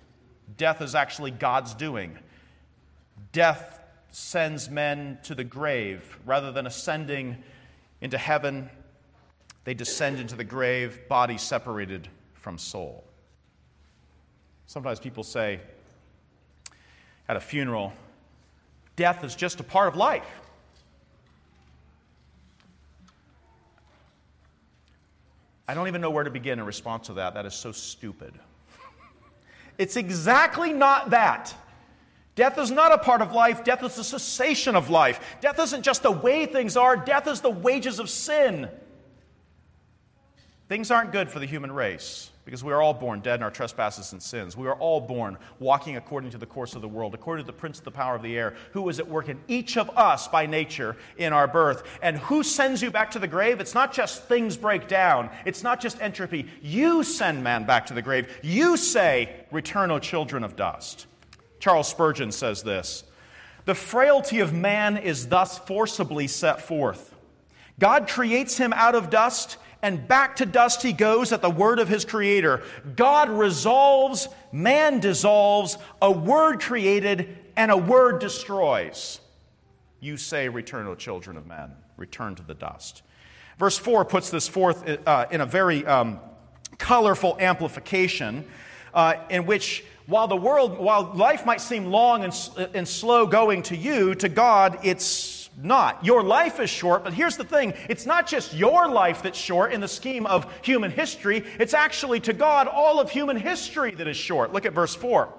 Death 0.57 0.81
is 0.81 0.95
actually 0.95 1.31
God's 1.31 1.75
doing. 1.75 2.19
Death 3.33 3.81
sends 4.15 4.71
men 4.71 5.19
to 5.25 5.35
the 5.35 5.45
grave 5.45 6.19
rather 6.25 6.53
than 6.53 6.67
ascending 6.67 7.37
into 8.01 8.19
heaven 8.19 8.71
they 9.65 9.75
descend 9.75 10.21
into 10.21 10.37
the 10.37 10.45
grave, 10.45 11.09
body 11.09 11.39
separated 11.39 12.09
from 12.35 12.59
soul. 12.59 13.05
Sometimes 14.67 15.01
people 15.01 15.25
say 15.25 15.61
at 17.29 17.37
a 17.37 17.41
funeral, 17.41 17.93
death 18.97 19.25
is 19.25 19.35
just 19.35 19.61
a 19.61 19.63
part 19.63 19.89
of 19.89 19.97
life. 19.97 20.29
I 25.67 25.73
don't 25.73 25.89
even 25.89 26.03
know 26.03 26.11
where 26.11 26.25
to 26.25 26.31
begin 26.31 26.59
in 26.59 26.67
response 26.67 27.07
to 27.07 27.15
that. 27.15 27.33
That 27.33 27.47
is 27.47 27.55
so 27.55 27.73
stupid. 27.73 28.35
it's 29.79 29.97
exactly 29.97 30.75
not 30.75 31.09
that. 31.11 31.55
Death 32.35 32.59
is 32.59 32.71
not 32.71 32.93
a 32.93 32.99
part 32.99 33.23
of 33.23 33.33
life. 33.33 33.63
Death 33.63 33.83
is 33.85 33.95
the 33.95 34.05
cessation 34.05 34.75
of 34.75 34.91
life. 34.91 35.21
Death 35.41 35.59
isn't 35.61 35.83
just 35.83 36.03
the 36.03 36.11
way 36.11 36.47
things 36.47 36.77
are, 36.77 36.97
death 36.97 37.29
is 37.29 37.41
the 37.41 37.51
wages 37.51 37.99
of 37.99 38.11
sin. 38.11 38.69
Things 40.69 40.91
aren't 40.91 41.13
good 41.13 41.29
for 41.29 41.39
the 41.39 41.47
human 41.47 41.71
race 41.71 42.31
because 42.45 42.65
we 42.65 42.73
are 42.73 42.83
all 42.83 42.95
born 42.95 43.21
dead 43.21 43.41
in 43.41 43.43
our 43.43 43.51
trespasses 43.51 44.13
and 44.13 44.23
sins. 44.23 44.57
We 44.57 44.67
are 44.67 44.75
all 44.75 45.01
born 45.01 45.39
walking 45.59 45.97
according 45.97 46.31
to 46.31 46.39
the 46.39 46.47
course 46.47 46.75
of 46.75 46.83
the 46.83 46.89
world, 46.89 47.15
according 47.15 47.45
to 47.45 47.47
the 47.47 47.57
prince 47.57 47.79
of 47.79 47.85
the 47.85 47.91
power 47.91 48.15
of 48.15 48.23
the 48.23 48.37
air, 48.37 48.55
who 48.73 48.89
is 48.89 48.99
at 48.99 49.09
work 49.09 49.29
in 49.29 49.39
each 49.47 49.77
of 49.77 49.91
us 49.91 50.27
by 50.29 50.47
nature 50.47 50.97
in 51.17 51.33
our 51.33 51.47
birth. 51.47 51.85
And 52.03 52.19
who 52.19 52.43
sends 52.43 52.83
you 52.83 52.91
back 52.91 53.11
to 53.13 53.19
the 53.19 53.29
grave? 53.29 53.61
It's 53.61 53.75
not 53.75 53.93
just 53.93 54.25
things 54.25 54.57
break 54.57 54.89
down, 54.89 55.31
it's 55.45 55.63
not 55.63 55.81
just 55.81 56.01
entropy. 56.01 56.47
You 56.63 57.03
send 57.03 57.45
man 57.45 57.65
back 57.65 57.87
to 57.87 57.95
the 57.95 58.03
grave. 58.03 58.29
You 58.43 58.77
say, 58.77 59.35
Return, 59.51 59.91
O 59.91 59.99
children 59.99 60.45
of 60.45 60.57
dust. 60.57 61.07
Charles 61.65 61.89
Spurgeon 61.89 62.31
says 62.31 62.63
this 62.63 63.05
The 63.65 63.75
frailty 63.75 64.41
of 64.41 64.53
man 64.53 64.99
is 64.99 65.29
thus 65.29 65.57
forcibly 65.57 66.27
set 66.27 66.61
forth. 66.61 67.15
God 67.79 68.07
creates 68.07 68.59
him 68.59 68.75
out 68.75 68.95
of 68.95 69.09
dust 69.09 69.57
and 69.81 70.07
back 70.07 70.37
to 70.37 70.45
dust 70.45 70.83
he 70.83 70.93
goes 70.93 71.33
at 71.33 71.41
the 71.41 71.49
word 71.49 71.79
of 71.79 71.89
his 71.89 72.05
creator. 72.05 72.63
God 72.97 73.31
resolves, 73.31 74.29
man 74.53 75.01
dissolves, 75.01 75.79
a 76.03 76.11
word 76.11 76.61
created, 76.61 77.35
and 77.57 77.71
a 77.71 77.79
word 77.79 78.19
destroys. 78.19 79.21
You 80.01 80.19
say, 80.19 80.51
Return, 80.51 80.87
O 80.87 80.95
children 80.95 81.39
of 81.39 81.47
men, 81.47 81.71
return 81.97 82.35
to 82.35 82.43
the 82.43 82.53
dust. 82.53 83.01
Verse 83.59 83.79
4 83.79 84.05
puts 84.05 84.29
this 84.29 84.47
forth 84.47 84.85
uh, 85.07 85.29
in 85.31 85.41
a 85.41 85.47
very 85.47 85.87
um, 85.87 86.21
colorful 86.77 87.39
amplification 87.41 88.45
uh, 88.93 89.15
in 89.31 89.47
which 89.47 89.83
while 90.07 90.29
the 90.29 90.37
world, 90.37 90.79
while 90.79 91.13
life 91.15 91.47
might 91.47 91.61
seem 91.61 91.87
long 91.87 92.25
and, 92.25 92.51
and 92.75 92.87
slow 92.87 93.27
going 93.27 93.63
to 93.65 93.77
you, 93.77 94.15
to 94.17 94.29
God 94.29 94.79
it's 94.83 95.51
not. 95.63 96.05
Your 96.05 96.23
life 96.23 96.61
is 96.61 96.69
short, 96.69 97.05
but 97.05 97.15
here's 97.15 97.37
the 97.37 97.45
thing 97.45 97.75
it's 97.89 98.07
not 98.07 98.27
just 98.27 98.55
your 98.55 98.89
life 98.89 99.23
that's 99.23 99.39
short 99.39 99.73
in 99.73 99.81
the 99.81 99.89
scheme 99.89 100.27
of 100.27 100.53
human 100.63 100.91
history, 100.91 101.45
it's 101.59 101.75
actually 101.75 102.21
to 102.21 102.33
God 102.33 102.69
all 102.69 103.01
of 103.01 103.11
human 103.11 103.37
history 103.37 103.93
that 103.93 104.09
is 104.09 104.17
short. 104.17 104.53
Look 104.53 104.67
at 104.67 104.73
verse 104.73 104.95
4. 104.95 105.33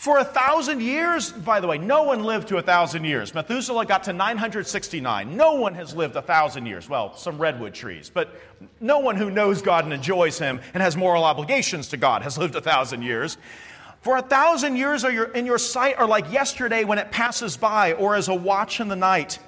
For 0.00 0.16
a 0.16 0.24
thousand 0.24 0.80
years, 0.80 1.30
by 1.30 1.60
the 1.60 1.66
way, 1.66 1.76
no 1.76 2.04
one 2.04 2.24
lived 2.24 2.48
to 2.48 2.56
a 2.56 2.62
thousand 2.62 3.04
years. 3.04 3.34
Methuselah 3.34 3.84
got 3.84 4.04
to 4.04 4.14
969. 4.14 5.36
No 5.36 5.56
one 5.56 5.74
has 5.74 5.94
lived 5.94 6.16
a 6.16 6.22
thousand 6.22 6.64
years. 6.64 6.88
Well, 6.88 7.14
some 7.18 7.36
redwood 7.36 7.74
trees, 7.74 8.10
but 8.12 8.34
no 8.80 9.00
one 9.00 9.16
who 9.16 9.30
knows 9.30 9.60
God 9.60 9.84
and 9.84 9.92
enjoys 9.92 10.38
Him 10.38 10.60
and 10.72 10.82
has 10.82 10.96
moral 10.96 11.22
obligations 11.22 11.88
to 11.88 11.98
God 11.98 12.22
has 12.22 12.38
lived 12.38 12.54
a 12.54 12.62
thousand 12.62 13.02
years. 13.02 13.36
For 14.00 14.16
a 14.16 14.22
thousand 14.22 14.76
years 14.76 15.04
are 15.04 15.24
in 15.24 15.44
your 15.44 15.58
sight 15.58 15.98
are 15.98 16.06
like 16.06 16.32
yesterday 16.32 16.84
when 16.84 16.98
it 16.98 17.10
passes 17.10 17.56
by, 17.56 17.92
or 17.92 18.14
as 18.14 18.28
a 18.28 18.34
watch 18.34 18.80
in 18.80 18.88
the 18.88 18.96
night. 18.96 19.38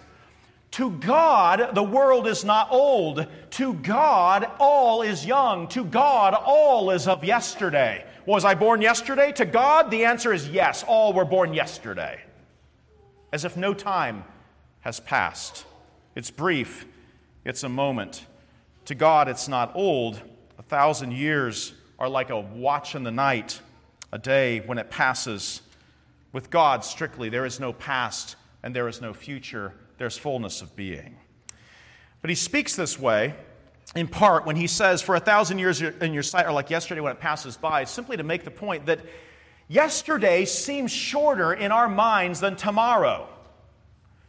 To 0.72 0.90
God, 0.90 1.74
the 1.74 1.82
world 1.82 2.26
is 2.26 2.44
not 2.44 2.68
old. 2.70 3.26
To 3.50 3.74
God, 3.74 4.50
all 4.58 5.02
is 5.02 5.24
young. 5.24 5.68
To 5.68 5.84
God, 5.84 6.34
all 6.34 6.90
is 6.90 7.08
of 7.08 7.24
yesterday. 7.24 8.06
Was 8.24 8.44
I 8.44 8.54
born 8.54 8.80
yesterday? 8.80 9.32
To 9.32 9.44
God, 9.44 9.90
the 9.90 10.04
answer 10.04 10.32
is 10.32 10.48
yes. 10.48 10.82
All 10.86 11.12
were 11.12 11.24
born 11.24 11.52
yesterday. 11.52 12.20
As 13.32 13.44
if 13.44 13.56
no 13.56 13.74
time 13.74 14.24
has 14.80 15.00
passed. 15.00 15.66
It's 16.14 16.30
brief, 16.30 16.86
it's 17.44 17.64
a 17.64 17.68
moment. 17.68 18.26
To 18.86 18.94
God, 18.94 19.28
it's 19.28 19.48
not 19.48 19.72
old. 19.74 20.20
A 20.58 20.62
thousand 20.62 21.12
years 21.12 21.72
are 21.98 22.08
like 22.08 22.30
a 22.30 22.40
watch 22.40 22.94
in 22.94 23.02
the 23.02 23.10
night 23.10 23.60
a 24.12 24.18
day 24.18 24.60
when 24.60 24.78
it 24.78 24.90
passes. 24.90 25.62
With 26.32 26.50
God, 26.50 26.84
strictly, 26.84 27.28
there 27.28 27.46
is 27.46 27.58
no 27.58 27.72
past 27.72 28.36
and 28.62 28.74
there 28.74 28.88
is 28.88 29.00
no 29.00 29.12
future, 29.12 29.74
there's 29.98 30.16
fullness 30.16 30.62
of 30.62 30.76
being. 30.76 31.16
But 32.20 32.30
he 32.30 32.36
speaks 32.36 32.76
this 32.76 32.98
way 32.98 33.34
in 33.94 34.08
part 34.08 34.46
when 34.46 34.56
he 34.56 34.66
says, 34.66 35.02
For 35.02 35.14
a 35.16 35.20
thousand 35.20 35.58
years 35.58 35.82
in 35.82 36.14
your 36.14 36.22
sight 36.22 36.46
are 36.46 36.52
like 36.52 36.70
yesterday 36.70 37.00
when 37.00 37.12
it 37.12 37.20
passes 37.20 37.56
by, 37.56 37.84
simply 37.84 38.16
to 38.16 38.22
make 38.22 38.44
the 38.44 38.50
point 38.50 38.86
that 38.86 39.00
yesterday 39.68 40.44
seems 40.44 40.90
shorter 40.90 41.52
in 41.52 41.72
our 41.72 41.88
minds 41.88 42.40
than 42.40 42.56
tomorrow. 42.56 43.28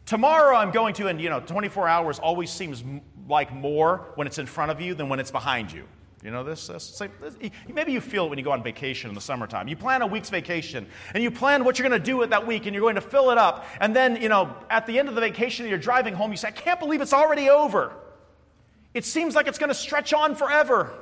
Tomorrow 0.06 0.56
I'm 0.56 0.70
going 0.70 0.94
to, 0.94 1.06
and 1.06 1.20
you 1.20 1.30
know, 1.30 1.40
24 1.40 1.88
hours 1.88 2.18
always 2.18 2.50
seems 2.50 2.84
like 3.26 3.54
more 3.54 4.12
when 4.16 4.26
it's 4.26 4.38
in 4.38 4.46
front 4.46 4.70
of 4.70 4.80
you 4.80 4.94
than 4.94 5.08
when 5.08 5.18
it's 5.18 5.30
behind 5.30 5.72
you. 5.72 5.84
You 6.24 6.30
know 6.30 6.42
this? 6.42 6.70
Maybe 7.68 7.92
you 7.92 8.00
feel 8.00 8.24
it 8.24 8.28
when 8.30 8.38
you 8.38 8.44
go 8.44 8.52
on 8.52 8.62
vacation 8.62 9.10
in 9.10 9.14
the 9.14 9.20
summertime. 9.20 9.68
You 9.68 9.76
plan 9.76 10.00
a 10.00 10.06
week's 10.06 10.30
vacation, 10.30 10.86
and 11.12 11.22
you 11.22 11.30
plan 11.30 11.64
what 11.64 11.78
you're 11.78 11.86
going 11.86 12.00
to 12.00 12.04
do 12.04 12.16
with 12.16 12.30
that 12.30 12.46
week, 12.46 12.64
and 12.64 12.74
you're 12.74 12.80
going 12.80 12.94
to 12.94 13.02
fill 13.02 13.30
it 13.30 13.36
up. 13.36 13.66
And 13.78 13.94
then, 13.94 14.20
you 14.22 14.30
know, 14.30 14.56
at 14.70 14.86
the 14.86 14.98
end 14.98 15.10
of 15.10 15.16
the 15.16 15.20
vacation, 15.20 15.68
you're 15.68 15.76
driving 15.76 16.14
home, 16.14 16.30
you 16.30 16.38
say, 16.38 16.48
I 16.48 16.52
can't 16.52 16.80
believe 16.80 17.02
it's 17.02 17.12
already 17.12 17.50
over. 17.50 17.92
It 18.94 19.04
seems 19.04 19.34
like 19.34 19.48
it's 19.48 19.58
going 19.58 19.68
to 19.68 19.74
stretch 19.74 20.14
on 20.14 20.34
forever. 20.34 20.94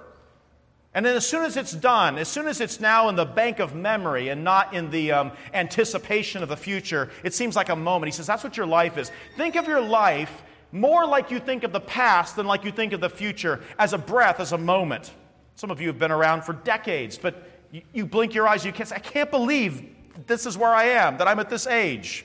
And 0.93 1.07
then, 1.07 1.15
as 1.15 1.25
soon 1.25 1.45
as 1.45 1.57
it's 1.57 1.73
done, 1.73 2.19
as 2.19 2.27
soon 2.27 2.49
as 2.49 2.61
it's 2.61 2.81
now 2.81 3.09
in 3.09 3.15
the 3.15 3.25
bank 3.25 3.61
of 3.61 3.77
memory 3.77 4.29
and 4.29 4.43
not 4.43 4.75
in 4.75 4.91
the 4.91 5.13
um, 5.13 5.33
anticipation 5.55 6.43
of 6.43 6.49
the 6.49 6.57
future, 6.57 7.11
it 7.23 7.33
seems 7.33 7.55
like 7.55 7.69
a 7.69 7.77
moment. 7.77 8.13
He 8.13 8.17
says, 8.17 8.27
That's 8.27 8.43
what 8.43 8.57
your 8.57 8.67
life 8.67 8.99
is. 8.99 9.13
Think 9.37 9.55
of 9.55 9.69
your 9.69 9.81
life 9.81 10.43
more 10.73 11.07
like 11.07 11.31
you 11.31 11.39
think 11.39 11.65
of 11.65 11.73
the 11.73 11.81
past 11.81 12.37
than 12.37 12.47
like 12.47 12.65
you 12.65 12.73
think 12.73 12.95
of 12.95 13.01
the 13.01 13.11
future, 13.11 13.61
as 13.79 13.93
a 13.93 13.99
breath, 13.99 14.41
as 14.41 14.53
a 14.53 14.59
moment. 14.59 15.13
Some 15.55 15.71
of 15.71 15.81
you 15.81 15.89
have 15.89 15.99
been 15.99 16.11
around 16.11 16.43
for 16.43 16.55
decades, 16.55 17.19
but 17.19 17.47
you, 17.71 17.83
you 17.93 18.07
blink 18.07 18.35
your 18.35 18.49
eyes, 18.49 18.65
you 18.65 18.73
can't 18.73 18.89
say, 18.89 18.97
I 18.97 19.01
can't 19.01 19.31
believe 19.31 19.95
this 20.27 20.47
is 20.47 20.57
where 20.57 20.71
I 20.71 20.85
am, 20.85 21.19
that 21.19 21.29
I'm 21.29 21.39
at 21.39 21.51
this 21.51 21.67
age. 21.67 22.25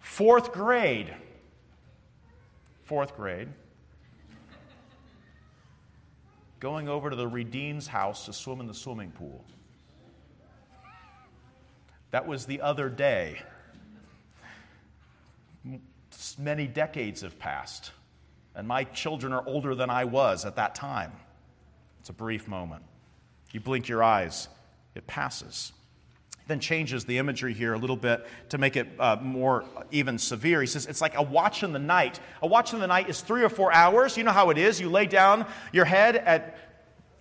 Fourth 0.00 0.52
grade. 0.52 1.14
Fourth 2.82 3.16
grade. 3.16 3.48
Going 6.58 6.88
over 6.88 7.08
to 7.08 7.16
the 7.16 7.28
Redeem's 7.28 7.86
house 7.86 8.26
to 8.26 8.32
swim 8.32 8.60
in 8.60 8.66
the 8.66 8.74
swimming 8.74 9.12
pool. 9.12 9.44
That 12.10 12.26
was 12.26 12.46
the 12.46 12.60
other 12.60 12.88
day 12.88 13.40
many 16.38 16.66
decades 16.66 17.22
have 17.22 17.38
passed, 17.38 17.92
and 18.54 18.66
my 18.66 18.84
children 18.84 19.32
are 19.32 19.44
older 19.46 19.74
than 19.74 19.90
I 19.90 20.04
was 20.04 20.44
at 20.44 20.56
that 20.56 20.74
time. 20.74 21.12
It's 22.00 22.08
a 22.08 22.14
brief 22.14 22.48
moment. 22.48 22.82
You 23.52 23.60
blink 23.60 23.88
your 23.88 24.02
eyes, 24.02 24.48
it 24.94 25.06
passes. 25.06 25.72
Then 26.46 26.58
changes 26.58 27.04
the 27.04 27.18
imagery 27.18 27.52
here 27.52 27.74
a 27.74 27.78
little 27.78 27.96
bit 27.96 28.26
to 28.48 28.58
make 28.58 28.76
it 28.76 28.88
uh, 28.98 29.16
more 29.22 29.64
even 29.92 30.18
severe. 30.18 30.60
He 30.60 30.66
says 30.66 30.86
it's 30.86 31.00
like 31.00 31.16
a 31.16 31.22
watch 31.22 31.62
in 31.62 31.72
the 31.72 31.78
night. 31.78 32.18
A 32.42 32.46
watch 32.46 32.72
in 32.72 32.80
the 32.80 32.88
night 32.88 33.08
is 33.08 33.20
three 33.20 33.44
or 33.44 33.48
four 33.48 33.72
hours. 33.72 34.16
You 34.16 34.24
know 34.24 34.32
how 34.32 34.50
it 34.50 34.58
is. 34.58 34.80
You 34.80 34.88
lay 34.88 35.06
down 35.06 35.46
your 35.72 35.84
head 35.84 36.16
at 36.16 36.58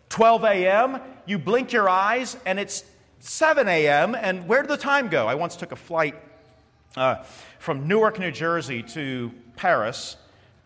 12 0.09 0.43
a.m., 0.45 1.01
you 1.27 1.37
blink 1.37 1.71
your 1.71 1.87
eyes, 1.87 2.37
and 2.45 2.59
it's 2.59 2.83
7 3.19 3.67
a.m., 3.67 4.15
and 4.15 4.47
where 4.47 4.61
did 4.61 4.71
the 4.71 4.77
time 4.77 5.07
go? 5.09 5.27
I 5.27 5.35
once 5.35 5.55
took 5.55 5.71
a 5.71 5.75
flight 5.75 6.15
uh, 6.95 7.23
from 7.59 7.87
Newark, 7.87 8.19
New 8.19 8.31
Jersey 8.31 8.83
to 8.83 9.31
Paris, 9.55 10.17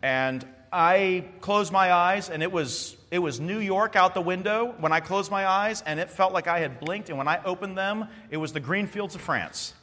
and 0.02 0.46
I 0.72 1.26
closed 1.42 1.72
my 1.72 1.92
eyes, 1.92 2.30
and 2.30 2.42
it 2.42 2.52
was, 2.52 2.98
it 3.12 3.20
was 3.20 3.40
New 3.40 3.60
York 3.60 3.96
out 3.96 4.16
the 4.16 4.22
window 4.22 4.74
when 4.80 4.92
I 4.92 5.02
closed 5.02 5.30
my 5.30 5.46
eyes, 5.46 5.84
and 5.86 6.00
it 6.00 6.10
felt 6.10 6.34
like 6.34 6.48
I 6.48 6.60
had 6.60 6.80
blinked. 6.80 7.10
And 7.10 7.18
when 7.18 7.28
I 7.28 7.44
opened 7.44 7.78
them, 7.78 8.08
it 8.32 8.38
was 8.38 8.54
the 8.54 8.60
green 8.60 8.88
fields 8.88 9.14
of 9.14 9.22
France. 9.22 9.76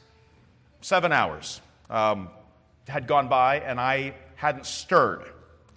Seven 0.81 1.13
hours 1.13 1.61
um, 1.89 2.29
had 2.87 3.07
gone 3.07 3.29
by, 3.29 3.59
and 3.59 3.79
I 3.79 4.15
hadn't 4.35 4.65
stirred. 4.65 5.23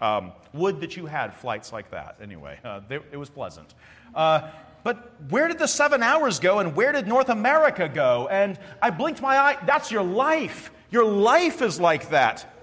Um, 0.01 0.33
would 0.53 0.81
that 0.81 0.97
you 0.97 1.07
had 1.07 1.35
flights 1.35 1.73
like 1.73 1.91
that. 1.93 2.17
Anyway, 2.21 2.59
uh, 2.65 2.81
they, 2.89 2.97
it 2.97 3.17
was 3.17 3.31
pleasant. 3.31 3.73
Uh, 4.15 4.51
but 4.85 5.15
where 5.31 5.49
did 5.49 5.59
the 5.59 5.67
seven 5.67 6.03
hours 6.03 6.39
go, 6.39 6.59
and 6.61 6.77
where 6.77 6.93
did 6.93 7.09
North 7.09 7.31
America 7.31 7.89
go? 7.89 8.29
And 8.31 8.59
I 8.81 8.91
blinked 8.91 9.23
my 9.23 9.37
eye. 9.37 9.59
That's 9.67 9.91
your 9.91 10.03
life. 10.05 10.71
Your 10.91 11.07
life 11.07 11.63
is 11.63 11.81
like 11.81 12.11
that. 12.11 12.55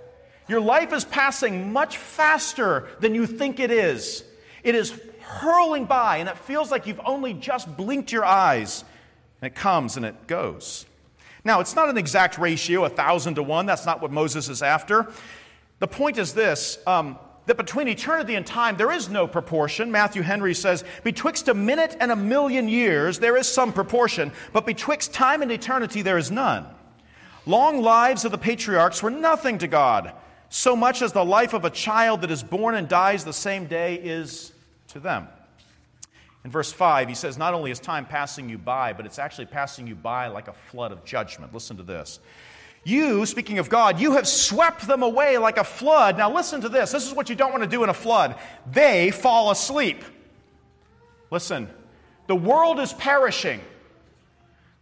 Your 0.47 0.61
life 0.61 0.93
is 0.93 1.03
passing 1.03 1.73
much 1.73 1.97
faster 1.97 2.87
than 2.99 3.15
you 3.15 3.25
think 3.25 3.59
it 3.59 3.71
is. 3.71 4.23
It 4.63 4.75
is 4.75 4.97
hurling 5.21 5.85
by, 5.85 6.17
and 6.17 6.29
it 6.29 6.37
feels 6.37 6.69
like 6.69 6.85
you've 6.85 7.01
only 7.03 7.33
just 7.33 7.75
blinked 7.75 8.11
your 8.11 8.23
eyes. 8.23 8.85
And 9.41 9.51
it 9.51 9.55
comes 9.55 9.97
and 9.97 10.05
it 10.05 10.27
goes. 10.27 10.85
Now, 11.43 11.59
it's 11.59 11.75
not 11.75 11.89
an 11.89 11.97
exact 11.97 12.37
ratio, 12.37 12.85
a 12.85 12.89
thousand 12.89 13.35
to 13.35 13.43
one. 13.43 13.65
That's 13.65 13.87
not 13.87 13.99
what 13.99 14.11
Moses 14.11 14.47
is 14.47 14.61
after. 14.61 15.11
The 15.79 15.87
point 15.87 16.19
is 16.19 16.33
this 16.33 16.77
um, 16.85 17.17
that 17.45 17.57
between 17.57 17.87
eternity 17.87 18.35
and 18.35 18.45
time, 18.45 18.77
there 18.77 18.91
is 18.91 19.09
no 19.09 19.27
proportion. 19.27 19.91
Matthew 19.91 20.21
Henry 20.21 20.53
says, 20.53 20.83
Betwixt 21.03 21.47
a 21.47 21.53
minute 21.53 21.97
and 21.99 22.11
a 22.11 22.15
million 22.15 22.67
years, 22.67 23.19
there 23.19 23.37
is 23.37 23.47
some 23.47 23.73
proportion, 23.73 24.31
but 24.53 24.65
betwixt 24.65 25.13
time 25.13 25.41
and 25.41 25.51
eternity, 25.51 26.01
there 26.01 26.17
is 26.17 26.31
none. 26.31 26.65
Long 27.45 27.81
lives 27.81 28.23
of 28.25 28.31
the 28.31 28.37
patriarchs 28.37 29.01
were 29.01 29.09
nothing 29.09 29.57
to 29.57 29.67
God 29.67 30.13
so 30.51 30.75
much 30.75 31.01
as 31.01 31.13
the 31.13 31.23
life 31.23 31.53
of 31.53 31.63
a 31.63 31.69
child 31.69 32.21
that 32.21 32.29
is 32.29 32.43
born 32.43 32.75
and 32.75 32.87
dies 32.89 33.23
the 33.23 33.31
same 33.31 33.67
day 33.67 33.95
is 33.95 34.51
to 34.89 34.99
them. 34.99 35.29
In 36.43 36.51
verse 36.51 36.73
5, 36.73 37.07
he 37.07 37.15
says, 37.15 37.37
Not 37.37 37.53
only 37.53 37.71
is 37.71 37.79
time 37.79 38.05
passing 38.05 38.49
you 38.49 38.57
by, 38.57 38.91
but 38.91 39.05
it's 39.05 39.17
actually 39.17 39.45
passing 39.45 39.87
you 39.87 39.95
by 39.95 40.27
like 40.27 40.49
a 40.49 40.53
flood 40.53 40.91
of 40.91 41.05
judgment. 41.05 41.53
Listen 41.53 41.77
to 41.77 41.83
this. 41.83 42.19
You, 42.83 43.25
speaking 43.27 43.59
of 43.59 43.69
God, 43.69 43.99
you 43.99 44.13
have 44.13 44.27
swept 44.27 44.87
them 44.87 45.03
away 45.03 45.37
like 45.37 45.57
a 45.57 45.63
flood. 45.63 46.17
Now, 46.17 46.33
listen 46.33 46.61
to 46.61 46.69
this. 46.69 46.91
This 46.91 47.07
is 47.07 47.13
what 47.13 47.29
you 47.29 47.35
don't 47.35 47.51
want 47.51 47.63
to 47.63 47.69
do 47.69 47.83
in 47.83 47.89
a 47.89 47.93
flood. 47.93 48.35
They 48.71 49.11
fall 49.11 49.51
asleep. 49.51 50.03
Listen, 51.29 51.69
the 52.27 52.35
world 52.35 52.79
is 52.79 52.93
perishing. 52.93 53.61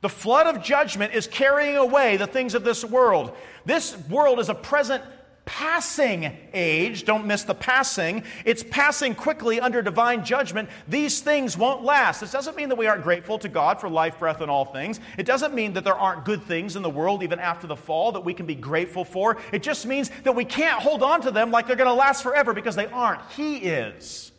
The 0.01 0.09
flood 0.09 0.47
of 0.47 0.63
judgment 0.63 1.13
is 1.13 1.27
carrying 1.27 1.75
away 1.75 2.15
the 2.15 2.27
things 2.27 2.55
of 2.55 2.63
this 2.63 2.85
world. 2.85 3.35
This 3.65 3.97
world 4.07 4.39
is 4.39 4.47
a 4.47 4.55
present 4.55 5.03
passing 5.49 6.31
age. 6.53 7.05
Don't 7.05 7.25
miss 7.25 7.41
the 7.41 7.55
passing. 7.55 8.23
It's 8.45 8.61
passing 8.61 9.15
quickly 9.15 9.59
under 9.59 9.81
divine 9.81 10.23
judgment. 10.23 10.69
These 10.87 11.21
things 11.21 11.57
won't 11.57 11.83
last. 11.83 12.19
This 12.19 12.31
doesn't 12.31 12.55
mean 12.55 12.69
that 12.69 12.77
we 12.77 12.85
aren't 12.85 13.01
grateful 13.01 13.39
to 13.39 13.49
God 13.49 13.81
for 13.81 13.89
life, 13.89 14.19
breath, 14.19 14.41
and 14.41 14.51
all 14.51 14.63
things. 14.63 14.99
It 15.17 15.25
doesn't 15.25 15.55
mean 15.55 15.73
that 15.73 15.83
there 15.83 15.95
aren't 15.95 16.23
good 16.23 16.43
things 16.43 16.75
in 16.75 16.83
the 16.83 16.89
world, 16.89 17.23
even 17.23 17.39
after 17.39 17.65
the 17.65 17.75
fall, 17.75 18.11
that 18.11 18.19
we 18.19 18.35
can 18.35 18.45
be 18.45 18.53
grateful 18.53 19.03
for. 19.03 19.37
It 19.51 19.63
just 19.63 19.87
means 19.87 20.11
that 20.23 20.35
we 20.35 20.45
can't 20.45 20.79
hold 20.79 21.01
on 21.01 21.19
to 21.21 21.31
them 21.31 21.49
like 21.49 21.65
they're 21.65 21.75
going 21.75 21.89
to 21.89 21.95
last 21.95 22.21
forever 22.21 22.53
because 22.53 22.75
they 22.75 22.85
aren't. 22.85 23.21
He 23.31 23.57
is. 23.57 24.31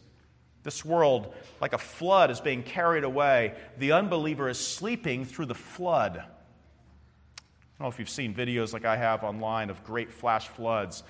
This 0.62 0.84
world, 0.84 1.34
like 1.60 1.72
a 1.72 1.78
flood, 1.78 2.30
is 2.30 2.40
being 2.40 2.62
carried 2.62 3.02
away. 3.02 3.54
The 3.78 3.92
unbeliever 3.92 4.48
is 4.48 4.64
sleeping 4.64 5.24
through 5.24 5.46
the 5.46 5.56
flood 5.56 6.22
don't 7.80 7.86
know 7.86 7.92
if 7.94 7.98
you've 7.98 8.10
seen 8.10 8.34
videos 8.34 8.74
like 8.74 8.84
I 8.84 8.94
have 8.94 9.24
online 9.24 9.70
of 9.70 9.82
great 9.84 10.12
flash 10.12 10.48
floods. 10.48 11.02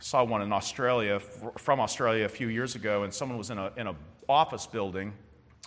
I 0.00 0.02
saw 0.02 0.24
one 0.24 0.42
in 0.42 0.52
Australia, 0.52 1.20
from 1.20 1.78
Australia 1.78 2.24
a 2.24 2.28
few 2.28 2.48
years 2.48 2.74
ago, 2.74 3.04
and 3.04 3.14
someone 3.14 3.38
was 3.38 3.50
in 3.50 3.58
an 3.58 3.70
in 3.76 3.86
a 3.86 3.94
office 4.28 4.66
building, 4.66 5.12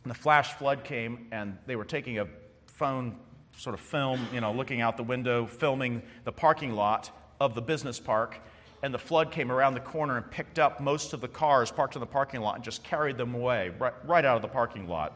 and 0.03 0.11
the 0.11 0.17
flash 0.17 0.51
flood 0.51 0.83
came, 0.83 1.27
and 1.31 1.57
they 1.65 1.77
were 1.77 1.85
taking 1.85 2.19
a 2.19 2.27
phone 2.65 3.15
sort 3.55 3.73
of 3.73 3.79
film, 3.79 4.27
you 4.33 4.41
know, 4.41 4.51
looking 4.51 4.81
out 4.81 4.97
the 4.97 5.03
window, 5.03 5.45
filming 5.45 6.01
the 6.25 6.31
parking 6.33 6.73
lot 6.73 7.09
of 7.39 7.55
the 7.55 7.61
business 7.61 7.97
park, 7.97 8.37
and 8.83 8.93
the 8.93 8.99
flood 8.99 9.31
came 9.31 9.49
around 9.49 9.75
the 9.75 9.79
corner 9.79 10.17
and 10.17 10.29
picked 10.29 10.59
up 10.59 10.81
most 10.81 11.13
of 11.13 11.21
the 11.21 11.29
cars 11.29 11.71
parked 11.71 11.95
in 11.95 12.01
the 12.01 12.05
parking 12.05 12.41
lot 12.41 12.55
and 12.55 12.65
just 12.65 12.83
carried 12.83 13.17
them 13.17 13.33
away 13.33 13.71
right, 13.79 13.93
right 14.03 14.25
out 14.25 14.35
of 14.35 14.41
the 14.41 14.47
parking 14.49 14.89
lot 14.89 15.13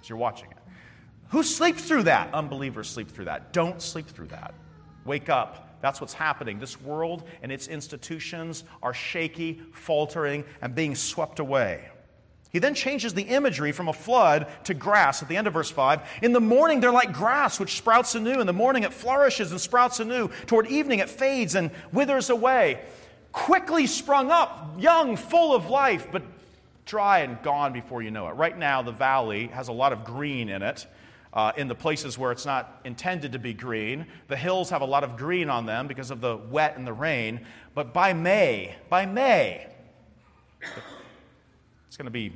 as 0.00 0.08
you're 0.08 0.16
watching 0.16 0.50
it. 0.50 0.63
Who 1.30 1.42
sleeps 1.42 1.82
through 1.82 2.04
that? 2.04 2.32
Unbelievers 2.32 2.88
sleep 2.88 3.10
through 3.10 3.26
that. 3.26 3.52
Don't 3.52 3.80
sleep 3.82 4.06
through 4.06 4.28
that. 4.28 4.54
Wake 5.04 5.28
up. 5.28 5.80
That's 5.80 6.00
what's 6.00 6.14
happening. 6.14 6.58
This 6.58 6.80
world 6.80 7.24
and 7.42 7.52
its 7.52 7.68
institutions 7.68 8.64
are 8.82 8.94
shaky, 8.94 9.60
faltering, 9.72 10.44
and 10.62 10.74
being 10.74 10.94
swept 10.94 11.40
away. 11.40 11.90
He 12.54 12.60
then 12.60 12.74
changes 12.74 13.12
the 13.12 13.22
imagery 13.22 13.72
from 13.72 13.88
a 13.88 13.92
flood 13.92 14.46
to 14.64 14.74
grass 14.74 15.22
at 15.22 15.28
the 15.28 15.36
end 15.36 15.48
of 15.48 15.52
verse 15.52 15.70
5. 15.70 16.00
In 16.22 16.32
the 16.32 16.40
morning, 16.40 16.78
they're 16.78 16.92
like 16.92 17.12
grass 17.12 17.58
which 17.58 17.76
sprouts 17.76 18.14
anew. 18.14 18.40
In 18.40 18.46
the 18.46 18.52
morning, 18.52 18.84
it 18.84 18.94
flourishes 18.94 19.50
and 19.50 19.60
sprouts 19.60 19.98
anew. 19.98 20.28
Toward 20.46 20.68
evening, 20.68 21.00
it 21.00 21.10
fades 21.10 21.56
and 21.56 21.72
withers 21.92 22.30
away. 22.30 22.80
Quickly 23.32 23.88
sprung 23.88 24.30
up, 24.30 24.76
young, 24.78 25.16
full 25.16 25.52
of 25.52 25.68
life, 25.68 26.06
but 26.12 26.22
dry 26.86 27.18
and 27.18 27.42
gone 27.42 27.72
before 27.72 28.02
you 28.02 28.12
know 28.12 28.28
it. 28.28 28.34
Right 28.34 28.56
now, 28.56 28.82
the 28.82 28.92
valley 28.92 29.48
has 29.48 29.66
a 29.66 29.72
lot 29.72 29.92
of 29.92 30.04
green 30.04 30.48
in 30.48 30.62
it 30.62 30.86
uh, 31.34 31.52
in 31.56 31.68
the 31.68 31.74
places 31.74 32.16
where 32.16 32.32
it's 32.32 32.46
not 32.46 32.80
intended 32.84 33.32
to 33.32 33.38
be 33.38 33.52
green. 33.52 34.06
The 34.28 34.36
hills 34.36 34.70
have 34.70 34.82
a 34.82 34.86
lot 34.86 35.04
of 35.04 35.16
green 35.16 35.50
on 35.50 35.66
them 35.66 35.88
because 35.88 36.10
of 36.10 36.20
the 36.20 36.36
wet 36.36 36.76
and 36.76 36.86
the 36.86 36.92
rain. 36.92 37.44
But 37.74 37.92
by 37.92 38.12
May, 38.12 38.76
by 38.88 39.04
May, 39.04 39.66
it's 41.88 41.96
going 41.96 42.06
to 42.06 42.10
be 42.10 42.32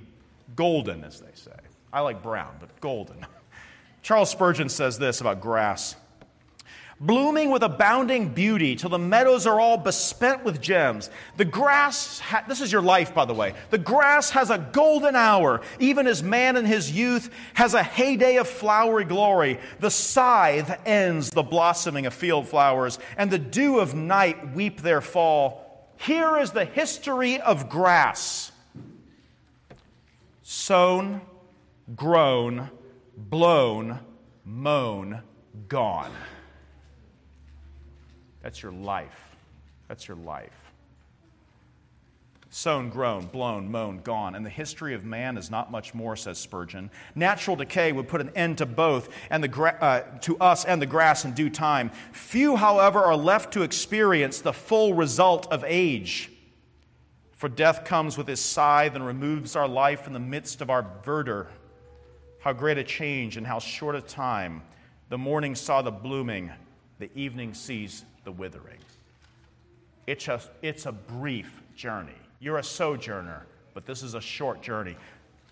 golden, 0.56 1.04
as 1.04 1.20
they 1.20 1.30
say. 1.34 1.52
I 1.92 2.00
like 2.00 2.22
brown, 2.22 2.56
but 2.58 2.80
golden. 2.80 3.24
Charles 4.02 4.30
Spurgeon 4.30 4.68
says 4.68 4.98
this 4.98 5.20
about 5.20 5.40
grass 5.40 5.94
blooming 7.00 7.50
with 7.50 7.62
abounding 7.62 8.34
beauty 8.34 8.74
till 8.74 8.90
the 8.90 8.98
meadows 8.98 9.46
are 9.46 9.60
all 9.60 9.76
bespent 9.76 10.44
with 10.44 10.60
gems. 10.60 11.10
The 11.36 11.44
grass, 11.44 12.18
ha- 12.18 12.44
this 12.48 12.60
is 12.60 12.72
your 12.72 12.82
life, 12.82 13.14
by 13.14 13.24
the 13.24 13.34
way. 13.34 13.54
The 13.70 13.78
grass 13.78 14.30
has 14.30 14.50
a 14.50 14.58
golden 14.58 15.14
hour, 15.14 15.60
even 15.78 16.06
as 16.06 16.22
man 16.22 16.56
in 16.56 16.64
his 16.64 16.90
youth 16.90 17.30
has 17.54 17.74
a 17.74 17.82
heyday 17.82 18.36
of 18.36 18.48
flowery 18.48 19.04
glory. 19.04 19.60
The 19.80 19.90
scythe 19.90 20.80
ends 20.86 21.30
the 21.30 21.42
blossoming 21.42 22.06
of 22.06 22.14
field 22.14 22.48
flowers, 22.48 22.98
and 23.16 23.30
the 23.30 23.38
dew 23.38 23.78
of 23.78 23.94
night 23.94 24.54
weep 24.54 24.80
their 24.80 25.00
fall. 25.00 25.64
Here 25.96 26.38
is 26.38 26.52
the 26.52 26.64
history 26.64 27.40
of 27.40 27.68
grass 27.68 28.52
sown, 30.42 31.20
grown, 31.94 32.70
blown, 33.14 33.98
mown, 34.46 35.22
gone. 35.68 36.10
That's 38.48 38.62
your 38.62 38.72
life. 38.72 39.36
That's 39.88 40.08
your 40.08 40.16
life. 40.16 40.72
Sown, 42.48 42.88
grown, 42.88 43.26
blown, 43.26 43.70
mown, 43.70 43.98
gone. 43.98 44.34
And 44.34 44.46
the 44.46 44.48
history 44.48 44.94
of 44.94 45.04
man 45.04 45.36
is 45.36 45.50
not 45.50 45.70
much 45.70 45.92
more, 45.92 46.16
says 46.16 46.38
Spurgeon. 46.38 46.90
Natural 47.14 47.56
decay 47.56 47.92
would 47.92 48.08
put 48.08 48.22
an 48.22 48.30
end 48.34 48.56
to 48.56 48.64
both, 48.64 49.10
and 49.28 49.44
the 49.44 49.48
gra- 49.48 49.76
uh, 49.82 50.18
to 50.20 50.38
us 50.38 50.64
and 50.64 50.80
the 50.80 50.86
grass 50.86 51.26
in 51.26 51.32
due 51.32 51.50
time. 51.50 51.90
Few, 52.12 52.56
however, 52.56 53.00
are 53.00 53.18
left 53.18 53.52
to 53.52 53.64
experience 53.64 54.40
the 54.40 54.54
full 54.54 54.94
result 54.94 55.52
of 55.52 55.62
age. 55.66 56.30
For 57.32 57.50
death 57.50 57.84
comes 57.84 58.16
with 58.16 58.28
his 58.28 58.40
scythe 58.40 58.94
and 58.94 59.04
removes 59.04 59.56
our 59.56 59.68
life 59.68 60.06
in 60.06 60.14
the 60.14 60.20
midst 60.20 60.62
of 60.62 60.70
our 60.70 60.86
verdure. 61.04 61.48
How 62.40 62.54
great 62.54 62.78
a 62.78 62.82
change 62.82 63.36
in 63.36 63.44
how 63.44 63.58
short 63.58 63.94
a 63.94 64.00
time. 64.00 64.62
The 65.10 65.18
morning 65.18 65.54
saw 65.54 65.82
the 65.82 65.90
blooming, 65.90 66.50
the 66.98 67.10
evening 67.14 67.52
sees 67.52 68.06
the 68.28 68.32
withering. 68.32 68.76
It's 70.06 70.28
a, 70.28 70.38
it's 70.60 70.84
a 70.84 70.92
brief 70.92 71.62
journey. 71.74 72.12
You're 72.40 72.58
a 72.58 72.62
sojourner, 72.62 73.46
but 73.72 73.86
this 73.86 74.02
is 74.02 74.12
a 74.12 74.20
short 74.20 74.60
journey. 74.60 74.96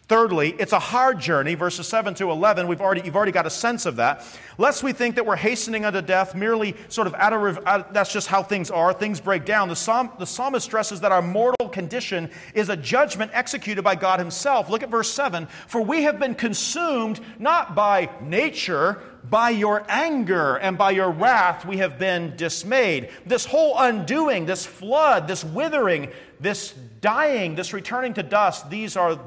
Thirdly, 0.08 0.54
it's 0.60 0.72
a 0.72 0.78
hard 0.78 1.18
journey, 1.18 1.56
verses 1.56 1.88
7 1.88 2.14
to 2.14 2.30
11. 2.30 2.68
We've 2.68 2.80
already, 2.80 3.02
you've 3.04 3.16
already 3.16 3.32
got 3.32 3.44
a 3.44 3.50
sense 3.50 3.86
of 3.86 3.96
that. 3.96 4.24
Lest 4.56 4.84
we 4.84 4.92
think 4.92 5.16
that 5.16 5.26
we're 5.26 5.34
hastening 5.34 5.84
unto 5.84 6.00
death 6.00 6.36
merely 6.36 6.76
sort 6.88 7.08
of 7.08 7.14
out 7.14 7.32
of, 7.32 7.66
out, 7.66 7.92
that's 7.92 8.12
just 8.12 8.28
how 8.28 8.44
things 8.44 8.70
are. 8.70 8.92
Things 8.92 9.20
break 9.20 9.44
down. 9.44 9.68
The, 9.68 9.74
psalm, 9.74 10.12
the 10.20 10.26
psalmist 10.26 10.64
stresses 10.64 11.00
that 11.00 11.10
our 11.10 11.22
mortal 11.22 11.68
condition 11.70 12.30
is 12.54 12.68
a 12.68 12.76
judgment 12.76 13.32
executed 13.34 13.82
by 13.82 13.96
God 13.96 14.20
Himself. 14.20 14.70
Look 14.70 14.84
at 14.84 14.90
verse 14.90 15.10
7. 15.10 15.48
For 15.66 15.80
we 15.80 16.04
have 16.04 16.20
been 16.20 16.36
consumed 16.36 17.18
not 17.40 17.74
by 17.74 18.08
nature, 18.20 19.02
by 19.28 19.50
your 19.50 19.84
anger 19.88 20.54
and 20.54 20.78
by 20.78 20.92
your 20.92 21.10
wrath 21.10 21.66
we 21.66 21.78
have 21.78 21.98
been 21.98 22.36
dismayed. 22.36 23.10
This 23.26 23.44
whole 23.44 23.76
undoing, 23.76 24.46
this 24.46 24.64
flood, 24.64 25.26
this 25.26 25.42
withering, 25.42 26.12
this 26.38 26.72
dying, 27.00 27.56
this 27.56 27.72
returning 27.72 28.14
to 28.14 28.22
dust, 28.22 28.70
these 28.70 28.96
are 28.96 29.18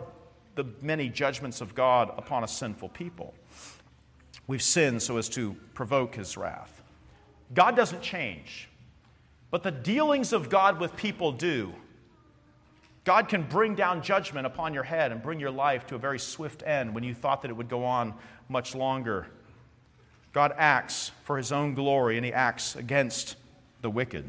the 0.59 0.67
many 0.81 1.07
judgments 1.07 1.61
of 1.61 1.73
God 1.73 2.13
upon 2.17 2.43
a 2.43 2.47
sinful 2.47 2.89
people. 2.89 3.33
We've 4.45 4.61
sinned 4.61 5.01
so 5.01 5.15
as 5.15 5.29
to 5.29 5.55
provoke 5.73 6.15
his 6.15 6.35
wrath. 6.35 6.81
God 7.53 7.77
doesn't 7.77 8.01
change, 8.01 8.67
but 9.51 9.63
the 9.63 9.71
dealings 9.71 10.33
of 10.33 10.49
God 10.49 10.77
with 10.77 10.97
people 10.97 11.31
do. 11.31 11.73
God 13.05 13.29
can 13.29 13.43
bring 13.43 13.73
down 13.73 14.03
judgment 14.03 14.45
upon 14.45 14.73
your 14.73 14.83
head 14.83 15.13
and 15.13 15.23
bring 15.23 15.39
your 15.39 15.49
life 15.49 15.87
to 15.87 15.95
a 15.95 15.97
very 15.97 16.19
swift 16.19 16.61
end 16.63 16.93
when 16.93 17.05
you 17.05 17.13
thought 17.13 17.41
that 17.43 17.51
it 17.51 17.55
would 17.55 17.69
go 17.69 17.85
on 17.85 18.13
much 18.49 18.75
longer. 18.75 19.27
God 20.33 20.53
acts 20.57 21.11
for 21.23 21.37
his 21.37 21.53
own 21.53 21.73
glory 21.73 22.17
and 22.17 22.25
he 22.25 22.33
acts 22.33 22.75
against 22.75 23.37
the 23.81 23.89
wicked. 23.89 24.25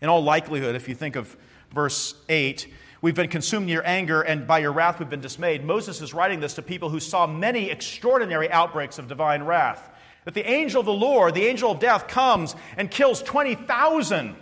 In 0.00 0.08
all 0.08 0.24
likelihood, 0.24 0.74
if 0.74 0.88
you 0.88 0.96
think 0.96 1.14
of 1.14 1.36
verse 1.72 2.14
8, 2.28 2.66
we've 3.00 3.14
been 3.14 3.28
consumed 3.28 3.64
in 3.64 3.68
your 3.70 3.86
anger, 3.86 4.22
and 4.22 4.46
by 4.46 4.58
your 4.58 4.72
wrath 4.72 4.98
we've 4.98 5.08
been 5.08 5.20
dismayed. 5.20 5.64
Moses 5.64 6.00
is 6.00 6.14
writing 6.14 6.40
this 6.40 6.54
to 6.54 6.62
people 6.62 6.88
who 6.88 7.00
saw 7.00 7.26
many 7.26 7.70
extraordinary 7.70 8.50
outbreaks 8.50 8.98
of 8.98 9.08
divine 9.08 9.42
wrath. 9.42 9.90
That 10.24 10.34
the 10.34 10.48
angel 10.48 10.80
of 10.80 10.86
the 10.86 10.92
Lord, 10.92 11.34
the 11.34 11.46
angel 11.46 11.70
of 11.70 11.78
death, 11.78 12.08
comes 12.08 12.54
and 12.76 12.90
kills 12.90 13.22
20,000 13.22 14.36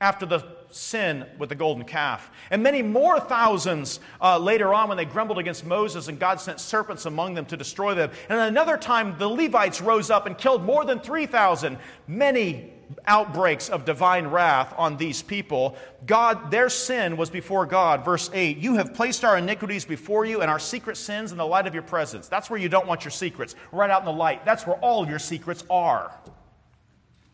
after 0.00 0.24
the 0.24 0.44
sin 0.70 1.26
with 1.38 1.48
the 1.48 1.54
golden 1.54 1.84
calf. 1.84 2.30
And 2.50 2.62
many 2.62 2.82
more 2.82 3.20
thousands 3.20 4.00
uh, 4.20 4.38
later 4.38 4.72
on 4.72 4.88
when 4.88 4.96
they 4.96 5.04
grumbled 5.04 5.38
against 5.38 5.66
Moses 5.66 6.08
and 6.08 6.18
God 6.18 6.40
sent 6.40 6.60
serpents 6.60 7.06
among 7.06 7.34
them 7.34 7.44
to 7.46 7.56
destroy 7.56 7.94
them. 7.94 8.10
And 8.28 8.38
another 8.38 8.76
time 8.76 9.18
the 9.18 9.28
Levites 9.28 9.80
rose 9.80 10.10
up 10.10 10.26
and 10.26 10.38
killed 10.38 10.64
more 10.64 10.84
than 10.84 11.00
3,000. 11.00 11.78
Many 12.06 12.72
outbreaks 13.06 13.68
of 13.68 13.84
divine 13.84 14.26
wrath 14.26 14.74
on 14.76 14.96
these 14.96 15.22
people. 15.22 15.76
God, 16.06 16.50
their 16.50 16.68
sin 16.68 17.16
was 17.16 17.30
before 17.30 17.66
God. 17.66 18.04
Verse 18.04 18.30
8 18.32 18.58
You 18.58 18.74
have 18.74 18.94
placed 18.94 19.24
our 19.24 19.38
iniquities 19.38 19.84
before 19.84 20.24
you 20.24 20.40
and 20.40 20.50
our 20.50 20.58
secret 20.58 20.96
sins 20.96 21.32
in 21.32 21.38
the 21.38 21.46
light 21.46 21.66
of 21.66 21.74
your 21.74 21.82
presence. 21.82 22.28
That's 22.28 22.50
where 22.50 22.58
you 22.58 22.68
don't 22.68 22.86
want 22.86 23.04
your 23.04 23.10
secrets, 23.10 23.54
right 23.72 23.90
out 23.90 24.00
in 24.00 24.06
the 24.06 24.12
light. 24.12 24.44
That's 24.44 24.66
where 24.66 24.76
all 24.76 25.02
of 25.02 25.08
your 25.08 25.18
secrets 25.18 25.64
are. 25.70 26.12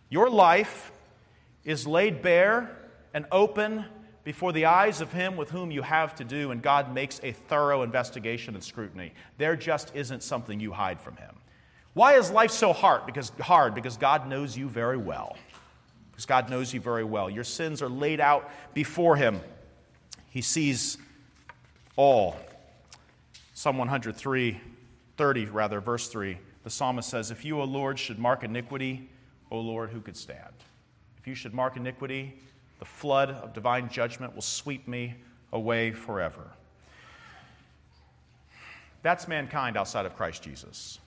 Your 0.08 0.30
life 0.30 0.92
is 1.64 1.86
laid 1.86 2.22
bare 2.22 2.76
and 3.12 3.26
open 3.32 3.84
before 4.22 4.52
the 4.52 4.66
eyes 4.66 5.00
of 5.00 5.12
him 5.12 5.36
with 5.36 5.50
whom 5.50 5.70
you 5.70 5.82
have 5.82 6.14
to 6.16 6.24
do, 6.24 6.50
and 6.50 6.60
God 6.60 6.92
makes 6.92 7.20
a 7.22 7.32
thorough 7.32 7.82
investigation 7.82 8.54
and 8.54 8.62
scrutiny. 8.62 9.14
There 9.38 9.54
just 9.54 9.94
isn't 9.94 10.22
something 10.22 10.58
you 10.58 10.72
hide 10.72 11.00
from 11.00 11.16
him. 11.16 11.36
Why 11.96 12.18
is 12.18 12.30
life 12.30 12.50
so 12.50 12.74
hard? 12.74 13.06
Because, 13.06 13.30
hard? 13.40 13.74
because 13.74 13.96
God 13.96 14.28
knows 14.28 14.54
you 14.54 14.68
very 14.68 14.98
well. 14.98 15.36
Because 16.16 16.24
God 16.24 16.48
knows 16.48 16.72
you 16.72 16.80
very 16.80 17.04
well. 17.04 17.28
Your 17.28 17.44
sins 17.44 17.82
are 17.82 17.90
laid 17.90 18.20
out 18.20 18.50
before 18.72 19.16
him. 19.16 19.38
He 20.30 20.40
sees 20.40 20.96
all. 21.94 22.38
Psalm 23.52 23.76
103, 23.76 24.58
30, 25.18 25.44
rather, 25.46 25.78
verse 25.78 26.08
3, 26.08 26.38
the 26.64 26.70
psalmist 26.70 27.10
says, 27.10 27.30
If 27.30 27.44
you, 27.44 27.60
O 27.60 27.64
Lord, 27.64 27.98
should 27.98 28.18
mark 28.18 28.44
iniquity, 28.44 29.10
O 29.50 29.60
Lord, 29.60 29.90
who 29.90 30.00
could 30.00 30.16
stand? 30.16 30.54
If 31.18 31.26
you 31.26 31.34
should 31.34 31.52
mark 31.52 31.76
iniquity, 31.76 32.40
the 32.78 32.86
flood 32.86 33.28
of 33.28 33.52
divine 33.52 33.90
judgment 33.90 34.34
will 34.34 34.40
sweep 34.40 34.88
me 34.88 35.16
away 35.52 35.92
forever. 35.92 36.50
That's 39.02 39.28
mankind 39.28 39.76
outside 39.76 40.06
of 40.06 40.16
Christ 40.16 40.42
Jesus. 40.42 40.98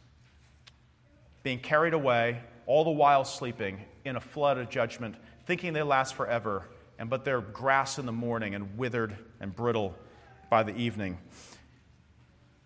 Being 1.41 1.59
carried 1.59 1.95
away, 1.95 2.41
all 2.69 2.83
the 2.83 2.91
while 2.91 3.25
sleeping 3.25 3.83
in 4.05 4.15
a 4.15 4.19
flood 4.19 4.59
of 4.59 4.69
judgment, 4.69 5.15
thinking 5.47 5.73
they 5.73 5.81
last 5.81 6.13
forever, 6.13 6.69
and 6.99 7.09
but 7.09 7.25
they're 7.25 7.41
grass 7.41 7.97
in 7.97 8.05
the 8.05 8.11
morning 8.11 8.53
and 8.53 8.77
withered 8.77 9.17
and 9.39 9.55
brittle 9.55 9.97
by 10.51 10.61
the 10.61 10.75
evening. 10.77 11.17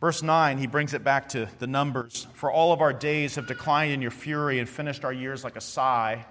Verse 0.02 0.22
9, 0.22 0.58
he 0.58 0.68
brings 0.68 0.94
it 0.94 1.06
back 1.06 1.30
to 1.30 1.48
the 1.60 1.68
numbers. 1.68 2.28
For 2.34 2.52
all 2.52 2.74
of 2.74 2.82
our 2.82 2.92
days 2.92 3.36
have 3.36 3.48
declined 3.48 3.94
in 3.94 4.02
your 4.02 4.12
fury 4.12 4.60
and 4.60 4.68
finished 4.68 5.06
our 5.06 5.14
years 5.14 5.46
like 5.46 5.56
a 5.56 5.62
sigh. 5.62 6.26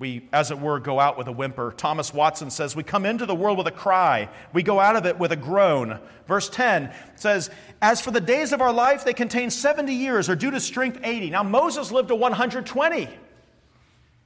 We, 0.00 0.26
as 0.32 0.50
it 0.50 0.58
were, 0.58 0.80
go 0.80 0.98
out 0.98 1.18
with 1.18 1.28
a 1.28 1.32
whimper. 1.32 1.74
Thomas 1.76 2.14
Watson 2.14 2.50
says, 2.50 2.74
We 2.74 2.82
come 2.82 3.04
into 3.04 3.26
the 3.26 3.34
world 3.34 3.58
with 3.58 3.66
a 3.66 3.70
cry. 3.70 4.30
We 4.54 4.62
go 4.62 4.80
out 4.80 4.96
of 4.96 5.04
it 5.04 5.18
with 5.18 5.30
a 5.30 5.36
groan. 5.36 6.00
Verse 6.26 6.48
10 6.48 6.90
says, 7.16 7.50
As 7.82 8.00
for 8.00 8.10
the 8.10 8.20
days 8.20 8.54
of 8.54 8.62
our 8.62 8.72
life, 8.72 9.04
they 9.04 9.12
contain 9.12 9.50
70 9.50 9.92
years, 9.92 10.30
or 10.30 10.36
due 10.36 10.50
to 10.50 10.58
strength, 10.58 11.00
80. 11.04 11.28
Now, 11.28 11.42
Moses 11.42 11.92
lived 11.92 12.08
to 12.08 12.14
120. 12.14 13.08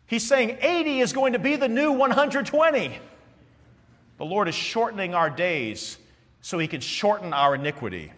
He's 0.07 0.25
saying 0.25 0.59
80 0.61 1.01
is 1.01 1.13
going 1.13 1.33
to 1.33 1.41
be 1.41 1.57
the 1.57 1.69
new 1.69 1.91
120. 1.91 2.99
The 4.19 4.25
Lord 4.25 4.47
is 4.47 4.55
shortening 4.55 5.13
our 5.13 5.29
days 5.29 5.99
so 6.41 6.57
he 6.57 6.69
can 6.69 6.83
shorten 6.83 7.33
our 7.33 7.57
iniquity. 7.57 8.13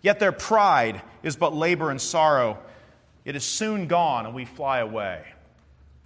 Yet 0.00 0.20
their 0.20 0.32
pride 0.32 1.02
is 1.22 1.36
but 1.36 1.54
labor 1.54 1.90
and 1.90 2.00
sorrow. 2.00 2.58
It 3.26 3.36
is 3.36 3.44
soon 3.44 3.88
gone, 3.88 4.24
and 4.24 4.34
we 4.34 4.46
fly 4.46 4.78
away. 4.78 5.22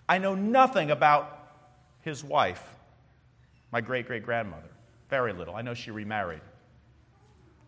I 0.09 0.19
know 0.19 0.35
nothing 0.35 0.91
about 0.91 1.51
his 2.01 2.25
wife, 2.25 2.75
my 3.73 3.81
great 3.81 4.07
great 4.07 4.25
grandmother. 4.25 4.71
Very 5.09 5.33
little. 5.33 5.55
I 5.55 5.63
know 5.63 5.75
she 5.75 5.91
remarried. 5.91 6.41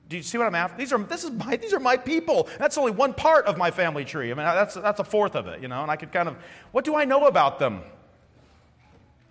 Do 0.08 0.16
you 0.16 0.22
see 0.22 0.38
what 0.38 0.46
I'm 0.46 0.54
after? 0.54 0.78
These 0.78 0.92
are, 0.92 0.98
this 0.98 1.24
is 1.24 1.30
my, 1.30 1.56
these 1.56 1.74
are 1.74 1.80
my 1.80 1.96
people. 1.96 2.48
That's 2.58 2.78
only 2.78 2.92
one 2.92 3.12
part 3.12 3.44
of 3.44 3.58
my 3.58 3.70
family 3.70 4.04
tree. 4.04 4.30
I 4.30 4.34
mean, 4.34 4.44
that's, 4.44 4.74
that's 4.74 5.00
a 5.00 5.04
fourth 5.04 5.36
of 5.36 5.46
it, 5.48 5.60
you 5.60 5.68
know, 5.68 5.82
and 5.82 5.90
I 5.90 5.96
could 5.96 6.12
kind 6.12 6.28
of, 6.28 6.36
what 6.72 6.84
do 6.84 6.94
I 6.94 7.04
know 7.04 7.26
about 7.26 7.58
them? 7.58 7.82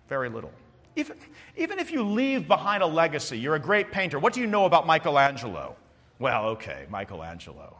Very 0.07 0.29
little. 0.29 0.51
Even, 0.95 1.17
even 1.55 1.79
if 1.79 1.91
you 1.91 2.03
leave 2.03 2.47
behind 2.47 2.83
a 2.83 2.87
legacy, 2.87 3.37
you're 3.37 3.55
a 3.55 3.59
great 3.59 3.91
painter. 3.91 4.19
What 4.19 4.33
do 4.33 4.39
you 4.39 4.47
know 4.47 4.65
about 4.65 4.85
Michelangelo? 4.85 5.75
Well, 6.19 6.45
okay, 6.49 6.85
Michelangelo. 6.89 7.77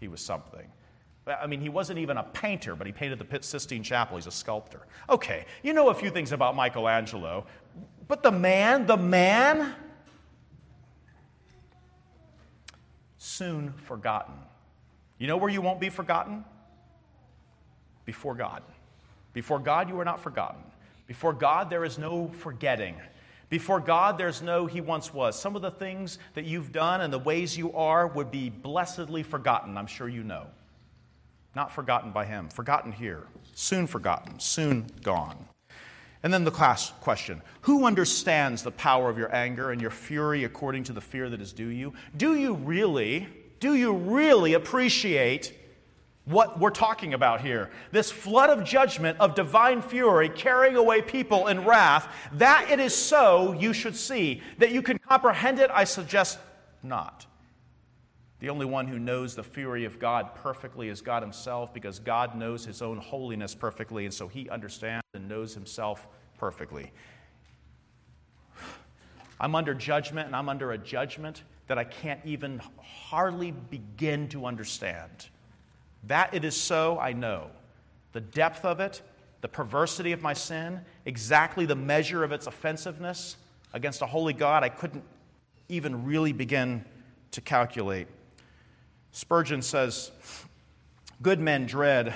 He 0.00 0.08
was 0.08 0.20
something. 0.20 0.66
I 1.26 1.46
mean, 1.46 1.60
he 1.60 1.68
wasn't 1.68 1.98
even 1.98 2.16
a 2.16 2.22
painter, 2.22 2.74
but 2.74 2.86
he 2.86 2.92
painted 2.92 3.18
the 3.18 3.42
Sistine 3.42 3.82
Chapel. 3.82 4.16
He's 4.16 4.26
a 4.26 4.30
sculptor. 4.30 4.86
Okay, 5.10 5.44
you 5.62 5.72
know 5.72 5.90
a 5.90 5.94
few 5.94 6.10
things 6.10 6.32
about 6.32 6.56
Michelangelo, 6.56 7.46
but 8.06 8.22
the 8.22 8.32
man, 8.32 8.86
the 8.86 8.96
man, 8.96 9.74
soon 13.28 13.72
forgotten. 13.72 14.34
You 15.18 15.26
know 15.26 15.36
where 15.36 15.50
you 15.50 15.60
won't 15.60 15.80
be 15.80 15.90
forgotten? 15.90 16.44
Before 18.04 18.34
God. 18.34 18.62
Before 19.32 19.58
God, 19.58 19.88
you 19.88 19.98
are 20.00 20.04
not 20.04 20.20
forgotten. 20.20 20.62
Before 21.06 21.32
God, 21.32 21.70
there 21.70 21.84
is 21.84 21.98
no 21.98 22.28
forgetting. 22.28 22.96
Before 23.50 23.80
God, 23.80 24.18
there's 24.18 24.42
no 24.42 24.66
He 24.66 24.80
once 24.80 25.12
was. 25.12 25.40
Some 25.40 25.56
of 25.56 25.62
the 25.62 25.70
things 25.70 26.18
that 26.34 26.44
you've 26.44 26.72
done 26.72 27.00
and 27.00 27.12
the 27.12 27.18
ways 27.18 27.56
you 27.56 27.72
are 27.72 28.06
would 28.06 28.30
be 28.30 28.50
blessedly 28.50 29.22
forgotten, 29.22 29.76
I'm 29.76 29.86
sure 29.86 30.08
you 30.08 30.22
know. 30.22 30.46
Not 31.54 31.72
forgotten 31.72 32.12
by 32.12 32.24
Him, 32.24 32.48
forgotten 32.48 32.92
here, 32.92 33.26
soon 33.54 33.86
forgotten, 33.86 34.38
soon 34.38 34.86
gone. 35.02 35.48
And 36.22 36.34
then 36.34 36.44
the 36.44 36.50
class 36.50 36.92
question 37.00 37.42
Who 37.62 37.84
understands 37.84 38.62
the 38.62 38.70
power 38.70 39.08
of 39.08 39.18
your 39.18 39.34
anger 39.34 39.70
and 39.70 39.80
your 39.80 39.90
fury 39.90 40.44
according 40.44 40.84
to 40.84 40.92
the 40.92 41.00
fear 41.00 41.28
that 41.30 41.40
is 41.40 41.52
due 41.52 41.68
you? 41.68 41.92
Do 42.16 42.34
you 42.34 42.54
really, 42.54 43.28
do 43.60 43.74
you 43.74 43.92
really 43.92 44.54
appreciate 44.54 45.52
what 46.28 46.60
we're 46.60 46.70
talking 46.70 47.14
about 47.14 47.40
here. 47.40 47.70
This 47.90 48.10
flood 48.10 48.50
of 48.50 48.62
judgment, 48.62 49.18
of 49.18 49.34
divine 49.34 49.80
fury, 49.80 50.28
carrying 50.28 50.76
away 50.76 51.00
people 51.00 51.46
in 51.46 51.64
wrath, 51.64 52.06
that 52.32 52.70
it 52.70 52.78
is 52.78 52.94
so, 52.94 53.54
you 53.54 53.72
should 53.72 53.96
see. 53.96 54.42
That 54.58 54.70
you 54.70 54.82
can 54.82 54.98
comprehend 54.98 55.58
it, 55.58 55.70
I 55.72 55.84
suggest 55.84 56.38
not. 56.82 57.26
The 58.40 58.50
only 58.50 58.66
one 58.66 58.86
who 58.86 58.98
knows 58.98 59.34
the 59.34 59.42
fury 59.42 59.84
of 59.84 59.98
God 59.98 60.34
perfectly 60.36 60.88
is 60.88 61.00
God 61.00 61.22
Himself, 61.22 61.74
because 61.74 61.98
God 61.98 62.36
knows 62.36 62.64
His 62.64 62.82
own 62.82 62.98
holiness 62.98 63.54
perfectly, 63.54 64.04
and 64.04 64.14
so 64.14 64.28
He 64.28 64.48
understands 64.48 65.02
and 65.14 65.28
knows 65.28 65.54
Himself 65.54 66.06
perfectly. 66.38 66.92
I'm 69.40 69.54
under 69.54 69.74
judgment, 69.74 70.26
and 70.26 70.36
I'm 70.36 70.48
under 70.48 70.72
a 70.72 70.78
judgment 70.78 71.42
that 71.66 71.78
I 71.78 71.84
can't 71.84 72.20
even 72.24 72.60
hardly 72.80 73.50
begin 73.50 74.28
to 74.28 74.46
understand. 74.46 75.28
That 76.04 76.32
it 76.32 76.44
is 76.44 76.60
so, 76.60 76.98
I 76.98 77.12
know. 77.12 77.50
The 78.12 78.20
depth 78.20 78.64
of 78.64 78.80
it, 78.80 79.02
the 79.40 79.48
perversity 79.48 80.12
of 80.12 80.22
my 80.22 80.32
sin, 80.32 80.80
exactly 81.04 81.66
the 81.66 81.76
measure 81.76 82.24
of 82.24 82.32
its 82.32 82.46
offensiveness 82.46 83.36
against 83.72 84.00
a 84.00 84.06
holy 84.06 84.32
God, 84.32 84.62
I 84.62 84.68
couldn't 84.68 85.04
even 85.68 86.04
really 86.04 86.32
begin 86.32 86.84
to 87.32 87.40
calculate. 87.40 88.08
Spurgeon 89.12 89.62
says, 89.62 90.10
Good 91.20 91.40
men 91.40 91.66
dread 91.66 92.14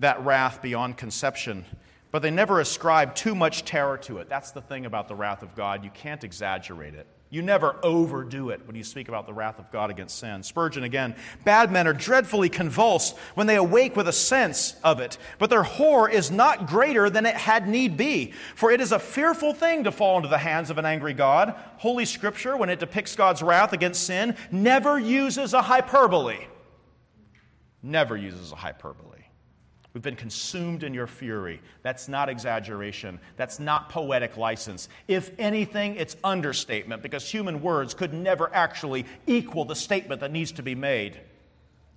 that 0.00 0.24
wrath 0.24 0.60
beyond 0.60 0.96
conception, 0.96 1.64
but 2.10 2.20
they 2.20 2.30
never 2.30 2.60
ascribe 2.60 3.14
too 3.14 3.34
much 3.34 3.64
terror 3.64 3.96
to 3.98 4.18
it. 4.18 4.28
That's 4.28 4.50
the 4.50 4.60
thing 4.60 4.86
about 4.86 5.08
the 5.08 5.14
wrath 5.14 5.42
of 5.42 5.54
God. 5.54 5.84
You 5.84 5.90
can't 5.90 6.22
exaggerate 6.22 6.94
it. 6.94 7.06
You 7.34 7.42
never 7.42 7.74
overdo 7.82 8.50
it 8.50 8.64
when 8.64 8.76
you 8.76 8.84
speak 8.84 9.08
about 9.08 9.26
the 9.26 9.32
wrath 9.32 9.58
of 9.58 9.68
God 9.72 9.90
against 9.90 10.20
sin. 10.20 10.44
Spurgeon 10.44 10.84
again 10.84 11.16
Bad 11.42 11.72
men 11.72 11.88
are 11.88 11.92
dreadfully 11.92 12.48
convulsed 12.48 13.16
when 13.34 13.48
they 13.48 13.56
awake 13.56 13.96
with 13.96 14.06
a 14.06 14.12
sense 14.12 14.76
of 14.84 15.00
it, 15.00 15.18
but 15.40 15.50
their 15.50 15.64
horror 15.64 16.08
is 16.08 16.30
not 16.30 16.68
greater 16.68 17.10
than 17.10 17.26
it 17.26 17.34
had 17.34 17.66
need 17.66 17.96
be. 17.96 18.32
For 18.54 18.70
it 18.70 18.80
is 18.80 18.92
a 18.92 19.00
fearful 19.00 19.52
thing 19.52 19.82
to 19.82 19.90
fall 19.90 20.16
into 20.16 20.28
the 20.28 20.38
hands 20.38 20.70
of 20.70 20.78
an 20.78 20.86
angry 20.86 21.12
God. 21.12 21.56
Holy 21.78 22.04
Scripture, 22.04 22.56
when 22.56 22.70
it 22.70 22.78
depicts 22.78 23.16
God's 23.16 23.42
wrath 23.42 23.72
against 23.72 24.04
sin, 24.04 24.36
never 24.52 24.96
uses 24.96 25.54
a 25.54 25.62
hyperbole. 25.62 26.46
Never 27.82 28.16
uses 28.16 28.52
a 28.52 28.56
hyperbole. 28.56 29.13
We've 29.94 30.02
been 30.02 30.16
consumed 30.16 30.82
in 30.82 30.92
your 30.92 31.06
fury. 31.06 31.62
That's 31.82 32.08
not 32.08 32.28
exaggeration. 32.28 33.20
That's 33.36 33.60
not 33.60 33.88
poetic 33.88 34.36
license. 34.36 34.88
If 35.06 35.30
anything, 35.38 35.94
it's 35.94 36.16
understatement 36.24 37.00
because 37.00 37.30
human 37.30 37.62
words 37.62 37.94
could 37.94 38.12
never 38.12 38.52
actually 38.52 39.06
equal 39.28 39.64
the 39.64 39.76
statement 39.76 40.20
that 40.20 40.32
needs 40.32 40.50
to 40.52 40.64
be 40.64 40.74
made. 40.74 41.20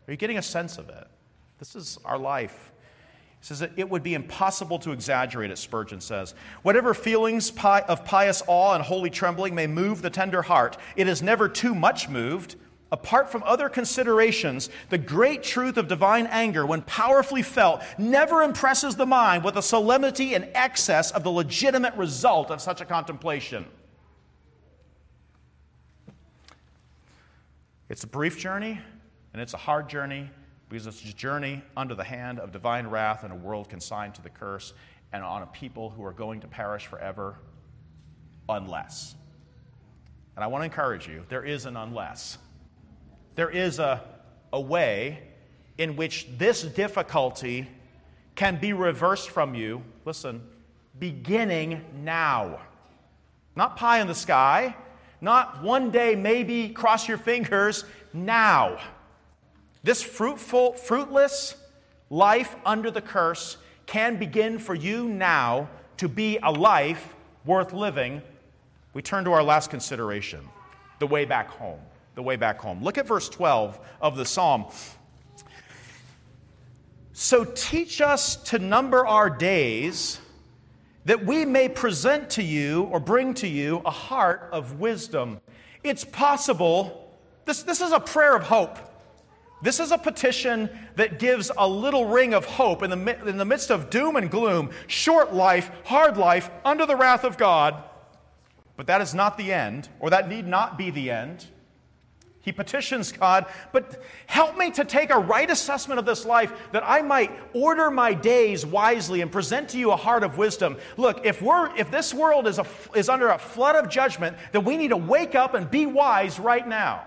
Are 0.08 0.12
you 0.12 0.18
getting 0.18 0.38
a 0.38 0.44
sense 0.44 0.78
of 0.78 0.90
it? 0.90 1.08
This 1.58 1.76
is 1.76 1.98
our 2.06 2.20
life. 2.20 2.72
He 3.40 3.46
says 3.46 3.60
that 3.60 3.72
it 3.78 3.90
would 3.90 4.04
be 4.04 4.14
impossible 4.14 4.78
to 4.80 4.92
exaggerate 4.92 5.50
it, 5.50 5.58
Spurgeon 5.58 6.00
says. 6.00 6.36
Whatever 6.62 6.94
feelings 6.94 7.52
of 7.64 8.06
pious 8.06 8.44
awe 8.46 8.76
and 8.76 8.84
holy 8.84 9.10
trembling 9.10 9.56
may 9.56 9.66
move 9.66 10.04
the 10.04 10.12
tender 10.12 10.44
heart, 10.44 10.78
it 10.96 11.08
is 11.08 11.24
never 11.24 11.50
too 11.50 11.74
much 11.74 12.10
moved 12.10 12.58
Apart 12.92 13.30
from 13.30 13.44
other 13.44 13.68
considerations, 13.68 14.70
the 14.90 14.98
great 14.98 15.44
truth 15.44 15.76
of 15.76 15.90
divine 15.90 16.26
anger, 16.28 16.66
when 16.66 16.82
powerfully 16.84 17.42
felt, 17.42 17.82
never 17.98 18.44
impresses 18.44 18.96
the 18.96 19.06
mind 19.06 19.44
with 19.44 19.56
the 19.56 19.62
solemnity 19.62 20.36
and 20.36 20.50
excess 20.54 21.12
of 21.12 21.24
the 21.24 21.32
legitimate 21.32 21.94
result 21.96 22.50
of 22.50 22.62
such 22.62 22.80
a 22.80 22.86
contemplation. 22.86 23.66
It's 27.90 28.06
a 28.06 28.08
brief 28.08 28.38
journey, 28.38 28.80
and 29.34 29.42
it's 29.42 29.54
a 29.54 29.58
hard 29.58 29.90
journey 29.90 30.30
because 30.70 30.88
it's 30.88 31.04
a 31.04 31.14
journey 31.14 31.62
under 31.76 31.96
the 31.96 32.04
hand 32.04 32.40
of 32.40 32.52
divine 32.52 32.88
wrath 32.88 33.24
in 33.24 33.32
a 33.32 33.36
world 33.36 33.70
consigned 33.70 34.16
to 34.16 34.22
the 34.22 34.30
curse 34.30 34.74
and 35.12 35.24
on 35.24 35.42
a 35.42 35.48
people 35.48 35.90
who 35.90 36.04
are 36.04 36.12
going 36.12 36.40
to 36.42 36.48
perish 36.48 36.86
forever 36.86 37.38
unless. 38.50 39.16
And 40.36 40.44
I 40.44 40.48
want 40.48 40.62
to 40.62 40.66
encourage 40.66 41.08
you 41.08 41.24
there 41.30 41.44
is 41.44 41.66
an 41.66 41.78
unless 41.78 42.38
there 43.38 43.50
is 43.52 43.78
a, 43.78 44.04
a 44.52 44.60
way 44.60 45.20
in 45.78 45.96
which 45.96 46.28
this 46.40 46.64
difficulty 46.64 47.70
can 48.36 48.60
be 48.60 48.74
reversed 48.74 49.30
from 49.30 49.54
you, 49.54 49.84
listen, 50.06 50.42
beginning 50.98 51.86
now. 52.04 52.60
Not 53.56 53.78
pie 53.78 54.02
in 54.02 54.08
the 54.08 54.16
sky, 54.16 54.76
not 55.22 55.62
one 55.62 55.92
day, 55.92 56.16
maybe 56.16 56.70
cross 56.70 57.08
your 57.08 57.20
fingers, 57.20 57.86
now. 58.12 58.80
This 59.84 60.02
fruitful, 60.02 60.74
fruitless 60.74 61.56
life 62.10 62.56
under 62.66 62.90
the 62.90 63.02
curse 63.02 63.58
can 63.86 64.18
begin 64.18 64.58
for 64.58 64.74
you 64.74 65.08
now 65.08 65.70
to 65.98 66.10
be 66.10 66.40
a 66.42 66.52
life 66.52 67.14
worth 67.46 67.72
living. 67.72 68.24
We 68.96 69.04
turn 69.04 69.26
to 69.26 69.32
our 69.34 69.44
last 69.44 69.70
consideration 69.70 70.48
the 70.98 71.06
way 71.06 71.26
back 71.26 71.50
home 71.50 71.80
the 72.18 72.24
way 72.24 72.36
back 72.36 72.60
home. 72.60 72.84
Look 72.84 72.98
at 72.98 73.06
verse 73.06 73.30
12 73.30 73.80
of 74.02 74.18
the 74.18 74.26
psalm. 74.26 74.66
So 77.14 77.46
teach 77.46 78.02
us 78.02 78.38
to 78.46 78.58
number 78.58 79.06
our 79.06 79.30
days 79.30 80.20
that 81.06 81.24
we 81.24 81.46
may 81.46 81.70
present 81.70 82.32
to 82.32 82.42
you 82.42 82.86
or 82.86 83.00
bring 83.00 83.36
to 83.36 83.48
you 83.48 83.84
a 83.86 83.92
heart 83.92 84.50
of 84.52 84.80
wisdom. 84.80 85.40
It's 85.84 86.04
possible, 86.04 87.16
this, 87.46 87.62
this 87.62 87.82
is 87.82 87.92
a 87.92 88.00
prayer 88.00 88.36
of 88.36 88.42
hope. 88.42 88.80
This 89.62 89.80
is 89.80 89.92
a 89.92 89.98
petition 90.00 90.72
that 90.96 91.20
gives 91.20 91.52
a 91.56 91.68
little 91.68 92.06
ring 92.06 92.34
of 92.34 92.46
hope 92.46 92.82
in 92.82 92.90
the, 92.90 93.28
in 93.28 93.38
the 93.38 93.46
midst 93.46 93.70
of 93.70 93.92
doom 93.92 94.16
and 94.16 94.32
gloom, 94.32 94.72
short 94.88 95.36
life, 95.36 95.70
hard 95.86 96.18
life, 96.18 96.50
under 96.66 96.88
the 96.88 96.96
wrath 96.96 97.24
of 97.24 97.38
God. 97.38 97.84
But 98.76 98.88
that 98.88 99.02
is 99.02 99.14
not 99.14 99.38
the 99.38 99.54
end, 99.54 99.88
or 100.00 100.10
that 100.10 100.28
need 100.28 100.48
not 100.48 100.80
be 100.80 100.90
the 100.90 101.12
end. 101.12 101.46
He 102.48 102.54
petitions 102.54 103.12
God, 103.12 103.46
but 103.74 104.02
help 104.26 104.58
me 104.58 104.72
to 104.72 104.86
take 104.86 105.10
a 105.10 105.20
right 105.20 105.50
assessment 105.50 106.00
of 106.00 106.06
this 106.06 106.26
life 106.26 106.54
that 106.72 106.82
I 106.86 107.02
might 107.02 107.30
order 107.54 107.92
my 107.92 108.14
days 108.14 108.66
wisely 108.66 109.20
and 109.20 109.30
present 109.30 109.68
to 109.72 109.78
you 109.78 109.92
a 109.92 109.98
heart 109.98 110.24
of 110.24 110.38
wisdom. 110.38 110.78
Look, 110.96 111.26
if, 111.26 111.42
we're, 111.42 111.76
if 111.76 111.92
this 111.92 112.14
world 112.14 112.48
is, 112.48 112.58
a, 112.58 112.66
is 112.96 113.10
under 113.10 113.28
a 113.28 113.38
flood 113.38 113.76
of 113.76 113.90
judgment, 113.90 114.38
then 114.54 114.64
we 114.64 114.78
need 114.78 114.92
to 114.92 114.98
wake 114.98 115.36
up 115.36 115.56
and 115.56 115.70
be 115.70 115.86
wise 115.86 116.40
right 116.40 116.66
now. 116.66 117.04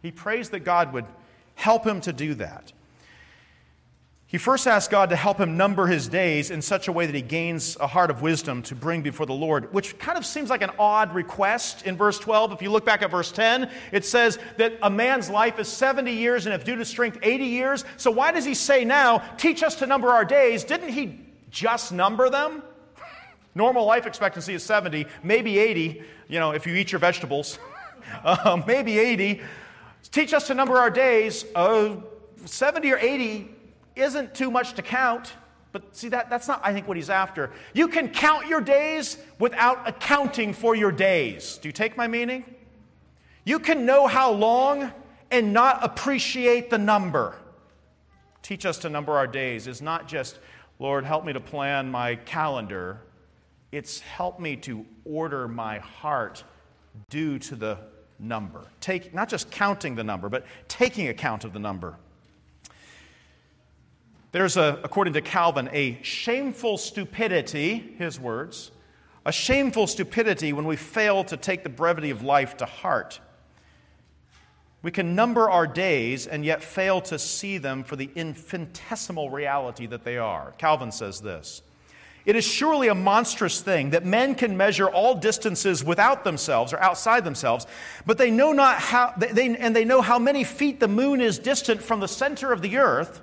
He 0.00 0.10
prays 0.10 0.48
that 0.48 0.60
God 0.60 0.94
would 0.94 1.04
help 1.54 1.86
him 1.86 2.00
to 2.00 2.12
do 2.14 2.32
that. 2.36 2.72
He 4.34 4.38
first 4.38 4.66
asks 4.66 4.90
God 4.90 5.10
to 5.10 5.16
help 5.16 5.38
him 5.38 5.56
number 5.56 5.86
his 5.86 6.08
days 6.08 6.50
in 6.50 6.60
such 6.60 6.88
a 6.88 6.92
way 6.92 7.06
that 7.06 7.14
he 7.14 7.22
gains 7.22 7.76
a 7.78 7.86
heart 7.86 8.10
of 8.10 8.20
wisdom 8.20 8.62
to 8.62 8.74
bring 8.74 9.00
before 9.00 9.26
the 9.26 9.32
Lord, 9.32 9.72
which 9.72 9.96
kind 10.00 10.18
of 10.18 10.26
seems 10.26 10.50
like 10.50 10.60
an 10.60 10.72
odd 10.76 11.14
request 11.14 11.86
in 11.86 11.96
verse 11.96 12.18
12. 12.18 12.50
If 12.50 12.60
you 12.60 12.68
look 12.72 12.84
back 12.84 13.02
at 13.02 13.12
verse 13.12 13.30
10, 13.30 13.70
it 13.92 14.04
says 14.04 14.40
that 14.56 14.76
a 14.82 14.90
man's 14.90 15.30
life 15.30 15.60
is 15.60 15.68
70 15.68 16.10
years 16.10 16.46
and 16.46 16.52
if 16.52 16.64
due 16.64 16.74
to 16.74 16.84
strength, 16.84 17.20
80 17.22 17.44
years. 17.44 17.84
So 17.96 18.10
why 18.10 18.32
does 18.32 18.44
he 18.44 18.54
say 18.54 18.84
now, 18.84 19.18
teach 19.38 19.62
us 19.62 19.76
to 19.76 19.86
number 19.86 20.10
our 20.10 20.24
days? 20.24 20.64
Didn't 20.64 20.88
he 20.88 21.20
just 21.52 21.92
number 21.92 22.28
them? 22.28 22.64
Normal 23.54 23.84
life 23.84 24.04
expectancy 24.04 24.54
is 24.54 24.64
70, 24.64 25.06
maybe 25.22 25.60
80, 25.60 26.02
you 26.26 26.40
know, 26.40 26.50
if 26.50 26.66
you 26.66 26.74
eat 26.74 26.90
your 26.90 26.98
vegetables, 26.98 27.60
uh, 28.24 28.60
maybe 28.66 28.98
80. 28.98 29.42
Teach 30.10 30.34
us 30.34 30.48
to 30.48 30.54
number 30.54 30.76
our 30.76 30.90
days. 30.90 31.44
Uh, 31.54 31.98
70 32.46 32.92
or 32.92 32.98
80 32.98 33.53
isn't 33.96 34.34
too 34.34 34.50
much 34.50 34.74
to 34.74 34.82
count. 34.82 35.32
But 35.72 35.96
see, 35.96 36.08
that, 36.10 36.30
that's 36.30 36.46
not, 36.46 36.60
I 36.62 36.72
think, 36.72 36.86
what 36.86 36.96
he's 36.96 37.10
after. 37.10 37.50
You 37.72 37.88
can 37.88 38.08
count 38.08 38.46
your 38.46 38.60
days 38.60 39.18
without 39.40 39.88
accounting 39.88 40.52
for 40.52 40.76
your 40.76 40.92
days. 40.92 41.58
Do 41.58 41.68
you 41.68 41.72
take 41.72 41.96
my 41.96 42.06
meaning? 42.06 42.44
You 43.44 43.58
can 43.58 43.84
know 43.84 44.06
how 44.06 44.30
long 44.30 44.92
and 45.30 45.52
not 45.52 45.84
appreciate 45.84 46.70
the 46.70 46.78
number. 46.78 47.34
Teach 48.42 48.64
us 48.66 48.78
to 48.78 48.88
number 48.88 49.14
our 49.14 49.26
days 49.26 49.66
is 49.66 49.82
not 49.82 50.06
just, 50.06 50.38
Lord, 50.78 51.04
help 51.04 51.24
me 51.24 51.32
to 51.32 51.40
plan 51.40 51.90
my 51.90 52.14
calendar. 52.14 53.00
It's 53.72 54.00
help 54.00 54.38
me 54.38 54.54
to 54.58 54.86
order 55.04 55.48
my 55.48 55.78
heart 55.78 56.44
due 57.10 57.38
to 57.40 57.56
the 57.56 57.78
number. 58.20 58.62
Take, 58.80 59.12
not 59.12 59.28
just 59.28 59.50
counting 59.50 59.94
the 59.94 60.04
number, 60.04 60.28
but 60.28 60.46
taking 60.68 61.08
account 61.08 61.44
of 61.44 61.52
the 61.52 61.58
number. 61.58 61.96
There's, 64.34 64.56
a, 64.56 64.80
according 64.82 65.12
to 65.12 65.20
Calvin, 65.20 65.70
a 65.72 65.96
shameful 66.02 66.76
stupidity, 66.76 67.94
his 67.98 68.18
words, 68.18 68.72
a 69.24 69.30
shameful 69.30 69.86
stupidity 69.86 70.52
when 70.52 70.64
we 70.64 70.74
fail 70.74 71.22
to 71.22 71.36
take 71.36 71.62
the 71.62 71.68
brevity 71.68 72.10
of 72.10 72.24
life 72.24 72.56
to 72.56 72.64
heart. 72.64 73.20
We 74.82 74.90
can 74.90 75.14
number 75.14 75.48
our 75.48 75.68
days 75.68 76.26
and 76.26 76.44
yet 76.44 76.64
fail 76.64 77.00
to 77.02 77.16
see 77.16 77.58
them 77.58 77.84
for 77.84 77.94
the 77.94 78.10
infinitesimal 78.16 79.30
reality 79.30 79.86
that 79.86 80.02
they 80.02 80.18
are. 80.18 80.52
Calvin 80.58 80.90
says 80.90 81.20
this 81.20 81.62
It 82.26 82.34
is 82.34 82.44
surely 82.44 82.88
a 82.88 82.94
monstrous 82.96 83.60
thing 83.60 83.90
that 83.90 84.04
men 84.04 84.34
can 84.34 84.56
measure 84.56 84.88
all 84.88 85.14
distances 85.14 85.84
without 85.84 86.24
themselves 86.24 86.72
or 86.72 86.80
outside 86.80 87.24
themselves, 87.24 87.68
but 88.04 88.18
they 88.18 88.32
know 88.32 88.50
not 88.52 88.80
how, 88.80 89.14
they, 89.16 89.54
and 89.54 89.76
they 89.76 89.84
know 89.84 90.02
how 90.02 90.18
many 90.18 90.42
feet 90.42 90.80
the 90.80 90.88
moon 90.88 91.20
is 91.20 91.38
distant 91.38 91.80
from 91.80 92.00
the 92.00 92.08
center 92.08 92.50
of 92.50 92.62
the 92.62 92.78
earth, 92.78 93.20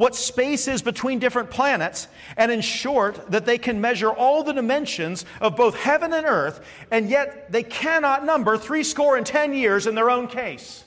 what 0.00 0.14
space 0.14 0.66
is 0.66 0.80
between 0.80 1.18
different 1.18 1.50
planets, 1.50 2.08
and 2.38 2.50
in 2.50 2.62
short, 2.62 3.30
that 3.32 3.44
they 3.44 3.58
can 3.58 3.82
measure 3.82 4.08
all 4.08 4.42
the 4.42 4.54
dimensions 4.54 5.26
of 5.42 5.56
both 5.56 5.74
heaven 5.74 6.14
and 6.14 6.24
earth, 6.24 6.64
and 6.90 7.10
yet 7.10 7.52
they 7.52 7.62
cannot 7.62 8.24
number 8.24 8.56
three 8.56 8.82
score 8.82 9.18
and 9.18 9.26
ten 9.26 9.52
years 9.52 9.86
in 9.86 9.94
their 9.94 10.08
own 10.08 10.26
case. 10.26 10.84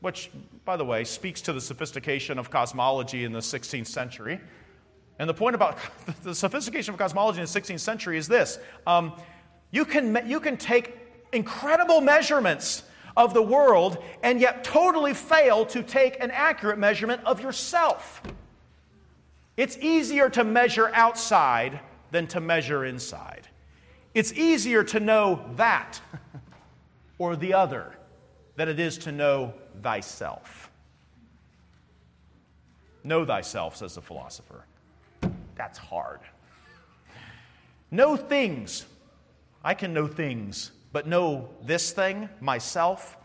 Which, 0.00 0.30
by 0.64 0.78
the 0.78 0.86
way, 0.86 1.04
speaks 1.04 1.42
to 1.42 1.52
the 1.52 1.60
sophistication 1.60 2.38
of 2.38 2.48
cosmology 2.48 3.24
in 3.24 3.32
the 3.32 3.40
16th 3.40 3.88
century. 3.88 4.40
And 5.18 5.28
the 5.28 5.34
point 5.34 5.54
about 5.54 5.76
the 6.22 6.34
sophistication 6.34 6.94
of 6.94 6.98
cosmology 6.98 7.40
in 7.40 7.44
the 7.44 7.60
16th 7.60 7.80
century 7.80 8.16
is 8.16 8.26
this 8.26 8.58
um, 8.86 9.12
you, 9.70 9.84
can, 9.84 10.18
you 10.26 10.40
can 10.40 10.56
take 10.56 10.96
incredible 11.34 12.00
measurements 12.00 12.84
of 13.18 13.34
the 13.34 13.42
world 13.42 14.02
and 14.22 14.40
yet 14.40 14.62
totally 14.62 15.12
fail 15.12 15.66
to 15.66 15.82
take 15.82 16.22
an 16.22 16.30
accurate 16.30 16.78
measurement 16.78 17.20
of 17.24 17.42
yourself. 17.42 18.22
It's 19.56 19.76
easier 19.78 20.30
to 20.30 20.44
measure 20.44 20.88
outside 20.94 21.80
than 22.12 22.28
to 22.28 22.40
measure 22.40 22.84
inside. 22.84 23.48
It's 24.14 24.32
easier 24.32 24.84
to 24.84 25.00
know 25.00 25.44
that 25.56 26.00
or 27.18 27.34
the 27.34 27.54
other 27.54 27.92
than 28.54 28.68
it 28.68 28.78
is 28.78 28.96
to 28.98 29.12
know 29.12 29.52
thyself. 29.82 30.70
Know 33.02 33.24
thyself, 33.24 33.76
says 33.76 33.96
the 33.96 34.02
philosopher. 34.02 34.64
That's 35.56 35.78
hard. 35.78 36.20
Know 37.90 38.16
things. 38.16 38.86
I 39.64 39.74
can 39.74 39.92
know 39.92 40.06
things, 40.06 40.70
but 40.92 41.06
know 41.06 41.48
this 41.62 41.92
thing, 41.92 42.28
myself, 42.40 43.16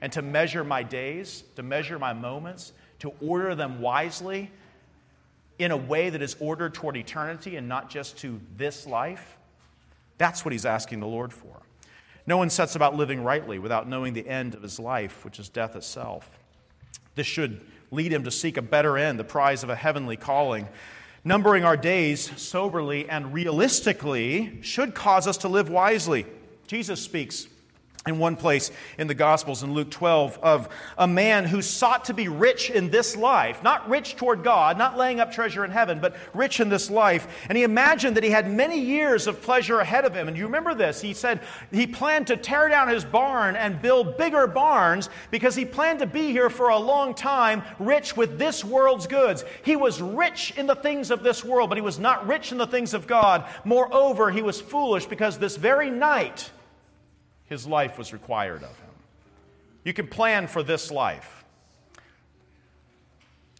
and 0.00 0.12
to 0.12 0.22
measure 0.22 0.64
my 0.64 0.82
days, 0.82 1.44
to 1.56 1.62
measure 1.62 1.98
my 1.98 2.12
moments, 2.12 2.72
to 3.00 3.12
order 3.20 3.54
them 3.54 3.80
wisely 3.80 4.50
in 5.58 5.70
a 5.70 5.76
way 5.76 6.10
that 6.10 6.22
is 6.22 6.36
ordered 6.40 6.74
toward 6.74 6.96
eternity 6.96 7.56
and 7.56 7.68
not 7.68 7.90
just 7.90 8.16
to 8.18 8.40
this 8.56 8.86
life. 8.86 9.36
That's 10.16 10.44
what 10.44 10.52
he's 10.52 10.66
asking 10.66 11.00
the 11.00 11.06
Lord 11.06 11.32
for. 11.32 11.62
No 12.26 12.36
one 12.36 12.50
sets 12.50 12.76
about 12.76 12.94
living 12.94 13.22
rightly 13.24 13.58
without 13.58 13.88
knowing 13.88 14.12
the 14.12 14.28
end 14.28 14.54
of 14.54 14.62
his 14.62 14.78
life, 14.78 15.24
which 15.24 15.38
is 15.38 15.48
death 15.48 15.74
itself. 15.74 16.38
This 17.14 17.26
should 17.26 17.60
lead 17.90 18.12
him 18.12 18.24
to 18.24 18.30
seek 18.30 18.56
a 18.56 18.62
better 18.62 18.98
end, 18.98 19.18
the 19.18 19.24
prize 19.24 19.62
of 19.62 19.70
a 19.70 19.74
heavenly 19.74 20.16
calling. 20.16 20.68
Numbering 21.24 21.64
our 21.64 21.76
days 21.76 22.30
soberly 22.40 23.08
and 23.08 23.32
realistically 23.32 24.58
should 24.62 24.94
cause 24.94 25.26
us 25.26 25.38
to 25.38 25.48
live 25.48 25.68
wisely. 25.68 26.26
Jesus 26.68 27.00
speaks 27.00 27.48
in 28.06 28.18
one 28.18 28.36
place 28.36 28.70
in 28.96 29.06
the 29.06 29.14
Gospels 29.14 29.62
in 29.62 29.74
Luke 29.74 29.90
12 29.90 30.38
of 30.42 30.68
a 30.96 31.06
man 31.06 31.44
who 31.44 31.60
sought 31.62 32.06
to 32.06 32.14
be 32.14 32.28
rich 32.28 32.70
in 32.70 32.90
this 32.90 33.16
life, 33.16 33.62
not 33.62 33.88
rich 33.88 34.16
toward 34.16 34.42
God, 34.42 34.78
not 34.78 34.96
laying 34.96 35.20
up 35.20 35.32
treasure 35.32 35.64
in 35.64 35.70
heaven, 35.70 36.00
but 36.00 36.16
rich 36.34 36.60
in 36.60 36.68
this 36.68 36.90
life. 36.90 37.46
And 37.48 37.56
he 37.56 37.64
imagined 37.64 38.16
that 38.16 38.24
he 38.24 38.30
had 38.30 38.50
many 38.50 38.80
years 38.80 39.26
of 39.26 39.42
pleasure 39.42 39.80
ahead 39.80 40.04
of 40.04 40.14
him. 40.14 40.28
And 40.28 40.36
you 40.36 40.44
remember 40.44 40.74
this? 40.74 41.00
He 41.00 41.12
said 41.12 41.40
he 41.70 41.86
planned 41.86 42.28
to 42.28 42.36
tear 42.36 42.68
down 42.68 42.88
his 42.88 43.04
barn 43.04 43.56
and 43.56 43.82
build 43.82 44.16
bigger 44.16 44.46
barns 44.46 45.08
because 45.30 45.54
he 45.54 45.64
planned 45.64 45.98
to 45.98 46.06
be 46.06 46.32
here 46.32 46.50
for 46.50 46.68
a 46.68 46.78
long 46.78 47.14
time, 47.14 47.62
rich 47.78 48.16
with 48.16 48.38
this 48.38 48.64
world's 48.64 49.06
goods. 49.06 49.44
He 49.64 49.76
was 49.76 50.00
rich 50.00 50.54
in 50.56 50.66
the 50.66 50.76
things 50.76 51.10
of 51.10 51.22
this 51.22 51.44
world, 51.44 51.68
but 51.68 51.78
he 51.78 51.82
was 51.82 51.98
not 51.98 52.26
rich 52.26 52.52
in 52.52 52.58
the 52.58 52.66
things 52.66 52.94
of 52.94 53.06
God. 53.06 53.44
Moreover, 53.64 54.30
he 54.30 54.42
was 54.42 54.60
foolish 54.60 55.06
because 55.06 55.38
this 55.38 55.56
very 55.56 55.90
night, 55.90 56.50
his 57.48 57.66
life 57.66 57.98
was 57.98 58.12
required 58.12 58.62
of 58.62 58.78
him. 58.78 58.90
You 59.84 59.92
can 59.92 60.06
plan 60.06 60.46
for 60.46 60.62
this 60.62 60.90
life. 60.90 61.44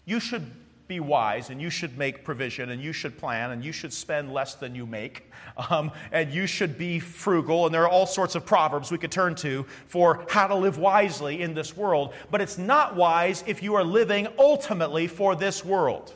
You 0.04 0.20
should 0.20 0.50
be 0.88 1.00
wise 1.00 1.50
and 1.50 1.60
you 1.60 1.68
should 1.68 1.98
make 1.98 2.24
provision 2.24 2.70
and 2.70 2.82
you 2.82 2.92
should 2.92 3.18
plan 3.18 3.50
and 3.50 3.62
you 3.62 3.72
should 3.72 3.92
spend 3.92 4.32
less 4.32 4.54
than 4.54 4.74
you 4.74 4.86
make 4.86 5.30
um, 5.70 5.90
and 6.12 6.32
you 6.32 6.46
should 6.46 6.78
be 6.78 6.98
frugal. 6.98 7.66
And 7.66 7.74
there 7.74 7.82
are 7.82 7.88
all 7.88 8.06
sorts 8.06 8.34
of 8.34 8.44
proverbs 8.44 8.90
we 8.90 8.98
could 8.98 9.12
turn 9.12 9.34
to 9.36 9.64
for 9.86 10.24
how 10.28 10.46
to 10.46 10.54
live 10.54 10.78
wisely 10.78 11.42
in 11.42 11.54
this 11.54 11.76
world. 11.76 12.14
But 12.30 12.40
it's 12.40 12.58
not 12.58 12.94
wise 12.96 13.44
if 13.46 13.62
you 13.62 13.74
are 13.74 13.84
living 13.84 14.28
ultimately 14.38 15.06
for 15.06 15.34
this 15.34 15.64
world. 15.64 16.14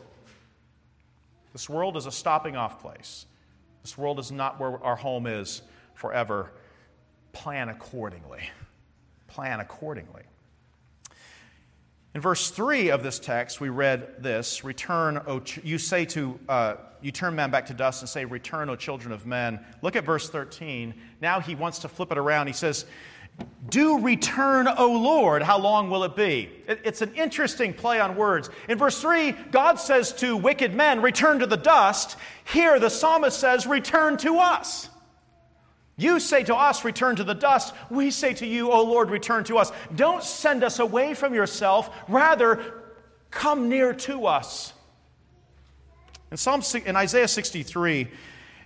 This 1.53 1.69
world 1.69 1.97
is 1.97 2.07
a 2.07 2.13
stopping 2.13 2.57
off 2.57 2.81
place. 2.81 3.27
This 3.83 3.99
world 3.99 4.19
is 4.19 4.33
not 4.33 4.59
where 4.59 4.83
our 4.83 4.97
home 4.97 5.27
is 5.27 5.63
forever 5.95 6.53
plan 7.33 7.69
accordingly. 7.69 8.51
Plan 9.29 9.61
accordingly. 9.61 10.23
In 12.15 12.21
verse 12.21 12.51
3 12.51 12.91
of 12.91 13.03
this 13.03 13.19
text, 13.19 13.61
we 13.61 13.71
read 13.71 14.23
this 14.23 14.65
Return, 14.65 15.21
o 15.27 15.41
ch- 15.41 15.61
you 15.65 15.79
say 15.79 16.05
to, 16.07 16.39
uh, 16.49 16.75
you 17.01 17.11
turn 17.11 17.35
man 17.35 17.51
back 17.51 17.67
to 17.67 17.75
dust 17.75 18.03
and 18.03 18.09
say, 18.09 18.25
Return, 18.27 18.69
O 18.69 18.77
children 18.77 19.13
of 19.13 19.27
men. 19.27 19.65
Look 19.81 19.97
at 19.97 20.05
verse 20.05 20.29
13. 20.29 20.95
Now 21.21 21.41
he 21.41 21.55
wants 21.55 21.81
to 21.81 21.89
flip 21.89 22.13
it 22.13 22.19
around. 22.19 22.49
He 22.49 22.53
says, 22.53 22.85
Do 23.71 23.99
return, 23.99 24.69
O 24.69 24.93
Lord. 24.93 25.43
How 25.43 25.59
long 25.59 25.89
will 25.89 26.05
it 26.05 26.15
be? 26.15 26.51
It, 26.69 26.81
it's 26.85 27.01
an 27.01 27.15
interesting 27.15 27.73
play 27.73 27.99
on 27.99 28.15
words. 28.15 28.51
In 28.69 28.77
verse 28.77 29.01
3, 29.01 29.33
God 29.51 29.81
says 29.81 30.13
to 30.15 30.37
wicked 30.37 30.75
men, 30.75 31.01
Return 31.01 31.39
to 31.39 31.47
the 31.47 31.57
dust. 31.57 32.17
Here, 32.45 32.79
the 32.79 32.91
psalmist 32.91 33.41
says, 33.41 33.67
Return 33.67 34.19
to 34.19 34.39
us. 34.39 34.91
You 35.97 36.21
say 36.21 36.43
to 36.45 36.57
us, 36.57 36.85
Return 36.85 37.17
to 37.17 37.25
the 37.25 37.35
dust. 37.35 37.75
We 37.91 38.11
say 38.11 38.35
to 38.35 38.47
you, 38.47 38.71
O 38.71 38.83
Lord, 38.83 39.11
return 39.11 39.45
to 39.45 39.59
us. 39.59 39.73
Don't 39.95 40.23
send 40.23 40.65
us 40.65 40.79
away 40.79 41.15
from 41.15 41.35
yourself. 41.35 41.91
Rather, 42.09 42.83
come 43.31 43.69
near 43.69 43.93
to 43.95 44.27
us. 44.27 44.73
In, 46.31 46.37
Psalm, 46.39 46.63
in 46.87 46.97
Isaiah 46.97 47.29
63, 47.29 48.09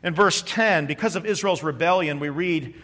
in 0.05 0.15
verse 0.15 0.43
10, 0.47 0.87
because 0.87 1.17
of 1.17 1.27
Israel's 1.27 1.65
rebellion, 1.65 2.21
we 2.21 2.29
read 2.29 2.75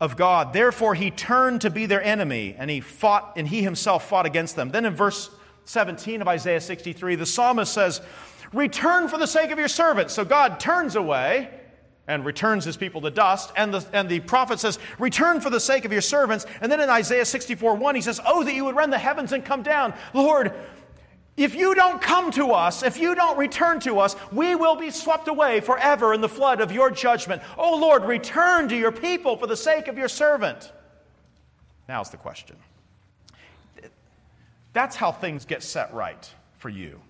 of 0.00 0.16
God, 0.16 0.52
Therefore 0.52 0.96
he 0.96 1.12
turned 1.12 1.60
to 1.60 1.70
be 1.70 1.86
their 1.86 2.02
enemy, 2.02 2.56
and 2.58 2.68
he 2.68 2.80
fought, 2.80 3.34
and 3.36 3.46
he 3.46 3.62
himself 3.62 4.08
fought 4.08 4.26
against 4.26 4.56
them. 4.56 4.70
Then 4.70 4.84
in 4.84 4.96
verse 4.96 5.30
17 5.66 6.20
of 6.20 6.26
Isaiah 6.26 6.60
63, 6.60 7.14
the 7.14 7.24
psalmist 7.24 7.72
says, 7.72 8.00
Return 8.52 9.06
for 9.06 9.16
the 9.16 9.28
sake 9.28 9.52
of 9.52 9.60
your 9.60 9.68
servants. 9.68 10.12
So 10.12 10.24
God 10.24 10.58
turns 10.58 10.96
away 10.96 11.50
and 12.08 12.24
returns 12.24 12.64
his 12.64 12.76
people 12.76 13.00
to 13.02 13.10
dust. 13.10 13.52
And 13.56 13.74
the, 13.74 13.86
and 13.92 14.08
the 14.08 14.20
prophet 14.20 14.60
says, 14.60 14.78
Return 14.98 15.40
for 15.40 15.50
the 15.50 15.60
sake 15.60 15.84
of 15.84 15.92
your 15.92 16.00
servants. 16.00 16.46
And 16.60 16.70
then 16.70 16.80
in 16.80 16.90
Isaiah 16.90 17.24
64 17.24 17.74
1, 17.74 17.94
he 17.94 18.00
says, 18.00 18.20
Oh, 18.26 18.44
that 18.44 18.54
you 18.54 18.64
would 18.64 18.76
rend 18.76 18.92
the 18.92 18.98
heavens 18.98 19.32
and 19.32 19.44
come 19.44 19.62
down. 19.62 19.94
Lord, 20.12 20.52
if 21.36 21.54
you 21.54 21.74
don't 21.74 22.02
come 22.02 22.30
to 22.32 22.52
us, 22.52 22.82
if 22.82 22.98
you 22.98 23.14
don't 23.14 23.38
return 23.38 23.80
to 23.80 24.00
us, 24.00 24.16
we 24.32 24.54
will 24.54 24.76
be 24.76 24.90
swept 24.90 25.28
away 25.28 25.60
forever 25.60 26.12
in 26.12 26.20
the 26.20 26.28
flood 26.28 26.60
of 26.60 26.72
your 26.72 26.90
judgment. 26.90 27.40
Oh 27.56 27.76
Lord, 27.76 28.04
return 28.04 28.68
to 28.68 28.76
your 28.76 28.92
people 28.92 29.36
for 29.36 29.46
the 29.46 29.56
sake 29.56 29.88
of 29.88 29.96
your 29.96 30.08
servant. 30.08 30.72
Now's 31.88 32.10
the 32.10 32.18
question. 32.18 32.56
That's 34.72 34.96
how 34.96 35.12
things 35.12 35.44
get 35.44 35.62
set 35.62 35.92
right 35.92 36.30
for 36.58 36.68
you 36.68 37.00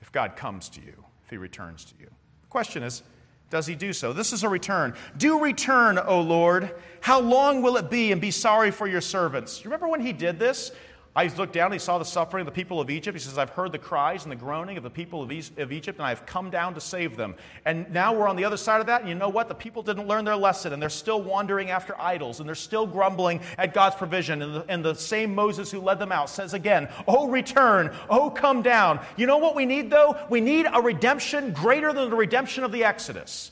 if 0.00 0.12
God 0.12 0.36
comes 0.36 0.68
to 0.70 0.80
you, 0.80 1.04
if 1.24 1.30
he 1.30 1.36
returns 1.36 1.84
to 1.86 1.94
you. 1.98 2.06
The 2.06 2.48
question 2.48 2.82
is, 2.82 3.02
does 3.50 3.66
he 3.66 3.74
do 3.74 3.92
so? 3.92 4.12
This 4.12 4.32
is 4.32 4.44
a 4.44 4.48
return. 4.48 4.94
Do 5.16 5.40
return, 5.40 5.98
O 5.98 6.20
Lord. 6.20 6.74
How 7.00 7.20
long 7.20 7.62
will 7.62 7.76
it 7.76 7.90
be? 7.90 8.12
And 8.12 8.20
be 8.20 8.30
sorry 8.30 8.70
for 8.70 8.86
your 8.86 9.00
servants. 9.00 9.64
You 9.64 9.70
remember 9.70 9.88
when 9.88 10.00
he 10.00 10.12
did 10.12 10.38
this? 10.38 10.70
I 11.18 11.26
looked 11.36 11.52
down, 11.52 11.72
he 11.72 11.80
saw 11.80 11.98
the 11.98 12.04
suffering 12.04 12.42
of 12.42 12.46
the 12.46 12.52
people 12.52 12.80
of 12.80 12.90
Egypt. 12.90 13.18
He 13.18 13.20
says, 13.20 13.38
I've 13.38 13.50
heard 13.50 13.72
the 13.72 13.78
cries 13.78 14.22
and 14.22 14.30
the 14.30 14.36
groaning 14.36 14.76
of 14.76 14.84
the 14.84 14.90
people 14.90 15.20
of, 15.20 15.32
Egypt, 15.32 15.98
and 15.98 16.06
I've 16.06 16.24
come 16.26 16.48
down 16.48 16.74
to 16.74 16.80
save 16.80 17.16
them. 17.16 17.34
And 17.64 17.92
now 17.92 18.14
we're 18.14 18.28
on 18.28 18.36
the 18.36 18.44
other 18.44 18.56
side 18.56 18.80
of 18.80 18.86
that, 18.86 19.00
and 19.00 19.08
you 19.08 19.16
know 19.16 19.28
what? 19.28 19.48
The 19.48 19.54
people 19.56 19.82
didn't 19.82 20.06
learn 20.06 20.24
their 20.24 20.36
lesson, 20.36 20.72
and 20.72 20.80
they're 20.80 20.88
still 20.88 21.20
wandering 21.20 21.70
after 21.70 22.00
idols, 22.00 22.38
and 22.38 22.48
they're 22.48 22.54
still 22.54 22.86
grumbling 22.86 23.40
at 23.58 23.74
God's 23.74 23.96
provision. 23.96 24.42
And 24.42 24.54
the, 24.54 24.64
and 24.68 24.84
the 24.84 24.94
same 24.94 25.34
Moses 25.34 25.72
who 25.72 25.80
led 25.80 25.98
them 25.98 26.12
out 26.12 26.30
says 26.30 26.54
again, 26.54 26.88
Oh, 27.08 27.26
return, 27.26 27.92
oh, 28.08 28.30
come 28.30 28.62
down. 28.62 29.00
You 29.16 29.26
know 29.26 29.38
what 29.38 29.56
we 29.56 29.66
need, 29.66 29.90
though? 29.90 30.16
We 30.30 30.40
need 30.40 30.66
a 30.72 30.80
redemption 30.80 31.52
greater 31.52 31.92
than 31.92 32.10
the 32.10 32.16
redemption 32.16 32.62
of 32.62 32.70
the 32.70 32.84
Exodus. 32.84 33.50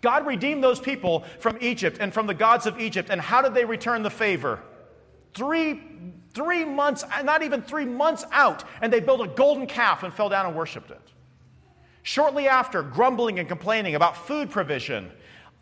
God 0.00 0.26
redeemed 0.26 0.64
those 0.64 0.80
people 0.80 1.22
from 1.38 1.58
Egypt 1.60 1.98
and 2.00 2.12
from 2.12 2.26
the 2.26 2.34
gods 2.34 2.66
of 2.66 2.80
Egypt. 2.80 3.08
And 3.08 3.20
how 3.20 3.40
did 3.40 3.54
they 3.54 3.64
return 3.64 4.02
the 4.02 4.10
favor? 4.10 4.58
Three, 5.32 5.80
three 6.38 6.64
months, 6.64 7.02
uh, 7.02 7.22
not 7.22 7.42
even 7.42 7.60
three 7.60 7.84
months 7.84 8.24
out, 8.30 8.62
and 8.80 8.92
they 8.92 9.00
built 9.00 9.20
a 9.20 9.26
golden 9.26 9.66
calf 9.66 10.04
and 10.04 10.14
fell 10.14 10.28
down 10.28 10.46
and 10.46 10.54
worshiped 10.54 10.92
it. 10.92 11.00
Shortly 12.04 12.46
after, 12.46 12.80
grumbling 12.80 13.40
and 13.40 13.48
complaining 13.48 13.96
about 13.96 14.16
food 14.16 14.48
provision, 14.48 15.10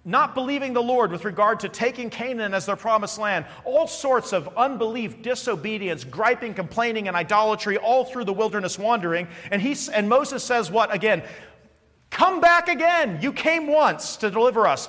not 0.04 0.34
believing 0.34 0.74
the 0.74 0.82
Lord 0.82 1.10
with 1.10 1.24
regard 1.24 1.60
to 1.60 1.70
taking 1.70 2.10
Canaan 2.10 2.52
as 2.52 2.66
their 2.66 2.76
promised 2.76 3.18
land, 3.18 3.46
all 3.64 3.86
sorts 3.86 4.34
of 4.34 4.50
unbelief, 4.54 5.22
disobedience, 5.22 6.04
griping, 6.04 6.52
complaining, 6.52 7.08
and 7.08 7.16
idolatry 7.16 7.78
all 7.78 8.04
through 8.04 8.24
the 8.24 8.34
wilderness 8.34 8.78
wandering. 8.78 9.28
And, 9.50 9.62
he, 9.62 9.74
and 9.94 10.10
Moses 10.10 10.44
says, 10.44 10.70
What? 10.70 10.94
Again, 10.94 11.22
Come 12.10 12.40
back 12.40 12.68
again. 12.68 13.18
You 13.20 13.32
came 13.32 13.66
once 13.66 14.16
to 14.18 14.30
deliver 14.30 14.66
us. 14.66 14.88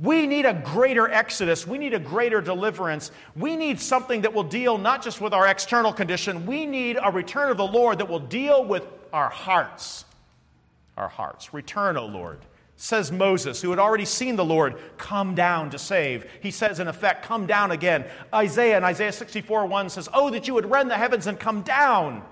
We 0.00 0.26
need 0.26 0.44
a 0.44 0.52
greater 0.52 1.10
exodus. 1.10 1.66
We 1.66 1.78
need 1.78 1.94
a 1.94 1.98
greater 1.98 2.40
deliverance. 2.40 3.10
We 3.34 3.56
need 3.56 3.80
something 3.80 4.22
that 4.22 4.34
will 4.34 4.44
deal 4.44 4.76
not 4.76 5.02
just 5.02 5.20
with 5.20 5.32
our 5.32 5.46
external 5.46 5.92
condition, 5.92 6.44
we 6.44 6.66
need 6.66 6.98
a 7.02 7.10
return 7.10 7.50
of 7.50 7.56
the 7.56 7.66
Lord 7.66 7.98
that 7.98 8.08
will 8.08 8.20
deal 8.20 8.64
with 8.64 8.86
our 9.12 9.30
hearts. 9.30 10.04
Our 10.96 11.08
hearts. 11.08 11.54
Return, 11.54 11.96
O 11.96 12.06
Lord. 12.06 12.40
Says 12.78 13.10
Moses, 13.10 13.62
who 13.62 13.70
had 13.70 13.78
already 13.78 14.04
seen 14.04 14.36
the 14.36 14.44
Lord 14.44 14.76
come 14.98 15.34
down 15.34 15.70
to 15.70 15.78
save. 15.78 16.26
He 16.42 16.50
says, 16.50 16.78
in 16.78 16.88
effect, 16.88 17.24
come 17.24 17.46
down 17.46 17.70
again. 17.70 18.04
Isaiah 18.34 18.76
in 18.76 18.84
Isaiah 18.84 19.12
64 19.12 19.64
1 19.64 19.88
says, 19.88 20.10
Oh, 20.12 20.28
that 20.28 20.46
you 20.46 20.52
would 20.52 20.70
rend 20.70 20.90
the 20.90 20.96
heavens 20.96 21.26
and 21.26 21.40
come 21.40 21.62
down. 21.62 22.22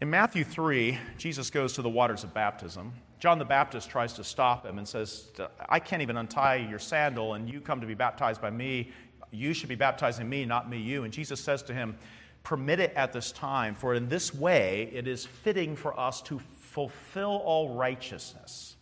In 0.00 0.10
Matthew 0.10 0.44
3, 0.44 0.96
Jesus 1.16 1.50
goes 1.50 1.72
to 1.72 1.82
the 1.82 1.88
waters 1.88 2.22
of 2.22 2.32
baptism. 2.32 2.92
John 3.18 3.40
the 3.40 3.44
Baptist 3.44 3.90
tries 3.90 4.12
to 4.12 4.22
stop 4.22 4.64
him 4.64 4.78
and 4.78 4.86
says, 4.86 5.26
I 5.68 5.80
can't 5.80 6.02
even 6.02 6.16
untie 6.16 6.56
your 6.56 6.78
sandal, 6.78 7.34
and 7.34 7.50
you 7.50 7.60
come 7.60 7.80
to 7.80 7.86
be 7.86 7.94
baptized 7.94 8.40
by 8.40 8.50
me. 8.50 8.92
You 9.32 9.52
should 9.52 9.68
be 9.68 9.74
baptizing 9.74 10.28
me, 10.28 10.44
not 10.44 10.70
me 10.70 10.78
you. 10.78 11.02
And 11.02 11.12
Jesus 11.12 11.40
says 11.40 11.64
to 11.64 11.74
him, 11.74 11.98
Permit 12.44 12.78
it 12.78 12.92
at 12.94 13.12
this 13.12 13.32
time, 13.32 13.74
for 13.74 13.94
in 13.94 14.08
this 14.08 14.32
way 14.32 14.88
it 14.92 15.08
is 15.08 15.26
fitting 15.26 15.74
for 15.74 15.98
us 15.98 16.22
to 16.22 16.38
fulfill 16.38 17.42
all 17.44 17.74
righteousness. 17.74 18.76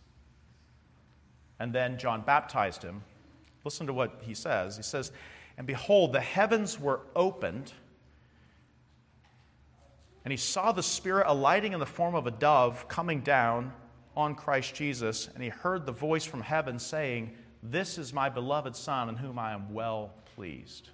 And 1.59 1.73
then 1.73 1.97
John 1.97 2.21
baptized 2.21 2.83
him. 2.83 3.01
Listen 3.63 3.87
to 3.87 3.93
what 3.93 4.19
he 4.21 4.35
says. 4.35 4.77
He 4.77 4.83
says, 4.83 5.11
And 5.57 5.65
behold, 5.65 6.13
the 6.13 6.21
heavens 6.21 6.79
were 6.79 7.01
opened 7.15 7.73
and 10.27 10.31
he 10.33 10.37
saw 10.37 10.73
the 10.73 10.83
Spirit 10.83 11.23
alighting 11.29 11.71
in 11.71 11.79
the 11.79 11.85
form 11.85 12.13
of 12.13 12.27
a 12.27 12.31
dove 12.31 12.89
coming 12.89 13.21
down 13.21 13.71
on 14.13 14.35
Christ 14.35 14.75
Jesus, 14.75 15.29
and 15.33 15.41
he 15.41 15.47
heard 15.47 15.85
the 15.85 15.93
voice 15.93 16.25
from 16.25 16.41
heaven 16.41 16.79
saying, 16.79 17.31
This 17.63 17.97
is 17.97 18.11
my 18.11 18.27
beloved 18.27 18.75
Son, 18.75 19.07
in 19.07 19.15
whom 19.15 19.39
I 19.39 19.53
am 19.53 19.73
well 19.73 20.11
pleased. 20.35 20.89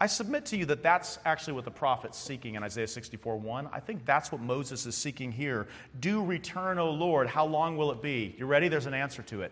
I 0.00 0.06
submit 0.06 0.46
to 0.46 0.56
you 0.56 0.64
that 0.66 0.84
that's 0.84 1.18
actually 1.24 1.54
what 1.54 1.64
the 1.64 1.72
prophet's 1.72 2.18
seeking 2.18 2.54
in 2.54 2.62
Isaiah 2.62 2.86
64 2.86 3.36
1. 3.36 3.68
I 3.72 3.80
think 3.80 4.06
that's 4.06 4.30
what 4.30 4.40
Moses 4.40 4.86
is 4.86 4.96
seeking 4.96 5.32
here. 5.32 5.66
Do 5.98 6.24
return, 6.24 6.78
O 6.78 6.92
Lord. 6.92 7.26
How 7.26 7.46
long 7.46 7.76
will 7.76 7.90
it 7.90 8.00
be? 8.00 8.36
You 8.38 8.46
ready? 8.46 8.68
There's 8.68 8.86
an 8.86 8.94
answer 8.94 9.22
to 9.22 9.42
it. 9.42 9.50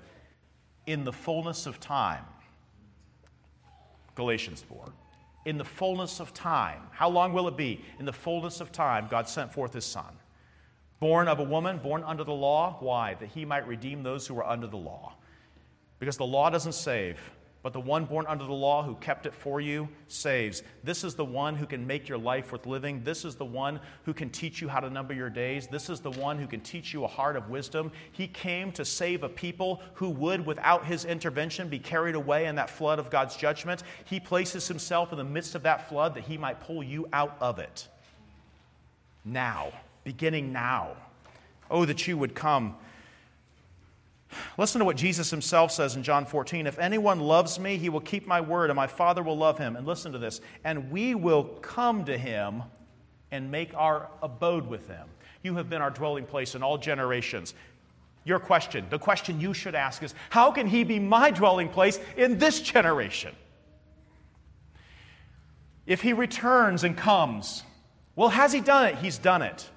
In 0.86 1.02
the 1.02 1.12
fullness 1.12 1.66
of 1.66 1.80
time. 1.80 2.22
Galatians 4.14 4.62
4 4.62 4.92
in 5.44 5.58
the 5.58 5.64
fullness 5.64 6.20
of 6.20 6.32
time. 6.32 6.82
How 6.90 7.08
long 7.08 7.32
will 7.32 7.48
it 7.48 7.56
be? 7.56 7.84
In 7.98 8.04
the 8.04 8.12
fullness 8.12 8.60
of 8.60 8.72
time, 8.72 9.08
God 9.10 9.28
sent 9.28 9.52
forth 9.52 9.72
his 9.72 9.84
Son. 9.84 10.18
Born 11.00 11.26
of 11.26 11.40
a 11.40 11.44
woman, 11.44 11.78
born 11.78 12.04
under 12.04 12.22
the 12.22 12.32
law. 12.32 12.76
Why? 12.78 13.14
That 13.14 13.30
he 13.30 13.44
might 13.44 13.66
redeem 13.66 14.02
those 14.02 14.26
who 14.26 14.34
were 14.34 14.46
under 14.46 14.68
the 14.68 14.76
law. 14.76 15.14
Because 15.98 16.16
the 16.16 16.26
law 16.26 16.48
doesn't 16.50 16.74
save, 16.74 17.18
but 17.62 17.72
the 17.72 17.80
one 17.80 18.04
born 18.04 18.26
under 18.28 18.44
the 18.44 18.52
law 18.52 18.82
who 18.82 18.96
kept 18.96 19.24
it 19.24 19.34
for 19.34 19.60
you 19.60 19.88
saves. 20.08 20.62
This 20.82 21.04
is 21.04 21.14
the 21.14 21.24
one 21.24 21.54
who 21.54 21.64
can 21.64 21.86
make 21.86 22.08
your 22.08 22.18
life 22.18 22.50
worth 22.50 22.66
living. 22.66 23.04
This 23.04 23.24
is 23.24 23.36
the 23.36 23.44
one 23.44 23.78
who 24.04 24.12
can 24.12 24.30
teach 24.30 24.60
you 24.60 24.68
how 24.68 24.80
to 24.80 24.90
number 24.90 25.14
your 25.14 25.30
days. 25.30 25.68
This 25.68 25.88
is 25.88 26.00
the 26.00 26.10
one 26.10 26.38
who 26.38 26.48
can 26.48 26.60
teach 26.60 26.92
you 26.92 27.04
a 27.04 27.08
heart 27.08 27.36
of 27.36 27.50
wisdom. 27.50 27.92
He 28.10 28.26
came 28.26 28.72
to 28.72 28.84
save 28.84 29.22
a 29.22 29.28
people 29.28 29.80
who 29.94 30.10
would, 30.10 30.44
without 30.44 30.84
his 30.84 31.04
intervention, 31.04 31.68
be 31.68 31.78
carried 31.78 32.16
away 32.16 32.46
in 32.46 32.56
that 32.56 32.68
flood 32.68 32.98
of 32.98 33.10
God's 33.10 33.36
judgment. 33.36 33.84
He 34.06 34.18
places 34.18 34.66
himself 34.66 35.12
in 35.12 35.18
the 35.18 35.24
midst 35.24 35.54
of 35.54 35.62
that 35.62 35.88
flood 35.88 36.14
that 36.14 36.24
he 36.24 36.36
might 36.36 36.60
pull 36.60 36.82
you 36.82 37.08
out 37.12 37.36
of 37.40 37.60
it. 37.60 37.86
Now, 39.24 39.72
beginning 40.02 40.52
now. 40.52 40.96
Oh, 41.70 41.84
that 41.84 42.08
you 42.08 42.18
would 42.18 42.34
come 42.34 42.76
Listen 44.58 44.78
to 44.80 44.84
what 44.84 44.96
Jesus 44.96 45.30
himself 45.30 45.72
says 45.72 45.96
in 45.96 46.02
John 46.02 46.26
14. 46.26 46.66
If 46.66 46.78
anyone 46.78 47.20
loves 47.20 47.58
me, 47.58 47.76
he 47.76 47.88
will 47.88 48.00
keep 48.00 48.26
my 48.26 48.40
word, 48.40 48.70
and 48.70 48.76
my 48.76 48.86
Father 48.86 49.22
will 49.22 49.36
love 49.36 49.58
him. 49.58 49.76
And 49.76 49.86
listen 49.86 50.12
to 50.12 50.18
this. 50.18 50.40
And 50.64 50.90
we 50.90 51.14
will 51.14 51.44
come 51.44 52.04
to 52.06 52.16
him 52.16 52.62
and 53.30 53.50
make 53.50 53.74
our 53.74 54.08
abode 54.22 54.66
with 54.66 54.86
him. 54.88 55.08
You 55.42 55.56
have 55.56 55.68
been 55.68 55.82
our 55.82 55.90
dwelling 55.90 56.26
place 56.26 56.54
in 56.54 56.62
all 56.62 56.78
generations. 56.78 57.54
Your 58.24 58.38
question, 58.38 58.86
the 58.88 58.98
question 58.98 59.40
you 59.40 59.52
should 59.52 59.74
ask 59.74 60.02
is 60.02 60.14
how 60.30 60.52
can 60.52 60.66
he 60.66 60.84
be 60.84 61.00
my 61.00 61.30
dwelling 61.30 61.68
place 61.68 61.98
in 62.16 62.38
this 62.38 62.60
generation? 62.60 63.34
If 65.86 66.02
he 66.02 66.12
returns 66.12 66.84
and 66.84 66.96
comes, 66.96 67.64
well, 68.14 68.28
has 68.28 68.52
he 68.52 68.60
done 68.60 68.86
it? 68.86 68.96
He's 68.96 69.18
done 69.18 69.42
it. 69.42 69.68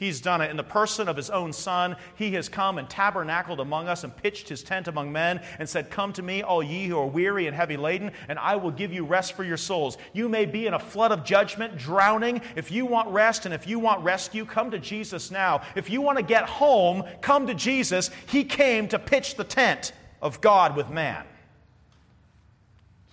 He's 0.00 0.22
done 0.22 0.40
it 0.40 0.50
in 0.50 0.56
the 0.56 0.64
person 0.64 1.08
of 1.08 1.16
his 1.16 1.28
own 1.28 1.52
Son. 1.52 1.94
He 2.14 2.32
has 2.32 2.48
come 2.48 2.78
and 2.78 2.88
tabernacled 2.88 3.60
among 3.60 3.86
us 3.86 4.02
and 4.02 4.16
pitched 4.16 4.48
his 4.48 4.62
tent 4.62 4.88
among 4.88 5.12
men 5.12 5.42
and 5.58 5.68
said, 5.68 5.90
Come 5.90 6.14
to 6.14 6.22
me, 6.22 6.42
all 6.42 6.62
ye 6.62 6.86
who 6.86 6.96
are 6.96 7.06
weary 7.06 7.46
and 7.46 7.54
heavy 7.54 7.76
laden, 7.76 8.10
and 8.26 8.38
I 8.38 8.56
will 8.56 8.70
give 8.70 8.94
you 8.94 9.04
rest 9.04 9.34
for 9.34 9.44
your 9.44 9.58
souls. 9.58 9.98
You 10.14 10.26
may 10.30 10.46
be 10.46 10.66
in 10.66 10.72
a 10.72 10.78
flood 10.78 11.12
of 11.12 11.22
judgment, 11.22 11.76
drowning. 11.76 12.40
If 12.56 12.70
you 12.70 12.86
want 12.86 13.10
rest 13.10 13.44
and 13.44 13.52
if 13.52 13.66
you 13.66 13.78
want 13.78 14.02
rescue, 14.02 14.46
come 14.46 14.70
to 14.70 14.78
Jesus 14.78 15.30
now. 15.30 15.60
If 15.76 15.90
you 15.90 16.00
want 16.00 16.16
to 16.16 16.24
get 16.24 16.48
home, 16.48 17.04
come 17.20 17.46
to 17.46 17.54
Jesus. 17.54 18.10
He 18.26 18.42
came 18.42 18.88
to 18.88 18.98
pitch 18.98 19.34
the 19.34 19.44
tent 19.44 19.92
of 20.22 20.40
God 20.40 20.76
with 20.76 20.88
man. 20.88 21.26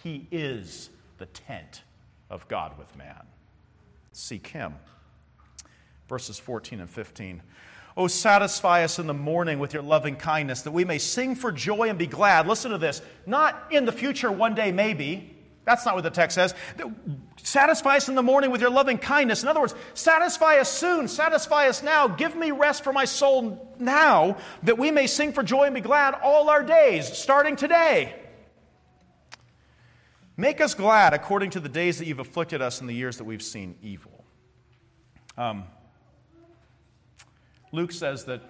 He 0.04 0.26
is 0.32 0.90
the 1.18 1.26
tent 1.26 1.82
of 2.30 2.48
God 2.48 2.78
with 2.78 2.96
man. 2.96 3.28
Seek 4.14 4.48
him 4.48 4.76
verses 6.08 6.40
14 6.40 6.80
and 6.80 6.90
15. 6.90 7.42
Oh, 7.96 8.08
satisfy 8.08 8.84
us 8.84 9.00
in 9.00 9.08
the 9.08 9.14
morning 9.14 9.58
with 9.58 9.74
your 9.74 9.82
loving 9.82 10.16
kindness, 10.16 10.62
that 10.62 10.72
we 10.72 10.86
may 10.86 11.00
sing 11.00 11.36
for 11.36 11.52
joy 11.52 11.90
and 11.90 11.98
be 11.98 12.06
glad. 12.06 12.48
Listen 12.48 12.72
to 12.72 12.78
this. 12.78 13.02
Not 13.26 13.68
in 13.72 13.86
the 13.86 13.92
future, 13.92 14.32
one 14.32 14.54
day 14.54 14.72
maybe. 14.72 15.36
That's 15.66 15.86
not 15.86 15.96
what 15.96 16.04
the 16.04 16.12
text 16.12 16.36
says. 16.36 16.54
Satisfy 17.44 17.98
us 17.98 18.08
in 18.08 18.16
the 18.16 18.24
morning 18.24 18.52
with 18.52 18.62
your 18.62 18.70
loving 18.70 18.98
kindness. 18.98 19.44
In 19.44 19.50
other 19.50 19.60
words, 19.60 19.76
satisfy 19.96 20.60
us 20.60 20.72
soon. 20.72 21.10
Satisfy 21.10 21.68
us 21.68 21.84
now. 21.84 22.08
Give 22.08 22.36
me 22.36 22.52
rest 22.52 22.86
for 22.86 22.94
my 22.94 23.04
soul 23.04 23.76
now, 23.78 24.38
that 24.64 24.78
we 24.78 24.92
may 24.92 25.08
sing 25.08 25.34
for 25.34 25.44
joy 25.44 25.64
and 25.64 25.76
be 25.76 25.82
glad 25.82 26.14
all 26.24 26.50
our 26.50 26.64
days, 26.64 27.12
starting 27.12 27.58
today. 27.58 28.16
Make 30.38 30.62
us 30.62 30.76
glad 30.76 31.14
according 31.14 31.50
to 31.50 31.60
the 31.60 31.68
days 31.68 31.98
that 31.98 32.06
you've 32.06 32.20
afflicted 32.20 32.62
us 32.62 32.80
and 32.80 32.88
the 32.88 32.94
years 32.94 33.18
that 33.18 33.24
we've 33.24 33.42
seen 33.42 33.76
evil. 33.82 34.24
Um, 35.36 35.66
Luke 37.72 37.92
says 37.92 38.26
that 38.26 38.42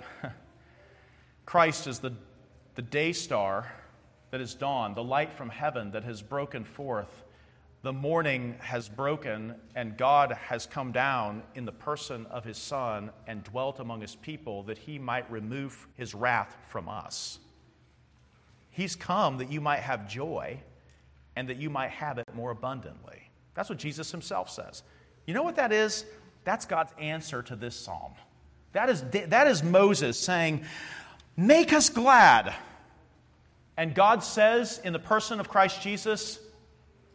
Christ 1.46 1.88
is 1.88 2.00
the, 2.00 2.14
the 2.76 2.82
day 2.82 3.14
star 3.14 3.72
that 4.32 4.40
has 4.40 4.54
dawned, 4.54 4.96
the 4.96 5.04
light 5.04 5.34
from 5.34 5.50
heaven 5.50 5.92
that 5.92 6.04
has 6.04 6.22
broken 6.22 6.64
forth. 6.64 7.24
The 7.82 7.94
morning 7.94 8.56
has 8.60 8.90
broken, 8.90 9.56
and 9.76 9.98
God 9.98 10.32
has 10.32 10.66
come 10.66 10.92
down 10.92 11.44
in 11.56 11.66
the 11.66 11.72
person 11.72 12.26
of 12.28 12.44
his 12.44 12.58
Son 12.58 13.12
and 13.28 13.44
dwelt 13.44 13.80
among 13.80 14.02
his 14.02 14.16
people 14.16 14.64
that 14.64 14.78
he 14.78 15.00
might 15.00 15.30
remove 15.32 15.88
his 15.96 16.14
wrath 16.14 16.56
from 16.70 16.90
us. 16.90 17.40
He's 18.70 18.96
come 18.96 19.38
that 19.38 19.52
you 19.52 19.62
might 19.62 19.80
have 19.80 20.08
joy 20.08 20.60
and 21.36 21.50
that 21.50 21.58
you 21.58 21.70
might 21.70 21.92
have 21.92 22.18
it 22.18 22.26
more 22.36 22.52
abundantly. 22.52 23.30
That's 23.56 23.70
what 23.70 23.80
Jesus 23.80 24.12
himself 24.12 24.50
says. 24.50 24.84
You 25.26 25.34
know 25.34 25.44
what 25.44 25.56
that 25.56 25.72
is? 25.72 26.06
That's 26.44 26.66
God's 26.66 26.94
answer 27.00 27.42
to 27.44 27.56
this 27.56 27.76
psalm. 27.76 28.14
That 28.74 28.90
is, 28.90 29.02
that 29.12 29.48
is 29.48 29.64
Moses 29.64 30.20
saying, 30.20 30.66
Make 31.36 31.72
us 31.74 31.90
glad. 31.90 32.54
And 33.78 33.94
God 33.94 34.24
says, 34.24 34.82
in 34.84 34.92
the 34.92 35.00
person 35.00 35.40
of 35.40 35.50
Christ 35.50 35.82
Jesus, 35.82 36.40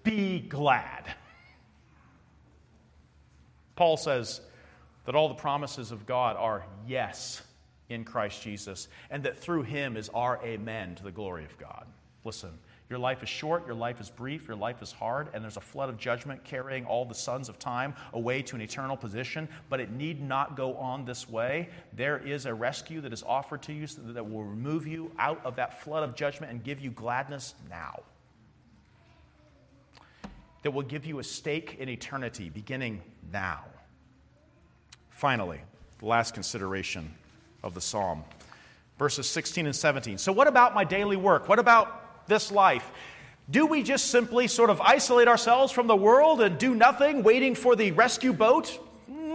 Be 0.04 0.40
glad. 0.40 1.14
Paul 3.74 3.96
says 3.96 4.40
that 5.06 5.14
all 5.14 5.28
the 5.28 5.34
promises 5.34 5.90
of 5.90 6.06
God 6.06 6.36
are 6.36 6.64
yes 6.86 7.42
in 7.88 8.04
Christ 8.04 8.42
Jesus, 8.42 8.88
and 9.10 9.24
that 9.24 9.38
through 9.38 9.62
him 9.62 9.96
is 9.96 10.08
our 10.10 10.40
amen 10.44 10.94
to 10.96 11.02
the 11.02 11.10
glory 11.10 11.44
of 11.44 11.58
God. 11.58 11.86
Listen, 12.24 12.50
your 12.88 12.98
life 12.98 13.22
is 13.22 13.28
short, 13.28 13.66
your 13.66 13.74
life 13.74 14.00
is 14.00 14.10
brief, 14.10 14.46
your 14.46 14.56
life 14.56 14.82
is 14.82 14.92
hard, 14.92 15.28
and 15.32 15.42
there's 15.42 15.56
a 15.56 15.62
flood 15.62 15.88
of 15.88 15.96
judgment 15.96 16.44
carrying 16.44 16.84
all 16.84 17.04
the 17.04 17.14
sons 17.14 17.48
of 17.48 17.58
time 17.58 17.94
away 18.12 18.42
to 18.42 18.54
an 18.54 18.60
eternal 18.60 18.96
position, 18.96 19.48
but 19.70 19.80
it 19.80 19.90
need 19.90 20.20
not 20.20 20.56
go 20.56 20.74
on 20.74 21.04
this 21.04 21.28
way. 21.28 21.68
There 21.94 22.18
is 22.18 22.44
a 22.44 22.52
rescue 22.52 23.00
that 23.00 23.12
is 23.12 23.22
offered 23.22 23.62
to 23.62 23.72
you 23.72 23.86
that 23.86 24.28
will 24.28 24.44
remove 24.44 24.86
you 24.86 25.10
out 25.18 25.40
of 25.44 25.56
that 25.56 25.82
flood 25.82 26.02
of 26.02 26.14
judgment 26.14 26.52
and 26.52 26.62
give 26.62 26.80
you 26.80 26.90
gladness 26.90 27.54
now. 27.70 28.02
That 30.62 30.72
will 30.72 30.82
give 30.82 31.06
you 31.06 31.18
a 31.18 31.24
stake 31.24 31.76
in 31.78 31.88
eternity 31.88 32.50
beginning 32.50 33.02
now. 33.32 33.64
Finally, 35.10 35.60
the 35.98 36.06
last 36.06 36.34
consideration 36.34 37.14
of 37.62 37.74
the 37.74 37.80
psalm 37.80 38.22
verses 38.98 39.28
16 39.28 39.66
and 39.66 39.74
17. 39.74 40.18
So, 40.18 40.30
what 40.30 40.46
about 40.46 40.74
my 40.74 40.84
daily 40.84 41.16
work? 41.16 41.48
What 41.48 41.58
about 41.58 42.01
this 42.32 42.50
life? 42.50 42.90
Do 43.50 43.66
we 43.66 43.82
just 43.82 44.06
simply 44.06 44.48
sort 44.48 44.70
of 44.70 44.80
isolate 44.80 45.28
ourselves 45.28 45.70
from 45.70 45.86
the 45.86 45.96
world 45.96 46.40
and 46.40 46.58
do 46.58 46.74
nothing, 46.74 47.22
waiting 47.22 47.54
for 47.54 47.76
the 47.76 47.90
rescue 47.90 48.32
boat? 48.32 48.78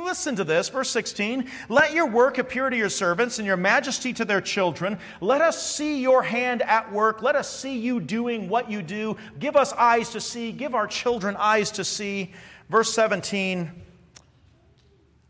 listen 0.07 0.37
to 0.37 0.45
this, 0.45 0.69
verse 0.69 0.89
16. 0.91 1.49
Let 1.67 1.93
your 1.93 2.05
work 2.07 2.37
appear 2.37 2.69
to 2.69 2.77
your 2.77 2.87
servants 2.87 3.39
and 3.39 3.45
your 3.45 3.57
majesty 3.57 4.13
to 4.13 4.23
their 4.23 4.39
children. 4.39 4.99
Let 5.19 5.41
us 5.41 5.61
see 5.75 6.01
your 6.01 6.23
hand 6.23 6.61
at 6.61 6.93
work. 6.93 7.21
Let 7.21 7.35
us 7.35 7.53
see 7.53 7.77
you 7.77 7.99
doing 7.99 8.47
what 8.47 8.71
you 8.71 8.81
do. 8.81 9.17
Give 9.37 9.57
us 9.57 9.73
eyes 9.73 10.11
to 10.11 10.21
see. 10.21 10.53
Give 10.53 10.75
our 10.75 10.87
children 10.87 11.35
eyes 11.37 11.71
to 11.71 11.83
see. 11.83 12.33
Verse 12.69 12.93
17. 12.93 13.69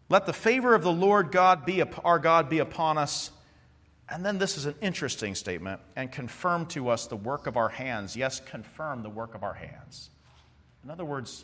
Let 0.10 0.28
the 0.28 0.34
favor 0.34 0.76
of 0.76 0.84
the 0.84 0.94
Lord 0.94 1.32
God 1.32 1.66
be 1.66 1.82
our 1.82 2.20
God 2.20 2.48
be 2.48 2.60
upon 2.60 3.00
us. 3.00 3.32
And 4.10 4.26
then 4.26 4.38
this 4.38 4.58
is 4.58 4.66
an 4.66 4.76
interesting 4.82 5.36
statement 5.36 5.82
and 5.96 6.12
confirm 6.12 6.66
to 6.68 6.90
us 6.90 7.08
the 7.08 7.18
work 7.18 7.46
of 7.46 7.58
our 7.58 7.70
hands. 7.70 8.16
Yes, 8.16 8.40
confirm 8.40 9.04
the 9.04 9.10
work 9.10 9.36
of 9.36 9.44
our 9.44 9.54
hands. 9.54 10.10
In 10.84 10.90
other 10.90 11.04
words, 11.04 11.44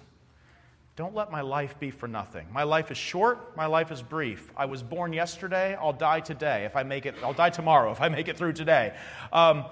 don't 0.95 1.16
let 1.16 1.32
my 1.32 1.41
life 1.41 1.78
be 1.80 1.89
for 1.89 2.07
nothing. 2.07 2.47
My 2.51 2.64
life 2.64 2.91
is 2.91 2.97
short, 2.97 3.57
my 3.57 3.66
life 3.66 3.91
is 3.91 4.01
brief. 4.01 4.51
I 4.55 4.66
was 4.66 4.84
born 4.84 5.11
yesterday, 5.11 5.76
I'll 5.76 5.91
die 5.91 6.20
today. 6.20 6.66
If 6.66 6.76
I 6.76 6.84
make 6.84 7.05
it, 7.05 7.16
I'll 7.24 7.34
die 7.34 7.49
tomorrow 7.49 7.91
if 7.91 7.99
I 7.99 8.09
make 8.09 8.28
it 8.28 8.38
through 8.38 8.53
today. 8.53 8.93
Um, 9.34 9.66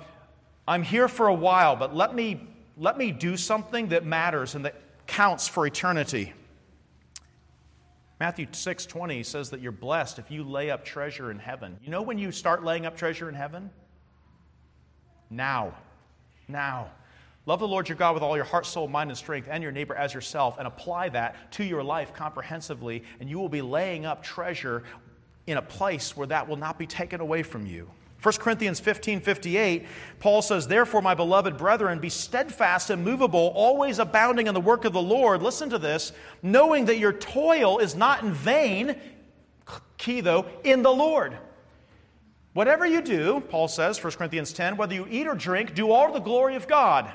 I'm 0.67 0.83
here 0.83 1.07
for 1.07 1.27
a 1.27 1.33
while, 1.33 1.75
but 1.75 1.95
let 1.95 2.15
me, 2.15 2.47
let 2.75 2.97
me 2.97 3.11
do 3.11 3.37
something 3.37 3.89
that 3.89 4.03
matters 4.03 4.55
and 4.55 4.65
that 4.65 4.75
counts 5.05 5.47
for 5.47 5.65
eternity. 5.65 6.33
Matthew 8.21 8.45
6:20 8.51 9.23
says 9.23 9.49
that 9.49 9.61
you're 9.61 9.71
blessed 9.71 10.19
if 10.19 10.29
you 10.29 10.43
lay 10.43 10.69
up 10.69 10.85
treasure 10.85 11.31
in 11.31 11.39
heaven. 11.39 11.79
You 11.81 11.89
know 11.89 12.03
when 12.03 12.19
you 12.19 12.31
start 12.31 12.63
laying 12.63 12.85
up 12.85 12.95
treasure 12.95 13.27
in 13.27 13.33
heaven? 13.33 13.71
Now. 15.31 15.73
Now. 16.47 16.91
Love 17.47 17.61
the 17.61 17.67
Lord 17.67 17.89
your 17.89 17.97
God 17.97 18.13
with 18.13 18.21
all 18.21 18.35
your 18.35 18.45
heart, 18.45 18.67
soul, 18.67 18.87
mind, 18.87 19.09
and 19.09 19.17
strength, 19.17 19.47
and 19.49 19.63
your 19.63 19.71
neighbor 19.71 19.95
as 19.95 20.13
yourself, 20.13 20.59
and 20.59 20.67
apply 20.67 21.09
that 21.09 21.51
to 21.53 21.63
your 21.63 21.83
life 21.83 22.13
comprehensively, 22.13 23.03
and 23.19 23.27
you 23.27 23.39
will 23.39 23.49
be 23.49 23.63
laying 23.63 24.05
up 24.05 24.21
treasure 24.21 24.83
in 25.47 25.57
a 25.57 25.61
place 25.63 26.15
where 26.15 26.27
that 26.27 26.47
will 26.47 26.57
not 26.57 26.77
be 26.77 26.85
taken 26.85 27.21
away 27.21 27.41
from 27.41 27.65
you. 27.65 27.89
1 28.21 28.35
Corinthians 28.35 28.79
15 28.79 29.19
58, 29.21 29.87
Paul 30.19 30.41
says, 30.41 30.67
Therefore, 30.67 31.01
my 31.01 31.15
beloved 31.15 31.57
brethren, 31.57 31.99
be 31.99 32.09
steadfast 32.09 32.91
and 32.91 33.03
movable, 33.03 33.51
always 33.55 33.97
abounding 33.97 34.47
in 34.47 34.53
the 34.53 34.61
work 34.61 34.85
of 34.85 34.93
the 34.93 35.01
Lord. 35.01 35.41
Listen 35.41 35.69
to 35.71 35.79
this, 35.79 36.11
knowing 36.43 36.85
that 36.85 36.99
your 36.99 37.13
toil 37.13 37.79
is 37.79 37.95
not 37.95 38.21
in 38.21 38.31
vain, 38.31 38.95
key 39.97 40.21
though, 40.21 40.45
in 40.63 40.83
the 40.83 40.91
Lord. 40.91 41.37
Whatever 42.53 42.85
you 42.85 43.01
do, 43.01 43.39
Paul 43.49 43.67
says, 43.67 44.03
1 44.03 44.13
Corinthians 44.13 44.53
10, 44.53 44.77
whether 44.77 44.93
you 44.93 45.07
eat 45.09 45.25
or 45.25 45.35
drink, 45.35 45.73
do 45.73 45.91
all 45.91 46.07
to 46.07 46.13
the 46.13 46.19
glory 46.19 46.55
of 46.55 46.67
God. 46.67 47.09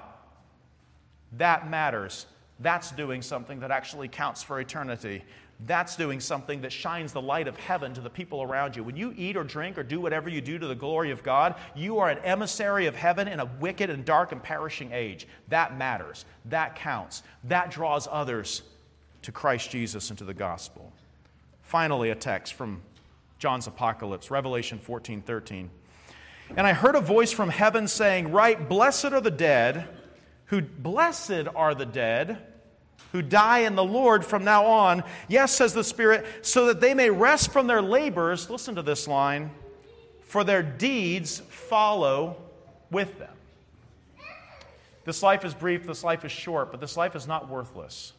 That 1.33 1.69
matters. 1.69 2.27
That's 2.59 2.91
doing 2.91 3.21
something 3.23 3.61
that 3.61 3.71
actually 3.71 4.09
counts 4.09 4.43
for 4.43 4.59
eternity. 4.59 5.25
That's 5.65 5.97
doing 5.97 6.21
something 6.21 6.61
that 6.63 6.73
shines 6.73 7.13
the 7.13 7.23
light 7.23 7.49
of 7.49 7.57
heaven 7.57 7.95
to 7.95 8.03
the 8.03 8.11
people 8.11 8.43
around 8.43 8.77
you. 8.77 8.85
When 8.85 8.97
you 8.97 9.15
eat 9.17 9.37
or 9.37 9.45
drink 9.45 9.79
or 9.79 9.83
do 9.83 10.01
whatever 10.01 10.29
you 10.29 10.43
do 10.43 10.59
to 10.59 10.67
the 10.67 10.75
glory 10.75 11.11
of 11.11 11.23
God, 11.23 11.55
you 11.75 11.99
are 11.99 12.11
an 12.11 12.19
emissary 12.19 12.87
of 12.87 12.95
heaven 12.95 13.27
in 13.27 13.41
a 13.41 13.47
wicked 13.47 13.89
and 13.89 14.05
dark 14.05 14.33
and 14.33 14.43
perishing 14.43 14.93
age. 14.93 15.27
That 15.49 15.79
matters. 15.79 16.27
That 16.45 16.77
counts. 16.77 17.23
That 17.45 17.71
draws 17.71 18.07
others 18.11 18.63
to 19.23 19.33
Christ 19.33 19.71
Jesus 19.71 20.11
and 20.11 20.19
to 20.19 20.25
the 20.25 20.35
gospel. 20.35 20.93
Finally, 21.63 22.11
a 22.11 22.15
text 22.15 22.53
from 22.53 22.83
John's 23.39 23.67
Apocalypse, 23.67 24.31
Revelation 24.31 24.79
14 24.79 25.23
13. 25.23 25.71
And 26.57 26.67
I 26.67 26.75
heard 26.75 26.95
a 26.95 27.01
voice 27.01 27.33
from 27.33 27.49
heaven 27.49 27.89
saying, 27.89 28.31
Write, 28.31 28.69
blessed 28.69 29.07
are 29.07 29.21
the 29.21 29.31
dead, 29.31 29.89
who 30.47 30.61
blessed 30.61 31.49
are 31.55 31.75
the 31.75 31.87
dead 31.87 32.41
who 33.13 33.23
die 33.23 33.61
in 33.61 33.75
the 33.75 33.85
Lord 33.85 34.25
from 34.25 34.45
now 34.45 34.67
on. 34.67 35.05
Yes, 35.29 35.53
says 35.53 35.73
the 35.73 35.85
Spirit, 35.85 36.27
so 36.43 36.67
that 36.67 36.81
they 36.81 36.95
may 36.95 37.11
rest 37.11 37.53
from 37.53 37.67
their 37.67 37.83
labors. 37.83 38.51
Listen 38.51 38.75
to 38.75 38.83
this 38.83 39.09
line 39.09 39.51
for 40.27 40.45
their 40.45 40.63
deeds 40.63 41.41
follow 41.49 42.37
with 42.91 43.19
them. 43.19 43.31
This 45.05 45.23
life 45.23 45.45
is 45.45 45.55
brief, 45.55 45.87
this 45.87 46.03
life 46.03 46.25
is 46.25 46.33
short, 46.33 46.73
but 46.73 46.81
this 46.81 46.97
life 46.97 47.15
is 47.15 47.29
not 47.29 47.49
worthless. 47.49 48.13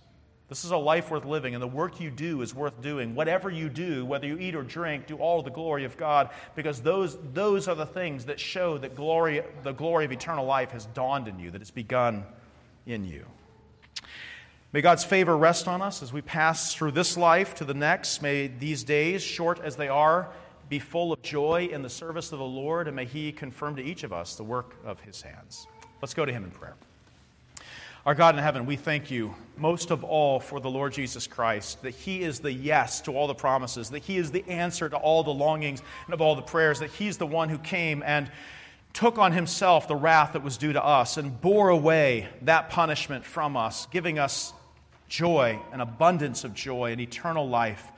This 0.47 0.63
is 0.63 0.71
a 0.71 0.77
life 0.77 1.11
worth 1.11 1.25
living, 1.25 1.53
and 1.53 1.61
the 1.61 1.67
work 1.67 1.99
you 1.99 2.09
do 2.09 2.41
is 2.41 2.55
worth 2.55 2.81
doing. 2.81 3.13
Whatever 3.13 3.49
you 3.49 3.67
do, 3.67 4.05
whether 4.05 4.25
you 4.25 4.37
eat 4.39 4.55
or 4.55 4.63
drink, 4.63 5.05
do 5.05 5.17
all 5.17 5.41
the 5.41 5.51
glory 5.51 5.83
of 5.83 5.97
God, 5.97 6.29
because 6.55 6.81
those, 6.81 7.17
those 7.33 7.67
are 7.67 7.75
the 7.75 7.85
things 7.85 8.25
that 8.25 8.39
show 8.39 8.77
that 8.77 8.95
glory, 8.95 9.43
the 9.63 9.73
glory 9.73 10.05
of 10.05 10.13
eternal 10.13 10.45
life 10.45 10.71
has 10.71 10.85
dawned 10.87 11.27
in 11.27 11.37
you, 11.37 11.51
that 11.51 11.59
it's 11.59 11.71
begun 11.71 12.23
in 12.85 13.03
you. 13.03 13.25
May 14.77 14.81
God's 14.81 15.03
favor 15.03 15.35
rest 15.35 15.67
on 15.67 15.81
us 15.81 16.03
as 16.03 16.13
we 16.13 16.21
pass 16.21 16.75
through 16.75 16.91
this 16.91 17.17
life 17.17 17.55
to 17.55 17.65
the 17.65 17.73
next. 17.73 18.21
May 18.21 18.45
these 18.45 18.83
days, 18.83 19.23
short 19.23 19.59
as 19.63 19.75
they 19.75 19.87
are, 19.87 20.29
be 20.69 20.77
full 20.77 21.11
of 21.11 21.19
joy 21.23 21.67
in 21.71 21.81
the 21.81 21.89
service 21.89 22.31
of 22.31 22.37
the 22.37 22.45
Lord, 22.45 22.85
and 22.85 22.95
may 22.95 23.05
He 23.05 23.31
confirm 23.31 23.75
to 23.77 23.81
each 23.83 24.03
of 24.03 24.13
us 24.13 24.35
the 24.35 24.43
work 24.43 24.75
of 24.85 24.99
His 24.99 25.19
hands. 25.23 25.65
Let's 25.99 26.13
go 26.13 26.25
to 26.25 26.31
Him 26.31 26.43
in 26.43 26.51
prayer. 26.51 26.75
Our 28.05 28.13
God 28.13 28.35
in 28.35 28.43
heaven, 28.43 28.67
we 28.67 28.75
thank 28.75 29.09
you 29.09 29.33
most 29.57 29.89
of 29.89 30.03
all 30.03 30.39
for 30.39 30.59
the 30.59 30.69
Lord 30.69 30.93
Jesus 30.93 31.25
Christ, 31.25 31.81
that 31.81 31.95
He 31.95 32.21
is 32.21 32.39
the 32.39 32.53
yes 32.53 33.01
to 33.01 33.13
all 33.13 33.25
the 33.25 33.33
promises, 33.33 33.89
that 33.89 34.03
He 34.03 34.17
is 34.17 34.29
the 34.29 34.47
answer 34.47 34.87
to 34.89 34.97
all 34.97 35.23
the 35.23 35.33
longings 35.33 35.81
and 36.05 36.13
of 36.13 36.21
all 36.21 36.35
the 36.35 36.43
prayers, 36.43 36.81
that 36.81 36.91
He's 36.91 37.17
the 37.17 37.25
one 37.25 37.49
who 37.49 37.57
came 37.57 38.03
and 38.05 38.29
took 38.93 39.17
on 39.17 39.31
Himself 39.31 39.87
the 39.87 39.95
wrath 39.95 40.33
that 40.33 40.43
was 40.43 40.55
due 40.55 40.73
to 40.73 40.85
us 40.85 41.17
and 41.17 41.41
bore 41.41 41.69
away 41.69 42.27
that 42.43 42.69
punishment 42.69 43.25
from 43.25 43.57
us, 43.57 43.87
giving 43.87 44.19
us 44.19 44.53
joy, 45.07 45.59
an 45.71 45.81
abundance 45.81 46.43
of 46.43 46.53
joy, 46.53 46.91
and 46.91 47.01
eternal 47.01 47.47
life, 47.47 47.91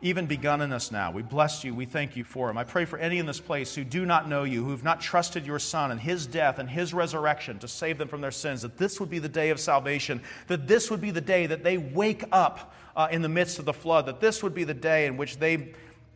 even 0.00 0.26
begun 0.26 0.60
in 0.60 0.72
us 0.72 0.92
now. 0.92 1.10
We 1.10 1.22
bless 1.22 1.64
you. 1.64 1.74
We 1.74 1.84
thank 1.84 2.16
you 2.16 2.22
for 2.22 2.48
him. 2.48 2.56
I 2.56 2.64
pray 2.64 2.84
for 2.84 2.98
any 2.98 3.18
in 3.18 3.26
this 3.26 3.40
place 3.40 3.74
who 3.74 3.82
do 3.82 4.06
not 4.06 4.28
know 4.28 4.44
you, 4.44 4.64
who 4.64 4.70
have 4.70 4.84
not 4.84 5.00
trusted 5.00 5.44
your 5.44 5.58
Son 5.58 5.90
and 5.90 6.00
his 6.00 6.26
death 6.26 6.60
and 6.60 6.70
his 6.70 6.94
resurrection 6.94 7.58
to 7.58 7.68
save 7.68 7.98
them 7.98 8.06
from 8.06 8.20
their 8.20 8.30
sins, 8.30 8.62
that 8.62 8.78
this 8.78 9.00
would 9.00 9.10
be 9.10 9.18
the 9.18 9.28
day 9.28 9.50
of 9.50 9.58
salvation, 9.58 10.22
that 10.46 10.68
this 10.68 10.90
would 10.90 11.00
be 11.00 11.10
the 11.10 11.20
day 11.20 11.46
that 11.46 11.64
they 11.64 11.78
wake 11.78 12.22
up 12.30 12.74
uh, 12.94 13.08
in 13.10 13.22
the 13.22 13.28
midst 13.28 13.58
of 13.58 13.64
the 13.64 13.72
flood, 13.72 14.06
that 14.06 14.20
this 14.20 14.42
would 14.42 14.54
be 14.54 14.64
the 14.64 14.74
day 14.74 15.06
in 15.06 15.16
which 15.16 15.38
they 15.38 15.72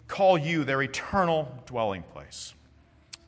call 0.06 0.38
you 0.38 0.62
their 0.62 0.82
eternal 0.82 1.52
dwelling 1.66 2.02
place. 2.02 2.54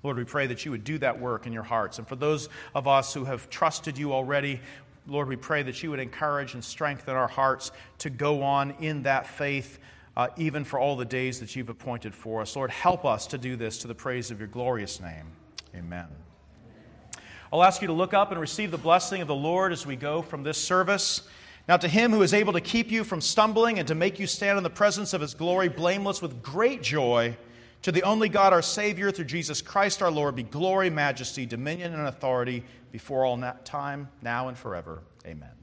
Lord, 0.05 0.19
we 0.19 0.25
pray 0.25 0.47
that 0.49 0.67
you 0.67 0.71
would 0.71 0.85
do 0.85 0.99
that 0.99 1.19
work 1.19 1.47
in 1.47 1.53
your 1.53 1.63
hearts. 1.63 1.99
And 1.99 2.07
for 2.07 2.15
those 2.15 2.51
of 2.75 2.87
us 2.87 3.15
who 3.15 3.25
have 3.25 3.49
trusted 3.49 3.97
you 3.97 4.13
already, 4.13 4.61
Lord, 5.07 5.29
we 5.29 5.37
pray 5.37 5.63
that 5.63 5.83
you 5.83 5.91
would 5.91 6.01
encourage 6.01 6.55
and 6.55 6.65
strengthen 6.65 7.15
our 7.15 7.29
hearts 7.29 7.73
to 7.99 8.11
go 8.11 8.43
on 8.43 8.71
in 8.81 9.03
that 9.03 9.27
faith, 9.27 9.79
uh, 10.17 10.29
even 10.37 10.65
for 10.65 10.79
all 10.79 10.97
the 10.97 11.05
days 11.05 11.41
that 11.41 11.55
you've 11.55 11.69
appointed 11.69 12.15
for 12.15 12.41
us. 12.41 12.57
Lord, 12.57 12.71
help 12.71 13.05
us 13.05 13.27
to 13.29 13.39
do 13.39 13.55
this 13.57 13.79
to 13.79 13.89
the 13.89 13.95
praise 13.95 14.31
of 14.31 14.39
your 14.39 14.49
glorious 14.49 15.01
name. 15.01 15.27
Amen. 15.75 16.07
I'll 17.53 17.63
ask 17.63 17.83
you 17.83 17.89
to 17.89 17.93
look 17.93 18.15
up 18.15 18.33
and 18.33 18.41
receive 18.41 18.71
the 18.71 18.79
blessing 18.79 19.21
of 19.21 19.29
the 19.29 19.35
Lord 19.35 19.73
as 19.73 19.87
we 19.87 19.95
go 19.95 20.23
from 20.23 20.43
this 20.43 20.59
service. 20.59 21.23
Now, 21.69 21.77
to 21.77 21.89
him 21.89 22.11
who 22.11 22.23
is 22.23 22.35
able 22.35 22.53
to 22.55 22.61
keep 22.61 22.91
you 22.91 23.05
from 23.05 23.21
stumbling 23.21 23.79
and 23.79 23.87
to 23.89 23.95
make 23.95 24.19
you 24.19 24.27
stand 24.27 24.57
in 24.57 24.65
the 24.65 24.71
presence 24.71 25.13
of 25.13 25.21
his 25.21 25.35
glory 25.35 25.69
blameless 25.69 26.21
with 26.21 26.43
great 26.43 26.83
joy, 26.83 27.37
to 27.85 27.93
the 27.93 28.03
only 28.03 28.31
God, 28.31 28.55
our 28.55 28.63
Savior, 28.63 29.11
through 29.11 29.27
Jesus 29.27 29.61
Christ 29.61 30.01
our 30.01 30.11
Lord, 30.11 30.35
be 30.35 30.43
glory, 30.43 30.89
majesty, 30.89 31.45
dominion, 31.45 31.93
and 31.93 32.09
authority 32.09 32.65
before 32.93 33.27
all 33.27 33.37
time, 33.67 34.09
now 34.23 34.49
and 34.49 34.57
forever. 34.57 35.03
Amen. 35.27 35.54